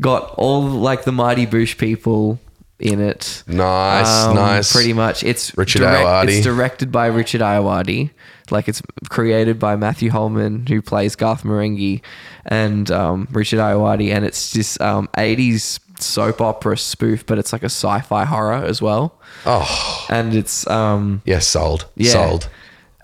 got 0.00 0.34
all 0.36 0.62
like 0.62 1.04
the 1.04 1.12
Mighty 1.12 1.46
Boosh 1.46 1.76
people 1.76 2.38
in 2.80 3.00
it. 3.00 3.42
Nice, 3.46 4.08
Um, 4.26 4.34
nice. 4.36 4.72
Pretty 4.72 4.92
much, 4.92 5.22
it's 5.22 5.56
Richard 5.56 5.82
Ayoade. 5.82 6.28
It's 6.28 6.44
directed 6.44 6.90
by 6.90 7.06
Richard 7.06 7.40
Ayoade. 7.40 8.10
Like 8.50 8.68
it's 8.68 8.82
created 9.10 9.58
by 9.60 9.76
Matthew 9.76 10.10
Holness, 10.10 10.68
who 10.68 10.82
plays 10.82 11.14
Garth 11.14 11.44
Marenghi, 11.44 12.00
and 12.46 12.90
um, 12.90 13.28
Richard 13.30 13.60
Ayoade, 13.60 14.10
and 14.12 14.24
it's 14.24 14.50
just 14.50 14.80
um, 14.80 15.08
'80s 15.16 15.78
soap 16.00 16.40
opera 16.40 16.76
spoof, 16.76 17.24
but 17.26 17.38
it's 17.38 17.52
like 17.52 17.62
a 17.62 17.66
sci-fi 17.66 18.24
horror 18.24 18.54
as 18.54 18.80
well. 18.82 19.20
Oh, 19.46 20.06
And 20.10 20.34
it's 20.34 20.66
um, 20.66 21.22
yeah, 21.24 21.38
sold. 21.38 21.86
yeah. 21.94 22.10
Sold. 22.12 22.48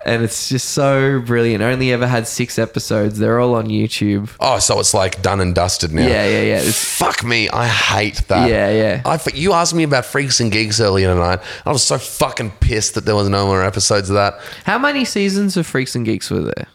And 0.06 0.22
it's 0.22 0.48
just 0.48 0.70
so 0.70 1.20
brilliant. 1.20 1.62
Only 1.62 1.92
ever 1.92 2.06
had 2.06 2.26
six 2.28 2.58
episodes. 2.58 3.18
They're 3.18 3.40
all 3.40 3.54
on 3.56 3.66
YouTube. 3.66 4.30
Oh, 4.40 4.58
so 4.60 4.78
it's 4.80 4.94
like 4.94 5.20
done 5.20 5.40
and 5.40 5.54
dusted 5.54 5.92
now. 5.92 6.02
Yeah, 6.06 6.26
yeah, 6.28 6.42
yeah. 6.42 6.58
It's, 6.60 6.96
Fuck 6.96 7.24
me, 7.24 7.48
I 7.50 7.66
hate 7.66 8.22
that. 8.28 8.48
Yeah, 8.48 8.70
yeah. 8.70 9.02
I 9.04 9.14
f- 9.14 9.36
you 9.36 9.52
asked 9.52 9.74
me 9.74 9.82
about 9.82 10.04
Freaks 10.06 10.40
and 10.40 10.50
Geeks 10.52 10.80
earlier 10.80 11.12
tonight. 11.12 11.40
I 11.66 11.72
was 11.72 11.82
so 11.82 11.98
fucking 11.98 12.52
pissed 12.60 12.94
that 12.94 13.04
there 13.04 13.16
was 13.16 13.28
no 13.28 13.46
more 13.46 13.62
episodes 13.62 14.08
of 14.08 14.14
that. 14.14 14.40
how 14.64 14.78
many 14.78 15.04
seasons 15.04 15.56
of 15.56 15.66
Freaks 15.66 15.94
and 15.94 16.06
Geeks 16.06 16.30
were 16.30 16.40
there? 16.42 16.66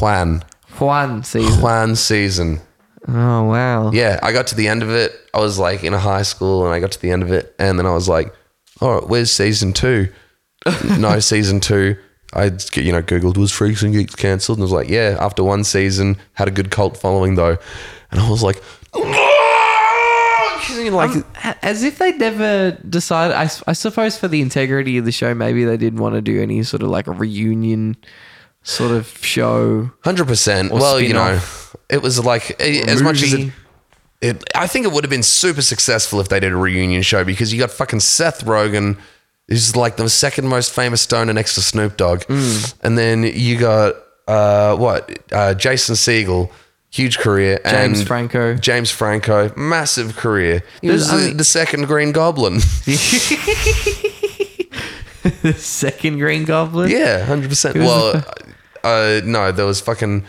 Juan, 0.00 0.44
One 0.78 1.22
season. 1.22 1.62
Juan 1.62 1.96
season. 1.96 2.60
Oh 3.08 3.44
wow. 3.44 3.92
Yeah, 3.92 4.18
I 4.22 4.32
got 4.32 4.48
to 4.48 4.56
the 4.56 4.66
end 4.66 4.82
of 4.82 4.90
it. 4.90 5.12
I 5.32 5.38
was 5.38 5.58
like 5.58 5.84
in 5.84 5.94
a 5.94 5.98
high 5.98 6.22
school, 6.22 6.64
and 6.64 6.74
I 6.74 6.80
got 6.80 6.90
to 6.92 7.00
the 7.00 7.12
end 7.12 7.22
of 7.22 7.30
it, 7.30 7.54
and 7.58 7.78
then 7.78 7.86
I 7.86 7.94
was 7.94 8.08
like, 8.08 8.34
"All 8.80 8.94
right, 8.94 9.08
where's 9.08 9.30
season 9.30 9.72
two? 9.72 10.08
no, 10.98 11.20
season 11.20 11.60
two. 11.60 11.96
I 12.36 12.44
you 12.74 12.92
know 12.92 13.02
googled 13.02 13.36
was 13.36 13.50
Freaks 13.50 13.82
and 13.82 13.92
Geeks 13.92 14.14
cancelled, 14.14 14.58
and 14.58 14.62
I 14.62 14.66
was 14.66 14.72
like, 14.72 14.88
"Yeah." 14.88 15.16
After 15.18 15.42
one 15.42 15.64
season, 15.64 16.16
had 16.34 16.48
a 16.48 16.50
good 16.50 16.70
cult 16.70 16.96
following 16.96 17.34
though, 17.34 17.58
and 18.10 18.20
I 18.20 18.30
was 18.30 18.42
like, 18.42 18.62
like 18.94 19.36
Um, 21.10 21.24
as 21.62 21.82
if 21.82 21.98
they 21.98 22.12
never 22.12 22.72
decided. 22.88 23.34
I, 23.34 23.50
I 23.66 23.72
suppose 23.72 24.18
for 24.18 24.28
the 24.28 24.40
integrity 24.40 24.98
of 24.98 25.04
the 25.04 25.12
show, 25.12 25.34
maybe 25.34 25.64
they 25.64 25.76
didn't 25.76 26.00
want 26.00 26.14
to 26.14 26.22
do 26.22 26.42
any 26.42 26.62
sort 26.62 26.82
of 26.82 26.88
like 26.88 27.06
a 27.06 27.12
reunion 27.12 27.96
sort 28.62 28.90
of 28.90 29.06
show. 29.24 29.90
Hundred 30.02 30.26
percent. 30.26 30.72
Well, 30.72 31.00
you 31.00 31.14
know, 31.14 31.40
it 31.88 32.02
was 32.02 32.24
like 32.24 32.60
eh, 32.60 32.84
as 32.86 33.02
much 33.02 33.22
as 33.22 33.32
it, 33.32 33.52
it. 34.20 34.44
I 34.54 34.66
think 34.66 34.86
it 34.86 34.92
would 34.92 35.04
have 35.04 35.10
been 35.10 35.22
super 35.22 35.62
successful 35.62 36.20
if 36.20 36.28
they 36.28 36.40
did 36.40 36.52
a 36.52 36.56
reunion 36.56 37.02
show 37.02 37.24
because 37.24 37.52
you 37.52 37.60
got 37.60 37.70
fucking 37.70 38.00
Seth 38.00 38.44
Rogen, 38.44 38.98
who's 39.48 39.76
like 39.76 39.96
the 39.96 40.08
second 40.10 40.48
most 40.48 40.72
famous 40.72 41.00
stoner 41.02 41.32
next 41.32 41.54
to 41.54 41.62
Snoop 41.62 41.96
Dogg, 41.96 42.20
Mm. 42.22 42.74
and 42.82 42.98
then 42.98 43.22
you 43.22 43.58
got 43.58 43.94
uh, 44.28 44.74
what 44.76 45.18
uh, 45.32 45.54
Jason 45.54 45.94
Segel, 45.94 46.50
huge 46.90 47.18
career, 47.18 47.60
James 47.64 48.00
and 48.00 48.08
Franco. 48.08 48.54
James 48.56 48.90
Franco, 48.90 49.52
massive 49.56 50.16
career. 50.16 50.62
He 50.82 50.90
was 50.90 51.08
I 51.10 51.16
the, 51.16 51.26
mean- 51.28 51.36
the 51.36 51.44
second 51.44 51.86
Green 51.86 52.12
Goblin. 52.12 52.54
the 55.42 55.54
second 55.56 56.18
Green 56.18 56.44
Goblin. 56.44 56.90
yeah, 56.90 57.24
hundred 57.24 57.48
percent. 57.50 57.76
Who 57.76 57.82
was 57.84 58.14
Well, 58.14 58.24
uh, 58.84 59.20
no, 59.24 59.52
there 59.52 59.66
was 59.66 59.80
fucking 59.80 60.24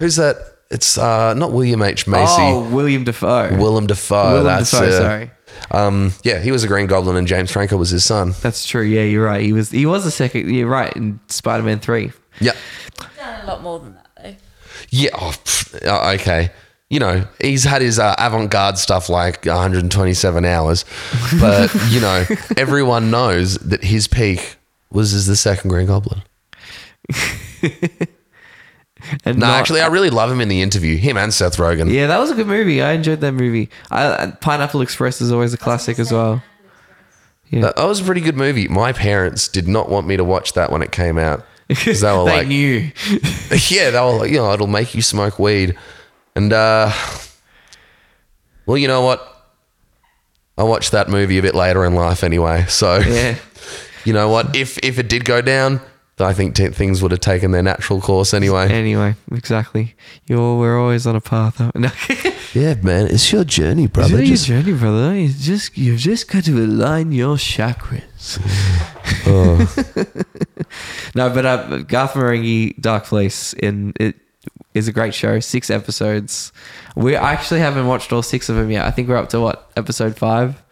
who's 0.00 0.16
that? 0.16 0.36
It's 0.70 0.98
uh, 0.98 1.32
not 1.34 1.52
William 1.52 1.80
H 1.80 2.06
Macy. 2.08 2.32
Oh, 2.42 2.68
William 2.70 3.04
Dafoe. 3.04 3.56
Willem 3.56 3.86
Dafoe. 3.86 4.32
Willem 4.32 4.44
that's 4.46 4.70
Dafoe, 4.72 4.84
it. 4.86 4.92
sorry. 4.92 5.30
Um, 5.70 6.12
yeah, 6.22 6.40
he 6.40 6.50
was 6.52 6.64
a 6.64 6.68
Green 6.68 6.86
Goblin, 6.86 7.16
and 7.16 7.26
James 7.26 7.50
Franco 7.50 7.76
was 7.76 7.90
his 7.90 8.04
son. 8.04 8.34
That's 8.42 8.66
true. 8.66 8.82
Yeah, 8.82 9.02
you're 9.02 9.24
right. 9.24 9.42
He 9.42 9.52
was. 9.52 9.70
He 9.70 9.86
was 9.86 10.04
the 10.04 10.10
second. 10.10 10.48
You're 10.54 10.68
right. 10.68 10.94
In 10.96 11.18
Spider-Man 11.28 11.80
Three. 11.80 12.12
Yeah, 12.40 12.52
Done 13.16 13.40
a 13.42 13.46
lot 13.46 13.62
more 13.62 13.78
than 13.80 13.94
that 13.94 14.06
though. 14.22 14.34
yeah. 14.90 15.10
Oh, 15.14 15.32
pff, 15.44 15.86
uh, 15.86 16.14
okay. 16.20 16.50
You 16.88 17.00
know, 17.00 17.26
he's 17.40 17.64
had 17.64 17.82
his 17.82 17.98
uh, 17.98 18.14
avant-garde 18.16 18.78
stuff 18.78 19.08
like 19.08 19.44
127 19.44 20.44
hours, 20.44 20.84
but 21.40 21.74
you 21.88 22.00
know, 22.00 22.24
everyone 22.56 23.10
knows 23.10 23.56
that 23.58 23.82
his 23.82 24.06
peak 24.06 24.56
was 24.92 25.12
as 25.12 25.26
the 25.26 25.34
second 25.34 25.70
Green 25.70 25.88
Goblin. 25.88 26.22
And 29.24 29.38
No, 29.38 29.46
not- 29.46 29.58
actually, 29.60 29.80
I 29.80 29.86
really 29.88 30.10
love 30.10 30.30
him 30.30 30.40
in 30.40 30.48
the 30.48 30.62
interview. 30.62 30.96
Him 30.96 31.16
and 31.16 31.32
Seth 31.32 31.56
Rogen. 31.56 31.90
Yeah, 31.92 32.06
that 32.08 32.18
was 32.18 32.30
a 32.30 32.34
good 32.34 32.46
movie. 32.46 32.82
I 32.82 32.92
enjoyed 32.92 33.20
that 33.20 33.32
movie. 33.32 33.70
I, 33.90 34.32
Pineapple 34.40 34.80
Express 34.82 35.20
is 35.20 35.30
always 35.32 35.52
a 35.54 35.56
classic 35.58 35.98
as 35.98 36.12
well. 36.12 36.42
That, 37.52 37.76
that 37.76 37.84
was 37.86 38.00
a 38.00 38.04
pretty 38.04 38.20
good 38.20 38.36
movie. 38.36 38.66
My 38.68 38.92
parents 38.92 39.46
did 39.48 39.68
not 39.68 39.88
want 39.88 40.06
me 40.06 40.16
to 40.16 40.24
watch 40.24 40.54
that 40.54 40.72
when 40.72 40.82
it 40.82 40.90
came 40.92 41.16
out. 41.18 41.46
Because 41.68 42.00
they 42.00 42.12
were 42.12 42.24
they 42.24 42.38
like, 42.38 42.48
knew. 42.48 42.90
yeah, 43.68 43.90
they 43.90 44.00
were 44.00 44.18
like, 44.18 44.30
you 44.30 44.38
know, 44.38 44.52
it'll 44.52 44.66
make 44.66 44.94
you 44.94 45.02
smoke 45.02 45.38
weed. 45.38 45.76
And, 46.34 46.52
uh, 46.52 46.90
well, 48.66 48.76
you 48.76 48.88
know 48.88 49.02
what? 49.02 49.32
I 50.58 50.64
watched 50.64 50.92
that 50.92 51.08
movie 51.08 51.38
a 51.38 51.42
bit 51.42 51.54
later 51.54 51.84
in 51.84 51.94
life 51.94 52.24
anyway. 52.24 52.64
So, 52.68 52.96
Yeah. 52.98 53.36
you 54.04 54.12
know 54.12 54.28
what? 54.28 54.56
If 54.56 54.78
if 54.78 54.98
it 54.98 55.08
did 55.08 55.24
go 55.24 55.40
down, 55.40 55.80
I 56.18 56.32
think 56.32 56.54
t- 56.54 56.68
things 56.68 57.02
would 57.02 57.10
have 57.10 57.20
taken 57.20 57.50
their 57.50 57.62
natural 57.62 58.00
course 58.00 58.32
anyway. 58.32 58.70
Anyway, 58.72 59.16
exactly. 59.32 59.94
You're 60.26 60.58
we're 60.58 60.80
always 60.80 61.06
on 61.06 61.14
a 61.14 61.20
path. 61.20 61.60
aren't 61.60 61.74
we? 61.74 61.80
No. 61.82 61.90
Yeah, 62.54 62.72
man, 62.80 63.08
it's 63.08 63.30
your 63.32 63.44
journey, 63.44 63.86
brother. 63.86 64.18
It's 64.18 64.30
Just- 64.30 64.48
your 64.48 64.62
journey, 64.62 64.78
brother. 64.78 65.14
You 65.14 65.28
just 65.28 65.76
you've 65.76 65.98
just 66.00 66.30
got 66.30 66.44
to 66.44 66.52
align 66.64 67.12
your 67.12 67.36
chakras. 67.36 68.38
no, 71.14 71.28
but 71.28 71.44
uh, 71.44 71.78
Garth 71.82 72.12
Marenghi, 72.14 72.80
Dark 72.80 73.04
Place, 73.04 73.52
in 73.52 73.92
it 74.00 74.16
is 74.72 74.88
a 74.88 74.92
great 74.92 75.14
show. 75.14 75.38
Six 75.40 75.68
episodes. 75.68 76.50
We 76.94 77.14
actually 77.14 77.60
haven't 77.60 77.86
watched 77.88 78.10
all 78.10 78.22
six 78.22 78.48
of 78.48 78.56
them 78.56 78.70
yet. 78.70 78.86
I 78.86 78.90
think 78.90 79.08
we're 79.08 79.16
up 79.18 79.28
to 79.30 79.40
what 79.40 79.70
episode 79.76 80.16
five. 80.16 80.62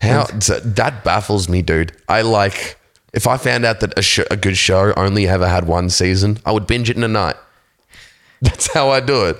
How 0.00 0.24
so 0.38 0.58
that 0.60 1.04
baffles 1.04 1.50
me, 1.50 1.60
dude. 1.60 1.94
I 2.08 2.22
like 2.22 2.78
if 3.12 3.26
I 3.26 3.36
found 3.36 3.64
out 3.64 3.80
that 3.80 3.98
a, 3.98 4.02
sh- 4.02 4.20
a 4.30 4.36
good 4.36 4.56
show 4.56 4.92
only 4.96 5.26
ever 5.26 5.48
had 5.48 5.66
one 5.66 5.90
season, 5.90 6.38
I 6.44 6.52
would 6.52 6.66
binge 6.66 6.90
it 6.90 6.96
in 6.96 7.02
a 7.02 7.08
night. 7.08 7.36
That's 8.42 8.72
how 8.72 8.88
I 8.88 9.00
do 9.00 9.26
it. 9.26 9.36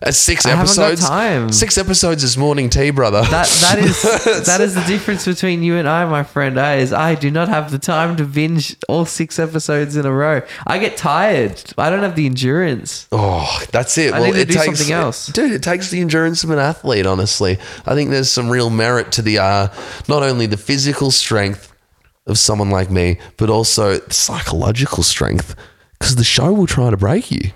At 0.00 0.14
six 0.14 0.46
I 0.46 0.50
haven't 0.50 0.76
got 0.76 0.84
episodes, 0.84 1.08
time. 1.08 1.50
six 1.50 1.76
episodes 1.76 2.22
is 2.22 2.36
morning 2.36 2.70
tea, 2.70 2.90
brother. 2.90 3.22
That 3.22 3.48
that 3.62 3.78
is 3.80 4.02
that 4.46 4.60
is 4.60 4.76
the 4.76 4.84
difference 4.84 5.24
between 5.24 5.64
you 5.64 5.74
and 5.74 5.88
I, 5.88 6.04
my 6.04 6.22
friend. 6.22 6.56
I 6.56 6.76
is 6.76 6.92
I 6.92 7.16
do 7.16 7.32
not 7.32 7.48
have 7.48 7.72
the 7.72 7.80
time 7.80 8.14
to 8.14 8.24
binge 8.24 8.76
all 8.88 9.06
six 9.06 9.40
episodes 9.40 9.96
in 9.96 10.06
a 10.06 10.12
row. 10.12 10.42
I 10.68 10.78
get 10.78 10.96
tired. 10.96 11.60
I 11.76 11.90
don't 11.90 12.04
have 12.04 12.14
the 12.14 12.26
endurance. 12.26 13.08
oh, 13.10 13.60
that's 13.72 13.98
it. 13.98 14.14
I 14.14 14.20
well, 14.20 14.28
need 14.28 14.34
to 14.34 14.40
it 14.42 14.48
do 14.48 14.54
takes 14.54 14.78
something 14.78 14.92
else. 14.92 15.26
dude. 15.26 15.50
It 15.50 15.64
takes 15.64 15.90
the 15.90 16.00
endurance 16.00 16.44
of 16.44 16.50
an 16.50 16.60
athlete. 16.60 17.06
Honestly, 17.06 17.58
I 17.86 17.96
think 17.96 18.10
there's 18.10 18.30
some 18.30 18.48
real 18.48 18.70
merit 18.70 19.10
to 19.12 19.22
the 19.22 19.38
uh, 19.40 19.68
not 20.06 20.22
only 20.22 20.46
the 20.46 20.56
physical 20.58 21.10
strength 21.10 21.73
of 22.26 22.38
someone 22.38 22.70
like 22.70 22.90
me, 22.90 23.18
but 23.36 23.50
also 23.50 23.98
psychological 24.08 25.02
strength. 25.02 25.54
Because 25.98 26.16
the 26.16 26.24
show 26.24 26.52
will 26.52 26.66
try 26.66 26.90
to 26.90 26.96
break 26.96 27.30
you. 27.30 27.50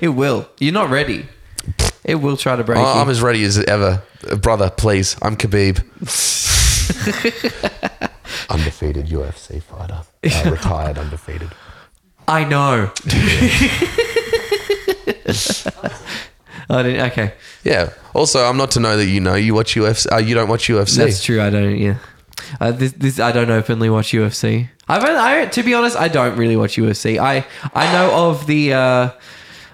It 0.00 0.08
will. 0.08 0.48
You're 0.60 0.72
not 0.72 0.90
ready. 0.90 1.26
It 2.04 2.16
will 2.16 2.36
try 2.36 2.56
to 2.56 2.64
break 2.64 2.78
Oh, 2.78 2.82
you. 2.82 3.00
I'm 3.00 3.08
as 3.08 3.22
ready 3.22 3.42
as 3.44 3.58
ever, 3.58 4.02
Uh, 4.30 4.36
brother. 4.36 4.70
Please, 4.70 5.16
I'm 5.22 5.36
Khabib, 5.36 5.78
undefeated 8.50 9.06
UFC 9.06 9.62
fighter, 9.62 10.02
uh, 10.24 10.50
retired 10.50 10.98
undefeated. 10.98 11.50
I 12.28 12.44
know. 12.44 12.90
I 16.70 16.82
didn't. 16.82 17.00
Okay, 17.12 17.32
Yeah. 17.64 17.90
Also, 18.14 18.44
I'm 18.44 18.56
not 18.56 18.70
to 18.72 18.80
know 18.80 18.96
that 18.96 19.06
you 19.06 19.20
know 19.20 19.34
you 19.34 19.54
watch 19.54 19.74
UFC. 19.74 20.06
Uh, 20.12 20.18
you 20.18 20.34
don't 20.34 20.48
watch 20.48 20.68
UFC. 20.68 20.96
that's 20.98 21.22
true. 21.24 21.40
I 21.42 21.50
don't. 21.50 21.76
Yeah. 21.76 21.98
Uh, 22.60 22.70
this, 22.72 22.92
this 22.92 23.18
I 23.20 23.32
don't 23.32 23.50
openly 23.50 23.90
watch 23.90 24.12
UFC. 24.12 24.68
I've 24.88 25.02
only, 25.02 25.16
I 25.18 25.46
to 25.46 25.62
be 25.62 25.74
honest, 25.74 25.96
I 25.96 26.08
don't 26.08 26.36
really 26.36 26.56
watch 26.56 26.76
UFC. 26.76 27.18
I 27.18 27.44
I 27.74 27.92
know 27.92 28.28
of 28.30 28.46
the 28.46 28.72
uh, 28.74 29.10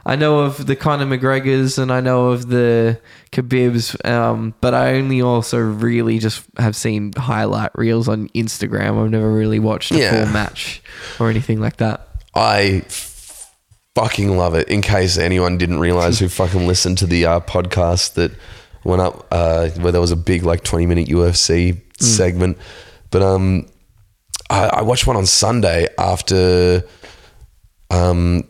I 0.07 0.17
know 0.17 0.41
of 0.41 0.67
the 0.67 0.77
Conor 0.77 1.05
McGregor's 1.07 1.79
and 1.79 1.93
I 1.93 2.01
know 2.01 2.29
of 2.29 2.49
the 2.49 2.99
Khabib's, 3.33 3.97
um, 4.05 4.55
but 4.61 4.73
I 4.73 4.95
only 4.95 5.21
also 5.21 5.59
really 5.59 6.19
just 6.19 6.43
have 6.59 6.75
seen 6.75 7.13
highlight 7.17 7.71
reels 7.75 8.09
on 8.09 8.29
Instagram. 8.31 9.03
I've 9.05 9.11
never 9.11 9.31
really 9.31 9.59
watched 9.59 9.93
a 9.93 9.99
Yeah. 9.99 10.25
full 10.25 10.33
match 10.33 10.83
or 11.19 11.29
anything 11.29 11.61
like 11.61 11.77
that. 11.79 12.09
I 12.35 12.83
fucking 13.95 14.37
love 14.37 14.55
it. 14.55 14.69
In 14.69 14.83
case 14.83 15.19
anyone 15.19 15.59
didn't 15.59 15.81
realize 15.81 16.19
who 16.19 16.29
fucking 16.29 16.67
listened 16.67 16.99
to 16.99 17.07
the 17.07 17.27
uh, 17.27 17.41
podcast 17.41 18.15
that 18.15 18.33
went 18.85 19.03
up 19.03 19.27
uh, 19.31 19.69
where 19.71 19.93
there 19.93 20.01
was 20.01 20.13
a 20.13 20.17
big 20.17 20.43
like 20.43 20.65
20 20.65 20.87
minute 20.87 21.09
UFC 21.09 21.81
segment. 22.01 22.59
But 23.11 23.23
um, 23.23 23.67
I, 24.49 24.67
I 24.67 24.83
watched 24.83 25.07
one 25.07 25.17
on 25.17 25.27
Sunday 25.27 25.89
after 25.99 26.85
um, 27.91 28.45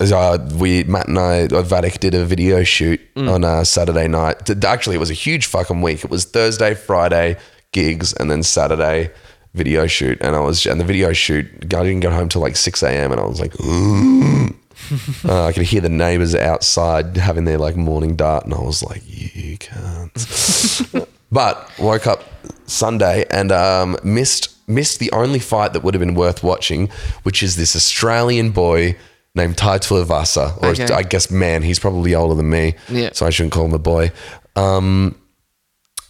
uh, 0.00 0.38
we 0.58 0.84
Matt 0.84 1.08
and 1.08 1.18
I 1.18 1.44
uh, 1.44 1.62
Vatic 1.62 2.00
did 2.00 2.14
a 2.14 2.24
video 2.24 2.64
shoot 2.64 3.00
on 3.16 3.44
uh, 3.44 3.64
Saturday 3.64 4.08
night. 4.08 4.64
Actually, 4.64 4.96
it 4.96 5.00
was 5.00 5.10
a 5.10 5.14
huge 5.14 5.46
fucking 5.46 5.80
week. 5.80 6.04
It 6.04 6.10
was 6.10 6.24
Thursday, 6.24 6.74
Friday 6.74 7.36
gigs, 7.72 8.12
and 8.12 8.30
then 8.30 8.42
Saturday 8.42 9.10
video 9.54 9.86
shoot. 9.86 10.18
And 10.20 10.34
I 10.34 10.40
was 10.40 10.66
and 10.66 10.80
the 10.80 10.84
video 10.84 11.12
shoot. 11.12 11.46
I 11.62 11.66
didn't 11.84 12.00
get 12.00 12.12
home 12.12 12.28
till 12.28 12.42
like 12.42 12.56
six 12.56 12.82
a.m. 12.82 13.12
and 13.12 13.20
I 13.20 13.24
was 13.24 13.40
like. 13.40 13.54
Uh, 15.24 15.46
I 15.46 15.52
could 15.52 15.62
hear 15.64 15.80
the 15.80 15.88
neighbors 15.88 16.34
outside 16.34 17.16
having 17.16 17.44
their 17.44 17.58
like 17.58 17.76
morning 17.76 18.16
dart, 18.16 18.44
and 18.44 18.52
I 18.54 18.60
was 18.60 18.82
like, 18.82 19.02
"You 19.06 19.56
can't." 19.58 21.06
but 21.32 21.70
woke 21.78 22.06
up 22.06 22.24
Sunday 22.66 23.24
and 23.30 23.52
um, 23.52 23.96
missed 24.02 24.48
missed 24.68 24.98
the 24.98 25.10
only 25.12 25.38
fight 25.38 25.72
that 25.72 25.82
would 25.82 25.94
have 25.94 26.00
been 26.00 26.14
worth 26.14 26.42
watching, 26.42 26.88
which 27.22 27.42
is 27.42 27.56
this 27.56 27.74
Australian 27.76 28.50
boy 28.50 28.96
named 29.34 29.56
Tai 29.56 29.78
Tuivasa, 29.78 30.60
or 30.62 30.68
Okay. 30.70 30.92
I 30.92 31.02
guess 31.02 31.30
man, 31.30 31.62
he's 31.62 31.78
probably 31.78 32.14
older 32.14 32.34
than 32.34 32.50
me, 32.50 32.74
Yeah. 32.88 33.10
so 33.12 33.24
I 33.26 33.30
shouldn't 33.30 33.52
call 33.52 33.64
him 33.66 33.74
a 33.74 33.78
boy. 33.78 34.12
Um, 34.56 35.14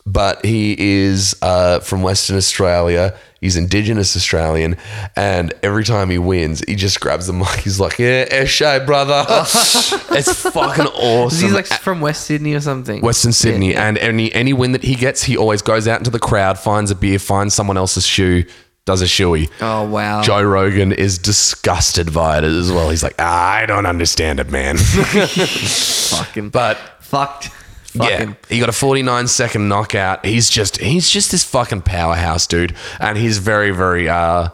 but 0.05 0.45
he 0.45 0.75
is 1.05 1.37
uh, 1.43 1.79
from 1.81 2.03
Western 2.03 2.37
Australia. 2.37 3.15
He's 3.43 3.57
Indigenous 3.57 4.17
Australian, 4.17 4.77
and 5.17 5.53
every 5.65 5.83
time 5.83 6.11
he 6.11 6.19
wins, 6.19 6.63
he 6.69 6.77
just 6.77 7.01
grabs 7.01 7.27
the 7.27 7.33
mic. 7.33 7.49
He's 7.59 7.81
like, 7.81 7.99
"Yeah, 7.99 8.25
Eshay, 8.29 8.87
brother." 8.87 9.25
it's 10.17 10.43
fucking 10.49 10.87
awesome. 10.87 11.43
He's 11.43 11.53
like 11.53 11.67
from 11.67 12.01
West 12.01 12.25
Sydney 12.25 12.55
or 12.55 12.61
something. 12.61 13.01
Western 13.03 13.33
Sydney, 13.33 13.73
Yeah, 13.73 13.89
and 13.89 13.99
any 13.99 14.33
any 14.33 14.53
win 14.53 14.71
that 14.73 14.85
he 14.85 14.95
gets, 14.95 15.25
he 15.25 15.37
always 15.37 15.61
goes 15.61 15.89
out 15.89 15.99
into 15.99 16.11
the 16.11 16.21
crowd, 16.21 16.57
finds 16.57 16.93
a 16.93 16.95
beer, 16.95 17.19
finds 17.19 17.53
someone 17.53 17.77
else's 17.77 18.07
shoe, 18.07 18.45
does 18.85 19.03
a 19.03 19.07
shoey. 19.07 19.51
Oh 19.61 19.87
wow. 19.87 20.23
Joe 20.23 20.43
Rogan 20.43 20.93
is 20.93 21.19
disgusted 21.19 22.15
by 22.15 22.39
it 22.39 22.45
as 22.45 22.71
well. 22.71 22.91
He's 22.91 23.03
like, 23.03 23.17
ah, 23.19 23.55
I 23.55 23.67
don't 23.67 23.87
understand 23.87 24.39
it, 24.39 24.51
man. 24.51 24.77
fucking 24.79 26.51
but 26.51 26.79
fucked. 27.01 27.51
Yeah, 27.95 28.35
he 28.49 28.59
got 28.61 28.69
a 28.69 28.73
49 28.73 29.27
second 29.29 29.69
knockout. 29.69 30.25
He's 30.25 30.49
just 30.49 30.79
he's 30.79 31.09
just 31.11 31.31
this 31.31 31.45
fucking 31.45 31.83
powerhouse, 31.83 32.47
dude, 32.47 32.75
and 33.01 33.19
he's 33.19 33.39
very 33.39 33.71
very 33.71 34.09
uh 34.09 34.49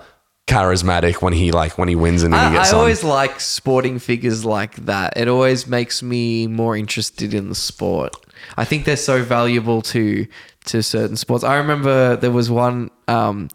charismatic 0.49 1.21
when 1.21 1.35
he 1.35 1.53
like 1.53 1.77
when 1.79 1.89
he 1.89 1.95
wins 1.95 2.23
and 2.23 2.35
he 2.35 2.41
I, 2.41 2.53
gets 2.53 2.73
I 2.73 2.75
on. 2.75 2.81
always 2.81 3.05
like 3.05 3.39
sporting 3.39 3.99
figures 3.99 4.45
like 4.45 4.77
that. 4.87 5.17
It 5.17 5.29
always 5.29 5.67
makes 5.67 6.03
me 6.03 6.47
more 6.47 6.77
interested 6.77 7.35
in 7.35 7.51
the 7.51 7.55
sport. 7.55 8.17
I 8.57 8.65
think 8.65 8.85
they're 8.85 8.97
so 8.97 9.23
valuable 9.23 9.83
to 9.83 10.27
to 10.67 10.83
certain 10.83 11.17
sports. 11.17 11.45
I 11.45 11.57
remember 11.57 12.17
there 12.17 12.31
was 12.31 12.51
one 12.51 12.91
um, 13.07 13.49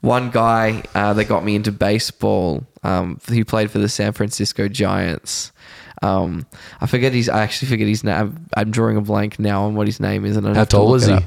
one 0.00 0.30
guy 0.30 0.82
uh, 0.94 1.12
that 1.14 1.24
got 1.26 1.44
me 1.44 1.56
into 1.56 1.72
baseball. 1.72 2.66
Um, 2.82 3.20
he 3.28 3.44
played 3.44 3.70
for 3.70 3.78
the 3.78 3.88
San 3.88 4.12
Francisco 4.12 4.68
Giants. 4.68 5.52
Um, 6.02 6.46
I 6.80 6.86
forget 6.86 7.12
his. 7.12 7.28
I 7.28 7.42
actually 7.42 7.68
forget 7.68 7.86
his 7.86 8.04
name. 8.04 8.14
I'm, 8.14 8.46
I'm 8.56 8.70
drawing 8.70 8.96
a 8.96 9.00
blank 9.00 9.38
now 9.38 9.64
on 9.64 9.74
what 9.74 9.86
his 9.86 10.00
name 10.00 10.24
is. 10.24 10.36
And 10.36 10.48
I 10.48 10.54
How 10.54 10.64
tall 10.64 10.90
was 10.90 11.06
he? 11.06 11.12
I 11.12 11.18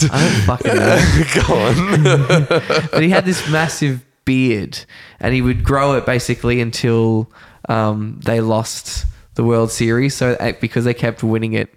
don't 0.00 0.42
fucking 0.46 0.74
know. 0.74 1.24
Go 1.46 1.54
on. 1.54 2.88
but 2.90 3.02
he 3.02 3.10
had 3.10 3.24
this 3.24 3.48
massive 3.48 4.04
beard 4.24 4.84
and 5.20 5.34
he 5.34 5.42
would 5.42 5.64
grow 5.64 5.94
it 5.94 6.06
basically 6.06 6.60
until 6.60 7.30
um, 7.68 8.20
they 8.24 8.40
lost 8.40 9.06
the 9.34 9.44
World 9.44 9.70
Series. 9.70 10.14
So 10.14 10.32
uh, 10.32 10.52
because 10.60 10.84
they 10.84 10.94
kept 10.94 11.22
winning 11.22 11.52
it 11.52 11.72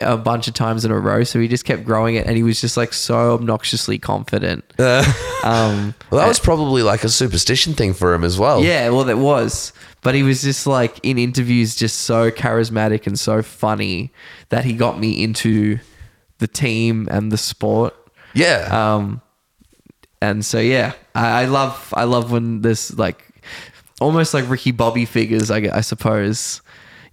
a 0.00 0.16
bunch 0.16 0.46
of 0.48 0.54
times 0.54 0.84
in 0.84 0.90
a 0.90 0.98
row, 0.98 1.24
so 1.24 1.40
he 1.40 1.48
just 1.48 1.64
kept 1.64 1.84
growing 1.84 2.14
it, 2.14 2.26
and 2.26 2.36
he 2.36 2.42
was 2.42 2.60
just 2.60 2.76
like 2.76 2.92
so 2.92 3.32
obnoxiously 3.34 3.98
confident. 3.98 4.64
um, 4.78 5.94
Well, 6.10 6.20
that 6.20 6.28
was 6.28 6.38
probably 6.38 6.82
like 6.82 7.04
a 7.04 7.08
superstition 7.08 7.74
thing 7.74 7.94
for 7.94 8.14
him 8.14 8.22
as 8.24 8.38
well. 8.38 8.62
yeah, 8.62 8.88
well, 8.90 9.04
that 9.04 9.18
was. 9.18 9.72
But 10.02 10.14
he 10.14 10.22
was 10.22 10.42
just 10.42 10.66
like 10.66 11.00
in 11.02 11.18
interviews, 11.18 11.74
just 11.74 12.00
so 12.02 12.30
charismatic 12.30 13.06
and 13.06 13.18
so 13.18 13.42
funny 13.42 14.12
that 14.50 14.64
he 14.64 14.72
got 14.72 15.00
me 15.00 15.22
into 15.22 15.78
the 16.38 16.46
team 16.46 17.08
and 17.10 17.32
the 17.32 17.36
sport. 17.36 17.94
Yeah. 18.32 18.68
Um, 18.70 19.20
and 20.22 20.44
so 20.44 20.60
yeah, 20.60 20.92
I, 21.14 21.42
I 21.42 21.44
love 21.46 21.92
I 21.96 22.04
love 22.04 22.30
when 22.30 22.62
this 22.62 22.96
like 22.96 23.24
almost 24.00 24.34
like 24.34 24.48
Ricky 24.48 24.70
Bobby 24.70 25.04
figures, 25.04 25.50
I, 25.50 25.68
I 25.72 25.80
suppose. 25.80 26.62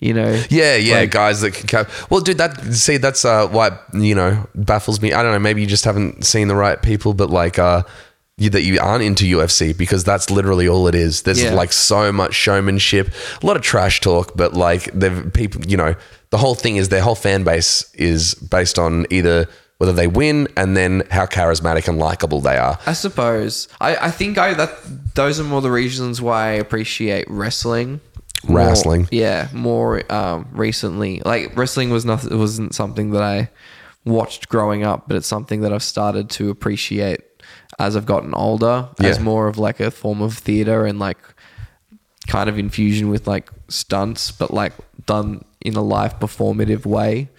You 0.06 0.14
know. 0.14 0.44
Yeah, 0.50 0.76
yeah, 0.76 1.00
Like- 1.00 1.12
guys 1.12 1.42
that 1.42 1.54
can 1.56 1.68
cap. 1.68 1.90
Well, 2.10 2.22
dude, 2.22 2.38
that 2.38 2.62
see, 2.74 2.98
that's 2.98 3.26
uh, 3.26 3.48
what 3.48 3.84
you 3.94 4.14
know 4.16 4.48
baffles 4.54 5.02
me. 5.02 5.14
I 5.14 5.24
don't 5.24 5.32
know. 5.32 5.40
Maybe 5.40 5.62
you 5.62 5.68
just 5.68 5.86
haven't 5.86 6.26
seen 6.26 6.48
the 6.48 6.56
right 6.56 6.80
people, 6.82 7.14
but 7.16 7.30
like 7.30 7.58
uh, 7.58 7.84
you, 8.38 8.50
that 8.52 8.62
you 8.62 8.78
aren't 8.80 9.04
into 9.04 9.26
UFC 9.26 9.76
because 9.76 10.04
that's 10.04 10.30
literally 10.30 10.68
all 10.68 10.88
it 10.88 10.96
is. 10.96 11.24
There's 11.24 11.42
Yeah. 11.42 11.54
like 11.54 11.74
so 11.74 12.12
much 12.12 12.34
showmanship, 12.36 13.10
a 13.42 13.46
lot 13.46 13.56
of 13.56 13.64
trash 13.64 14.00
talk, 14.02 14.34
but 14.36 14.54
like 14.54 14.84
they've 14.94 15.32
people, 15.34 15.66
you 15.66 15.78
know, 15.78 15.96
the 16.30 16.38
whole 16.38 16.54
thing 16.56 16.76
is 16.76 16.90
their 16.90 17.02
whole 17.02 17.16
fan 17.16 17.44
base 17.44 17.90
is 17.96 18.36
based 18.36 18.78
on 18.78 19.06
either 19.10 19.48
whether 19.78 19.92
they 19.94 20.08
win 20.08 20.48
and 20.56 20.76
then 20.78 21.04
how 21.12 21.26
charismatic 21.26 21.88
and 21.88 21.98
likable 21.98 22.42
they 22.42 22.58
are. 22.58 22.78
I 22.86 22.94
suppose. 22.94 23.68
I, 23.82 23.96
I 24.08 24.12
think 24.12 24.38
I 24.38 24.54
that 24.54 24.70
those 25.16 25.40
are 25.40 25.44
more 25.44 25.62
the 25.62 25.72
reasons 25.72 26.22
why 26.22 26.50
I 26.50 26.52
appreciate 26.54 27.26
wrestling. 27.30 28.00
More- 28.48 28.58
Wrestling. 28.60 29.08
yeah, 29.12 29.48
more 29.54 30.10
um, 30.12 30.48
recently. 30.52 31.22
Like 31.26 31.56
wrestling 31.58 31.90
was 31.90 32.06
not 32.06 32.24
it 32.24 32.36
wasn't 32.36 32.74
something 32.76 33.12
that 33.12 33.22
I 33.24 33.50
watched 34.06 34.50
growing 34.50 34.84
up, 34.84 35.08
but 35.08 35.18
it's 35.18 35.28
something 35.28 35.62
that 35.62 35.74
I've 35.74 35.84
started 35.84 36.30
to 36.32 36.50
appreciate 36.50 37.22
as 37.80 37.96
I've 37.96 38.06
gotten 38.06 38.34
older, 38.34 38.88
as 39.00 39.20
more 39.20 39.48
of 39.48 39.58
like 39.58 39.80
a 39.80 39.92
form 39.92 40.22
of 40.22 40.38
theater 40.38 40.86
and 40.86 41.00
like 41.00 41.18
kind 42.28 42.50
of 42.50 42.58
infusion 42.58 43.10
with 43.10 43.28
like 43.28 43.50
stunts, 43.68 44.32
but 44.32 44.52
like 44.54 44.74
done 45.06 45.44
in 45.62 45.76
a 45.76 45.82
live 45.82 46.20
performative 46.20 46.86
way. 46.86 47.30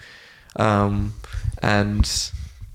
Um, 0.57 1.15
and 1.63 2.31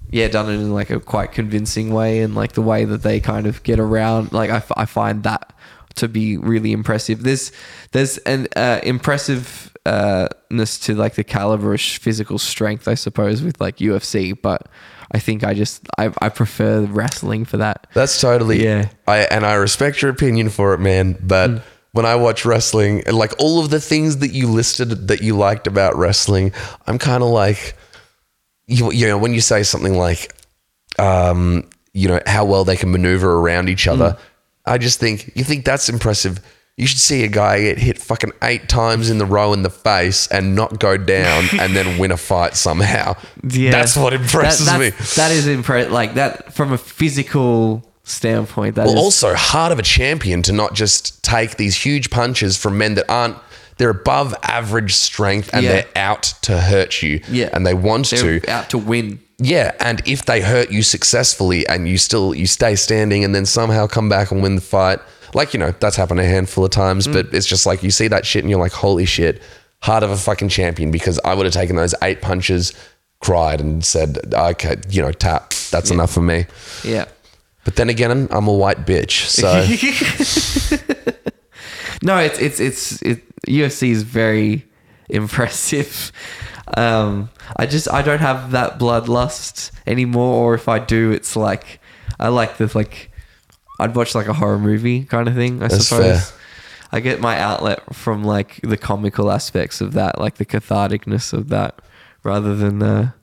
yeah, 0.10 0.28
done 0.28 0.50
it 0.50 0.54
in 0.56 0.74
like 0.74 0.90
a 0.90 1.00
quite 1.00 1.32
convincing 1.32 1.94
way 1.94 2.22
and 2.22 2.36
like 2.36 2.54
the 2.54 2.62
way 2.62 2.86
that 2.86 3.04
they 3.04 3.20
kind 3.20 3.46
of 3.48 3.62
get 3.64 3.80
around. 3.80 4.32
Like 4.34 4.50
I, 4.50 4.58
f- 4.58 4.72
I 4.76 4.86
find 4.86 5.24
that 5.24 5.54
to 5.96 6.08
be 6.08 6.38
really 6.38 6.72
impressive. 6.72 7.24
There's 7.24 7.52
there's 7.92 8.18
an 8.20 8.48
uh, 8.56 8.80
impressive 8.84 9.76
uh, 9.86 10.28
to 10.50 10.96
like 10.96 11.16
the 11.16 11.24
caliber 11.24 11.74
of 11.74 11.82
physical 11.82 12.38
strength, 12.38 12.88
I 12.88 12.96
suppose, 12.96 13.42
with 13.42 13.60
like 13.60 13.78
UFC, 13.78 14.40
but 14.40 14.68
I 15.12 15.20
think 15.20 15.44
I 15.44 15.54
just 15.54 15.88
I, 15.98 16.12
I 16.22 16.30
prefer 16.30 16.82
wrestling 16.82 17.46
for 17.46 17.58
that. 17.58 17.88
That's 17.94 18.20
totally 18.20 18.64
Yeah. 18.64 18.90
I 19.08 19.20
and 19.20 19.46
I 19.46 19.54
respect 19.54 20.02
your 20.02 20.12
opinion 20.12 20.50
for 20.50 20.74
it, 20.74 20.80
man. 20.80 21.18
But 21.22 21.64
when 21.94 22.06
I 22.06 22.16
watch 22.16 22.46
wrestling, 22.46 23.04
and 23.06 23.18
like 23.18 23.34
all 23.38 23.60
of 23.60 23.70
the 23.70 23.82
things 23.82 24.18
that 24.18 24.32
you 24.32 24.48
listed 24.48 25.08
that 25.10 25.22
you 25.22 25.36
liked 25.36 25.68
about 25.68 25.98
wrestling, 25.98 26.54
I'm 26.88 26.98
kind 26.98 27.22
of 27.22 27.30
like, 27.30 27.76
you, 28.68 28.92
you 28.92 29.08
know, 29.08 29.18
when 29.18 29.34
you 29.34 29.42
say 29.42 29.64
something 29.64 29.98
like, 29.98 30.34
um, 30.98 31.70
you 31.94 32.08
know, 32.08 32.22
how 32.26 32.46
well 32.46 32.64
they 32.64 32.78
can 32.78 32.92
maneuver 32.92 33.34
around 33.34 33.68
each 33.68 33.88
other, 33.88 34.18
I 34.66 34.78
just 34.78 35.00
think 35.00 35.32
you 35.36 35.44
think 35.44 35.66
that's 35.66 35.90
impressive. 35.90 36.40
You 36.78 36.88
should 36.88 37.00
see 37.00 37.24
a 37.24 37.28
guy 37.28 37.62
get 37.62 37.78
hit 37.78 37.98
fucking 38.00 38.32
eight 38.42 38.70
times 38.70 39.10
in 39.10 39.18
the 39.18 39.26
row 39.26 39.54
in 39.54 39.62
the 39.62 39.70
face 39.70 40.28
and 40.28 40.56
not 40.56 40.80
go 40.80 40.98
down 40.98 41.46
and 41.60 41.76
then 41.76 41.98
win 42.00 42.12
a 42.12 42.18
fight 42.18 42.56
somehow. 42.56 43.16
That's 43.44 43.96
what 43.98 44.14
impresses 44.14 44.68
That- 44.68 44.80
me. 44.80 44.90
That 45.16 45.32
is 45.32 45.48
impressive. 45.48 45.92
Like 45.92 46.14
that 46.16 46.54
from 46.54 46.72
a 46.72 46.78
physical 46.78 47.84
standpoint. 48.04 48.76
That 48.76 48.88
is 48.88 48.94
Well, 48.94 49.04
also 49.04 49.34
hard 49.36 49.72
of 49.72 49.80
a 49.80 49.84
champion 49.84 50.42
to 50.44 50.52
not 50.54 50.74
just 50.74 51.24
take 51.24 51.58
these 51.58 51.76
huge 51.76 52.10
punches 52.10 52.58
from 52.58 52.78
men 52.78 52.96
that 52.96 53.06
aren't 53.10 53.38
they're 53.82 53.90
above 53.90 54.36
average 54.44 54.94
strength 54.94 55.50
and 55.54 55.64
Yeah. 55.64 55.72
they're 55.72 55.88
out 55.96 56.34
to 56.44 56.60
hurt 56.62 57.02
you. 57.02 57.20
Yeah. 57.28 57.50
And 57.52 57.66
they 57.66 57.74
want 57.74 58.12
they're 58.12 58.40
to. 58.40 58.50
out 58.52 58.70
to 58.70 58.78
win. 58.78 59.20
Yeah. 59.40 59.72
And 59.80 60.04
if 60.06 60.26
they 60.26 60.42
hurt 60.42 60.70
you 60.70 60.84
successfully 60.84 61.68
and 61.68 61.90
you 61.90 61.98
still 61.98 62.36
you 62.36 62.46
stay 62.46 62.76
standing 62.76 63.24
and 63.24 63.34
then 63.34 63.48
somehow 63.48 63.88
come 63.88 64.08
back 64.08 64.30
and 64.32 64.44
win 64.44 64.54
the 64.54 64.62
fight, 64.62 65.00
like, 65.34 65.54
you 65.56 65.60
know, 65.60 65.74
that's 65.80 65.96
happened 65.96 66.20
a 66.20 66.26
handful 66.26 66.64
of 66.64 66.70
times, 66.70 67.08
Mm. 67.08 67.14
but 67.14 67.34
it's 67.34 67.48
just 67.48 67.66
like 67.66 67.82
you 67.82 67.90
see 67.90 68.08
that 68.08 68.24
shit 68.24 68.44
and 68.44 68.52
you're 68.52 68.60
like, 68.60 68.72
holy 68.74 69.06
shit, 69.06 69.42
heart 69.80 70.04
of 70.04 70.12
a 70.12 70.18
fucking 70.18 70.50
champion 70.50 70.92
because 70.92 71.20
I 71.26 71.34
would 71.34 71.48
have 71.48 71.54
taken 71.54 71.76
those 71.76 71.96
eight 72.04 72.22
punches, 72.22 72.74
cried 73.20 73.60
and 73.62 73.84
said, 73.84 74.20
okay, 74.32 74.76
you 74.90 75.02
know, 75.02 75.12
tap. 75.12 75.54
That's 75.72 75.90
enough 75.90 76.12
for 76.14 76.22
me. 76.22 76.46
Yeah. 76.84 77.06
But 77.64 77.78
then 77.78 77.90
again, 77.90 78.12
I'm, 78.12 78.28
I'm 78.30 78.48
a 78.48 78.54
white 78.54 78.86
bitch. 78.86 79.26
So 79.26 79.50
No, 82.04 82.18
it's 82.18 82.40
it's 82.40 82.60
it's 82.60 83.02
it. 83.02 83.24
UFC 83.46 83.90
is 83.90 84.04
very 84.04 84.66
impressive. 85.10 86.12
Um, 86.78 87.30
I 87.58 87.66
just 87.66 87.92
I 87.92 88.02
don't 88.02 88.20
have 88.20 88.52
that 88.52 88.80
bloodlust 88.80 89.72
anymore, 89.86 90.36
or 90.36 90.54
if 90.56 90.68
I 90.70 90.80
do, 90.80 91.12
it's 91.12 91.36
like 91.36 91.80
I 92.20 92.30
like 92.30 92.58
the 92.58 92.72
like 92.76 93.12
I'd 93.80 93.96
watch 93.96 94.16
like 94.16 94.28
a 94.28 94.34
horror 94.34 94.60
movie 94.60 95.04
kind 95.06 95.28
of 95.28 95.36
thing. 95.36 95.62
I 95.64 95.68
That's 95.68 95.88
suppose. 95.88 96.30
fair. 96.30 96.38
I 96.94 97.00
get 97.00 97.22
my 97.22 97.40
outlet 97.40 97.96
from 97.96 98.24
like 98.24 98.60
the 98.62 98.78
comical 98.78 99.32
aspects 99.32 99.80
of 99.82 99.94
that, 99.94 100.20
like 100.20 100.36
the 100.36 100.46
catharticness 100.46 101.32
of 101.34 101.48
that, 101.50 101.82
rather 102.24 102.56
than 102.56 102.80
the 102.80 103.14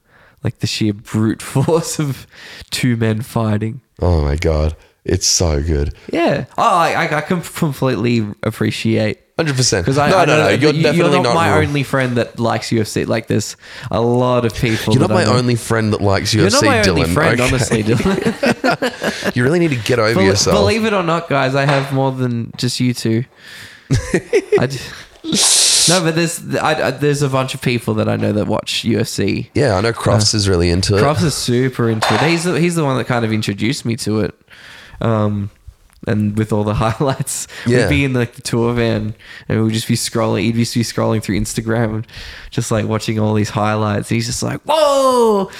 like 0.42 0.58
the 0.60 0.66
sheer 0.66 0.92
brute 0.94 1.42
force 1.54 1.98
of 1.98 2.26
two 2.70 2.96
men 2.96 3.22
fighting. 3.22 3.80
Oh 4.00 4.22
my 4.22 4.36
god, 4.36 4.76
it's 5.08 5.26
so 5.26 5.62
good. 5.62 5.94
Yeah. 6.12 6.44
Oh, 6.56 6.62
I, 6.62 6.92
I- 7.06 7.16
I 7.18 7.20
can 7.22 7.40
completely 7.42 8.26
appreciate 8.42 9.18
Hundred 9.36 9.54
percent. 9.56 9.84
because 9.84 9.98
I, 9.98 10.10
no, 10.10 10.18
I 10.18 10.24
no, 10.24 10.36
no. 10.36 10.48
You're 10.48 10.72
definitely 10.72 10.96
you're 10.98 11.10
not, 11.10 11.22
not 11.22 11.34
my 11.34 11.50
wrong. 11.52 11.64
only 11.68 11.82
friend 11.84 12.16
that 12.16 12.40
likes 12.40 12.70
UFC. 12.70 13.06
Like, 13.06 13.28
there's 13.28 13.56
a 13.90 14.00
lot 14.00 14.44
of 14.44 14.52
people. 14.54 14.92
You're 14.94 15.00
not 15.02 15.08
that 15.10 15.14
I 15.14 15.24
my 15.24 15.30
know. 15.32 15.38
only 15.38 15.54
friend 15.54 15.92
that 15.92 16.00
likes 16.00 16.34
UFC, 16.34 16.38
You're 16.40 16.50
not 16.50 16.64
my 16.64 16.76
Dylan. 16.82 16.88
only 16.88 17.04
friend, 17.14 17.40
okay? 17.40 17.48
honestly, 17.48 17.82
Dylan. 17.84 19.36
You 19.36 19.44
really 19.44 19.60
need 19.60 19.70
to 19.70 19.76
get 19.76 19.98
over 20.00 20.14
Bel- 20.16 20.24
yourself. 20.24 20.56
Believe 20.56 20.84
it 20.84 20.92
or 20.92 21.02
not, 21.04 21.28
guys, 21.28 21.54
I 21.54 21.66
have 21.66 21.92
more 21.92 22.10
than 22.10 22.50
just 22.56 22.80
you 22.80 22.92
two. 22.94 23.24
I 24.58 24.66
d- 24.66 24.78
no, 25.88 26.02
but 26.02 26.14
there's 26.16 26.56
I, 26.56 26.88
I, 26.88 26.90
there's 26.90 27.22
a 27.22 27.28
bunch 27.28 27.54
of 27.54 27.62
people 27.62 27.94
that 27.94 28.08
I 28.08 28.16
know 28.16 28.32
that 28.32 28.46
watch 28.46 28.82
UFC. 28.82 29.48
yeah, 29.54 29.74
I 29.76 29.80
know 29.80 29.92
Crofts 29.92 30.34
uh, 30.34 30.36
is 30.38 30.48
really 30.48 30.68
into 30.70 30.96
it. 30.96 31.00
Crofts 31.00 31.22
is 31.22 31.34
super 31.34 31.88
into 31.88 32.12
it. 32.12 32.20
He's 32.22 32.44
the, 32.44 32.58
he's 32.60 32.74
the 32.74 32.84
one 32.84 32.98
that 32.98 33.06
kind 33.06 33.24
of 33.24 33.32
introduced 33.32 33.84
me 33.84 33.96
to 33.96 34.20
it. 34.20 34.34
Um, 35.00 35.50
and 36.06 36.38
with 36.38 36.52
all 36.52 36.62
the 36.64 36.74
highlights, 36.86 37.48
Yeah. 37.66 37.82
we'd 37.84 37.88
be 37.90 38.04
in 38.04 38.12
like 38.12 38.34
the 38.34 38.42
tour 38.42 38.72
van, 38.72 39.14
and 39.48 39.64
we'd 39.64 39.74
just 39.74 39.88
be 39.88 39.94
scrolling. 39.94 40.42
He'd 40.42 40.54
just 40.54 40.74
be 40.74 40.82
scrolling 40.82 41.22
through 41.22 41.40
Instagram, 41.40 42.04
just 42.50 42.70
like 42.70 42.86
watching 42.86 43.18
all 43.18 43.34
these 43.34 43.50
highlights. 43.50 44.10
And 44.10 44.16
He's 44.16 44.26
just 44.26 44.42
like, 44.42 44.60
"Whoa, 44.62 45.50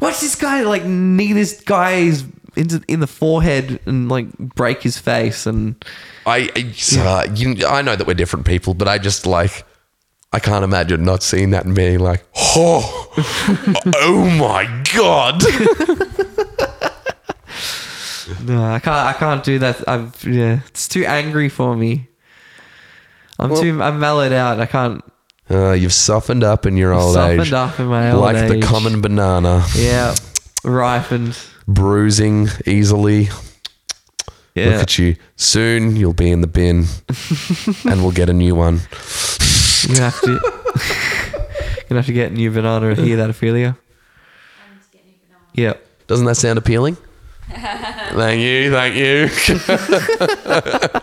watch 0.00 0.20
this 0.20 0.34
guy 0.34 0.62
like 0.62 0.84
knee 0.84 1.32
this 1.32 1.60
guy's 1.62 2.24
into 2.56 2.82
in 2.88 3.00
the 3.00 3.06
forehead 3.06 3.80
and 3.86 4.08
like 4.10 4.36
break 4.38 4.82
his 4.82 4.98
face." 4.98 5.46
And 5.46 5.82
I, 6.26 6.50
I, 6.54 6.98
uh, 7.00 7.34
you, 7.34 7.66
I 7.66 7.80
know 7.82 7.96
that 7.96 8.06
we're 8.06 8.14
different 8.14 8.44
people, 8.46 8.74
but 8.74 8.88
I 8.88 8.98
just 8.98 9.26
like, 9.26 9.64
I 10.32 10.40
can't 10.40 10.64
imagine 10.64 11.04
not 11.04 11.22
seeing 11.22 11.50
that 11.52 11.64
and 11.64 11.74
being 11.74 12.00
like, 12.00 12.22
oh, 12.36 13.08
oh 13.96 14.36
my 14.38 14.66
god. 14.94 15.42
no, 18.46 18.62
I 18.64 18.78
can't. 18.78 19.06
I 19.08 19.12
can't 19.12 19.44
do 19.44 19.58
that. 19.60 19.88
I'm 19.88 20.12
yeah, 20.24 20.60
it's 20.68 20.88
too 20.88 21.04
angry 21.04 21.48
for 21.48 21.76
me. 21.76 22.08
I'm 23.38 23.50
Well- 23.50 23.60
too. 23.62 23.82
I'm 23.82 23.98
mellowed 24.00 24.32
out. 24.32 24.60
I 24.60 24.66
can't. 24.66 25.02
Uh, 25.50 25.72
you've 25.72 25.92
softened 25.92 26.42
up 26.42 26.66
in 26.66 26.76
your 26.76 26.92
old 26.92 27.14
softened 27.14 27.40
age, 27.42 27.50
Softened 27.50 27.74
up 27.74 27.80
in 27.80 27.86
my 27.86 28.10
old 28.10 28.20
like 28.22 28.48
the 28.48 28.60
common 28.60 29.00
banana, 29.00 29.64
Yeah, 29.76 30.14
ripened. 30.64 31.36
bruising 31.68 32.48
easily. 32.66 33.28
Yeah. 34.56 34.70
Look 34.70 34.82
at 34.82 34.98
you. 34.98 35.16
Soon 35.36 35.94
you'll 35.96 36.14
be 36.14 36.30
in 36.30 36.40
the 36.40 36.46
bin, 36.48 36.86
and 37.88 38.02
we'll 38.02 38.10
get 38.10 38.28
a 38.28 38.32
new 38.32 38.54
one. 38.56 38.80
You 39.88 39.96
have 40.02 40.18
to. 40.22 40.40
Gonna 41.88 42.00
have 42.00 42.06
to 42.06 42.12
get 42.12 42.32
a 42.32 42.34
new 42.34 42.50
banana 42.50 42.94
to 42.96 43.00
hear 43.00 43.16
that, 43.18 43.30
Ophelia. 43.30 43.76
Yeah. 45.54 45.74
Doesn't 46.08 46.26
that 46.26 46.34
sound 46.36 46.58
appealing? 46.58 46.96
thank 47.50 48.40
you, 48.40 48.70
thank 48.72 48.96
you. 48.96 49.28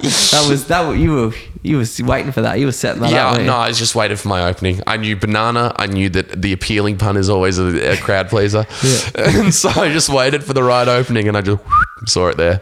That 0.03 0.45
was 0.49 0.67
that. 0.67 0.97
You 0.97 1.11
were 1.13 1.33
you 1.61 1.77
was 1.77 2.01
waiting 2.01 2.33
for 2.33 2.41
that. 2.41 2.59
You 2.59 2.65
were 2.65 2.73
setting 2.73 3.01
that 3.03 3.11
yeah, 3.11 3.27
up. 3.27 3.35
weren't 3.35 3.47
no. 3.47 3.55
I 3.55 3.69
was 3.69 3.79
just 3.79 3.95
waiting 3.95 4.17
for 4.17 4.27
my 4.27 4.43
opening. 4.49 4.81
I 4.85 4.97
knew 4.97 5.15
banana. 5.15 5.73
I 5.77 5.85
knew 5.85 6.09
that 6.09 6.41
the 6.41 6.51
appealing 6.51 6.97
pun 6.97 7.15
is 7.15 7.29
always 7.29 7.57
a, 7.57 7.93
a 7.93 7.97
crowd 7.97 8.27
pleaser, 8.27 8.65
yeah. 8.83 8.99
and 9.15 9.53
so 9.53 9.69
I 9.69 9.93
just 9.93 10.09
waited 10.09 10.43
for 10.43 10.53
the 10.53 10.63
right 10.63 10.87
opening, 10.87 11.29
and 11.29 11.37
I 11.37 11.41
just 11.41 11.61
saw 12.05 12.27
it 12.27 12.37
there. 12.37 12.59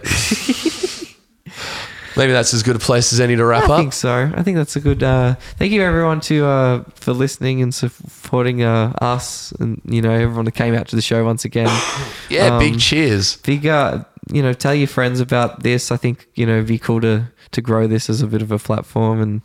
Maybe 2.17 2.31
that's 2.33 2.53
as 2.53 2.61
good 2.63 2.75
a 2.75 2.79
place 2.79 3.13
as 3.13 3.19
any 3.19 3.35
to 3.35 3.45
wrap 3.45 3.63
up. 3.63 3.69
I 3.69 3.73
up. 3.73 3.79
think 3.79 3.93
so. 3.93 4.31
I 4.35 4.43
think 4.43 4.57
that's 4.57 4.75
a 4.75 4.79
good. 4.81 5.01
Uh, 5.03 5.35
thank 5.57 5.71
you 5.71 5.81
everyone 5.81 6.19
to 6.21 6.45
uh, 6.45 6.83
for 6.95 7.13
listening 7.13 7.61
and 7.61 7.73
supporting 7.73 8.63
uh, 8.63 8.93
us, 9.01 9.51
and 9.59 9.81
you 9.85 10.01
know 10.01 10.11
everyone 10.11 10.45
that 10.45 10.51
came 10.55 10.73
out 10.75 10.87
to 10.89 10.95
the 10.95 11.01
show 11.01 11.23
once 11.23 11.45
again. 11.45 11.69
Yeah, 12.29 12.47
Um, 12.55 12.59
big 12.59 12.79
cheers. 12.79 13.37
big 13.37 13.67
uh 13.67 14.03
you 14.31 14.41
know 14.41 14.53
tell 14.53 14.73
your 14.73 14.87
friends 14.87 15.19
about 15.19 15.63
this 15.63 15.91
i 15.91 15.97
think 15.97 16.27
you 16.35 16.45
know 16.45 16.53
it'd 16.53 16.67
be 16.67 16.77
cool 16.77 17.01
to 17.01 17.25
to 17.51 17.59
grow 17.61 17.87
this 17.87 18.09
as 18.09 18.21
a 18.21 18.27
bit 18.27 18.41
of 18.41 18.51
a 18.51 18.57
platform 18.59 19.19
and 19.19 19.41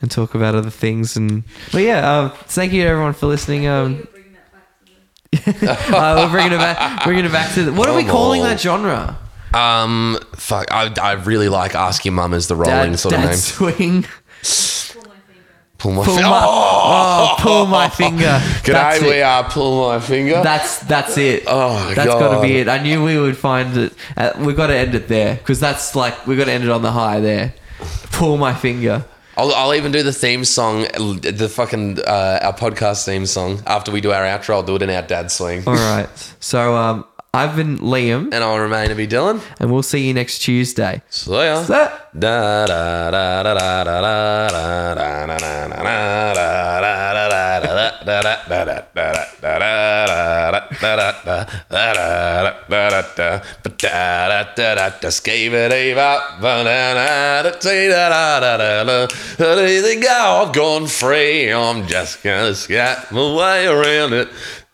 and 0.00 0.10
talk 0.10 0.34
about 0.34 0.54
other 0.54 0.70
things 0.70 1.16
and 1.16 1.42
but 1.72 1.82
yeah 1.82 2.08
uh, 2.10 2.28
thank 2.46 2.72
you 2.72 2.82
everyone 2.86 3.12
for 3.12 3.26
listening 3.26 3.66
um 3.66 4.06
uh, 5.46 6.14
we're 6.16 6.30
bringing 6.30 6.52
it 6.52 6.58
back 6.58 7.04
bringing 7.04 7.24
it 7.26 7.32
back 7.32 7.52
to 7.54 7.64
the, 7.64 7.72
what 7.72 7.88
are 7.88 7.96
we 7.96 8.02
Come 8.02 8.10
calling 8.12 8.40
on. 8.42 8.48
that 8.48 8.60
genre 8.60 9.18
Um, 9.54 10.18
fuck, 10.34 10.70
I, 10.70 10.92
I 11.00 11.12
really 11.12 11.48
like 11.48 11.74
Ask 11.74 12.04
Your 12.04 12.12
Mum 12.12 12.34
as 12.34 12.48
the 12.48 12.56
rolling 12.56 12.92
dad, 12.92 12.98
sort 12.98 13.14
of 13.14 13.20
dad 13.20 13.26
name. 13.30 13.36
swing 13.36 14.04
Pull 15.78 15.92
my 15.92 16.04
pull 16.04 16.16
finger. 16.16 16.28
my, 16.28 16.42
Oh, 16.44 17.36
oh, 17.38 17.42
pull 17.42 17.66
my 17.66 17.88
finger 17.88 18.24
G'day, 18.64 19.00
we 19.00 19.22
are 19.22 19.44
Pull 19.48 19.88
My 19.88 20.00
Finger. 20.00 20.42
That's 20.42 20.80
that's 20.80 21.16
it. 21.16 21.44
Oh, 21.46 21.94
that's 21.94 22.08
got 22.08 22.34
to 22.34 22.42
be 22.42 22.56
it. 22.56 22.68
I 22.68 22.82
knew 22.82 23.04
we 23.04 23.16
would 23.18 23.36
find 23.36 23.76
it. 23.76 23.92
Uh, 24.16 24.32
we 24.40 24.54
got 24.54 24.66
to 24.66 24.76
end 24.76 24.96
it 24.96 25.06
there 25.06 25.36
because 25.36 25.60
that's 25.60 25.94
like 25.94 26.26
we've 26.26 26.36
got 26.36 26.46
to 26.46 26.52
end 26.52 26.64
it 26.64 26.70
on 26.70 26.82
the 26.82 26.90
high 26.90 27.20
there. 27.20 27.54
Pull 28.10 28.38
my 28.38 28.54
finger. 28.54 29.04
I'll, 29.36 29.54
I'll 29.54 29.74
even 29.74 29.92
do 29.92 30.02
the 30.02 30.12
theme 30.12 30.44
song, 30.44 30.82
the 30.82 31.48
fucking 31.48 32.00
uh, 32.00 32.40
our 32.42 32.52
podcast 32.54 33.04
theme 33.04 33.24
song 33.24 33.62
after 33.64 33.92
we 33.92 34.00
do 34.00 34.10
our 34.10 34.24
outro. 34.24 34.54
I'll 34.54 34.62
do 34.64 34.74
it 34.74 34.82
in 34.82 34.90
our 34.90 35.02
dad 35.02 35.30
swing, 35.30 35.62
All 35.64 35.74
right. 35.74 36.08
So 36.40 36.74
um, 36.74 37.04
I've 37.38 37.54
been 37.54 37.78
Liam. 37.78 38.32
And 38.32 38.42
I'll 38.42 38.58
remain 38.58 38.88
to 38.88 38.96
be 38.96 39.06
Dylan. 39.06 39.40
And 39.60 39.70
we'll 39.70 39.84
see 39.84 40.06
you 40.06 40.12
next 40.12 40.40
Tuesday. 40.40 41.02
See 41.08 41.30
ya. 41.30 41.64
da 41.66 41.92
da 42.18 42.64
da 42.66 43.10
da 43.12 43.42
da 43.42 43.54
da 43.54 43.84
da 43.84 44.00
da 44.00 44.58
da 44.94 45.38
da 45.38 45.38
da 45.38 45.38
da 45.38 45.68
da 45.68 45.68
da 45.68 45.78
da 45.78 45.78
da 45.78 45.98
da 46.02 46.88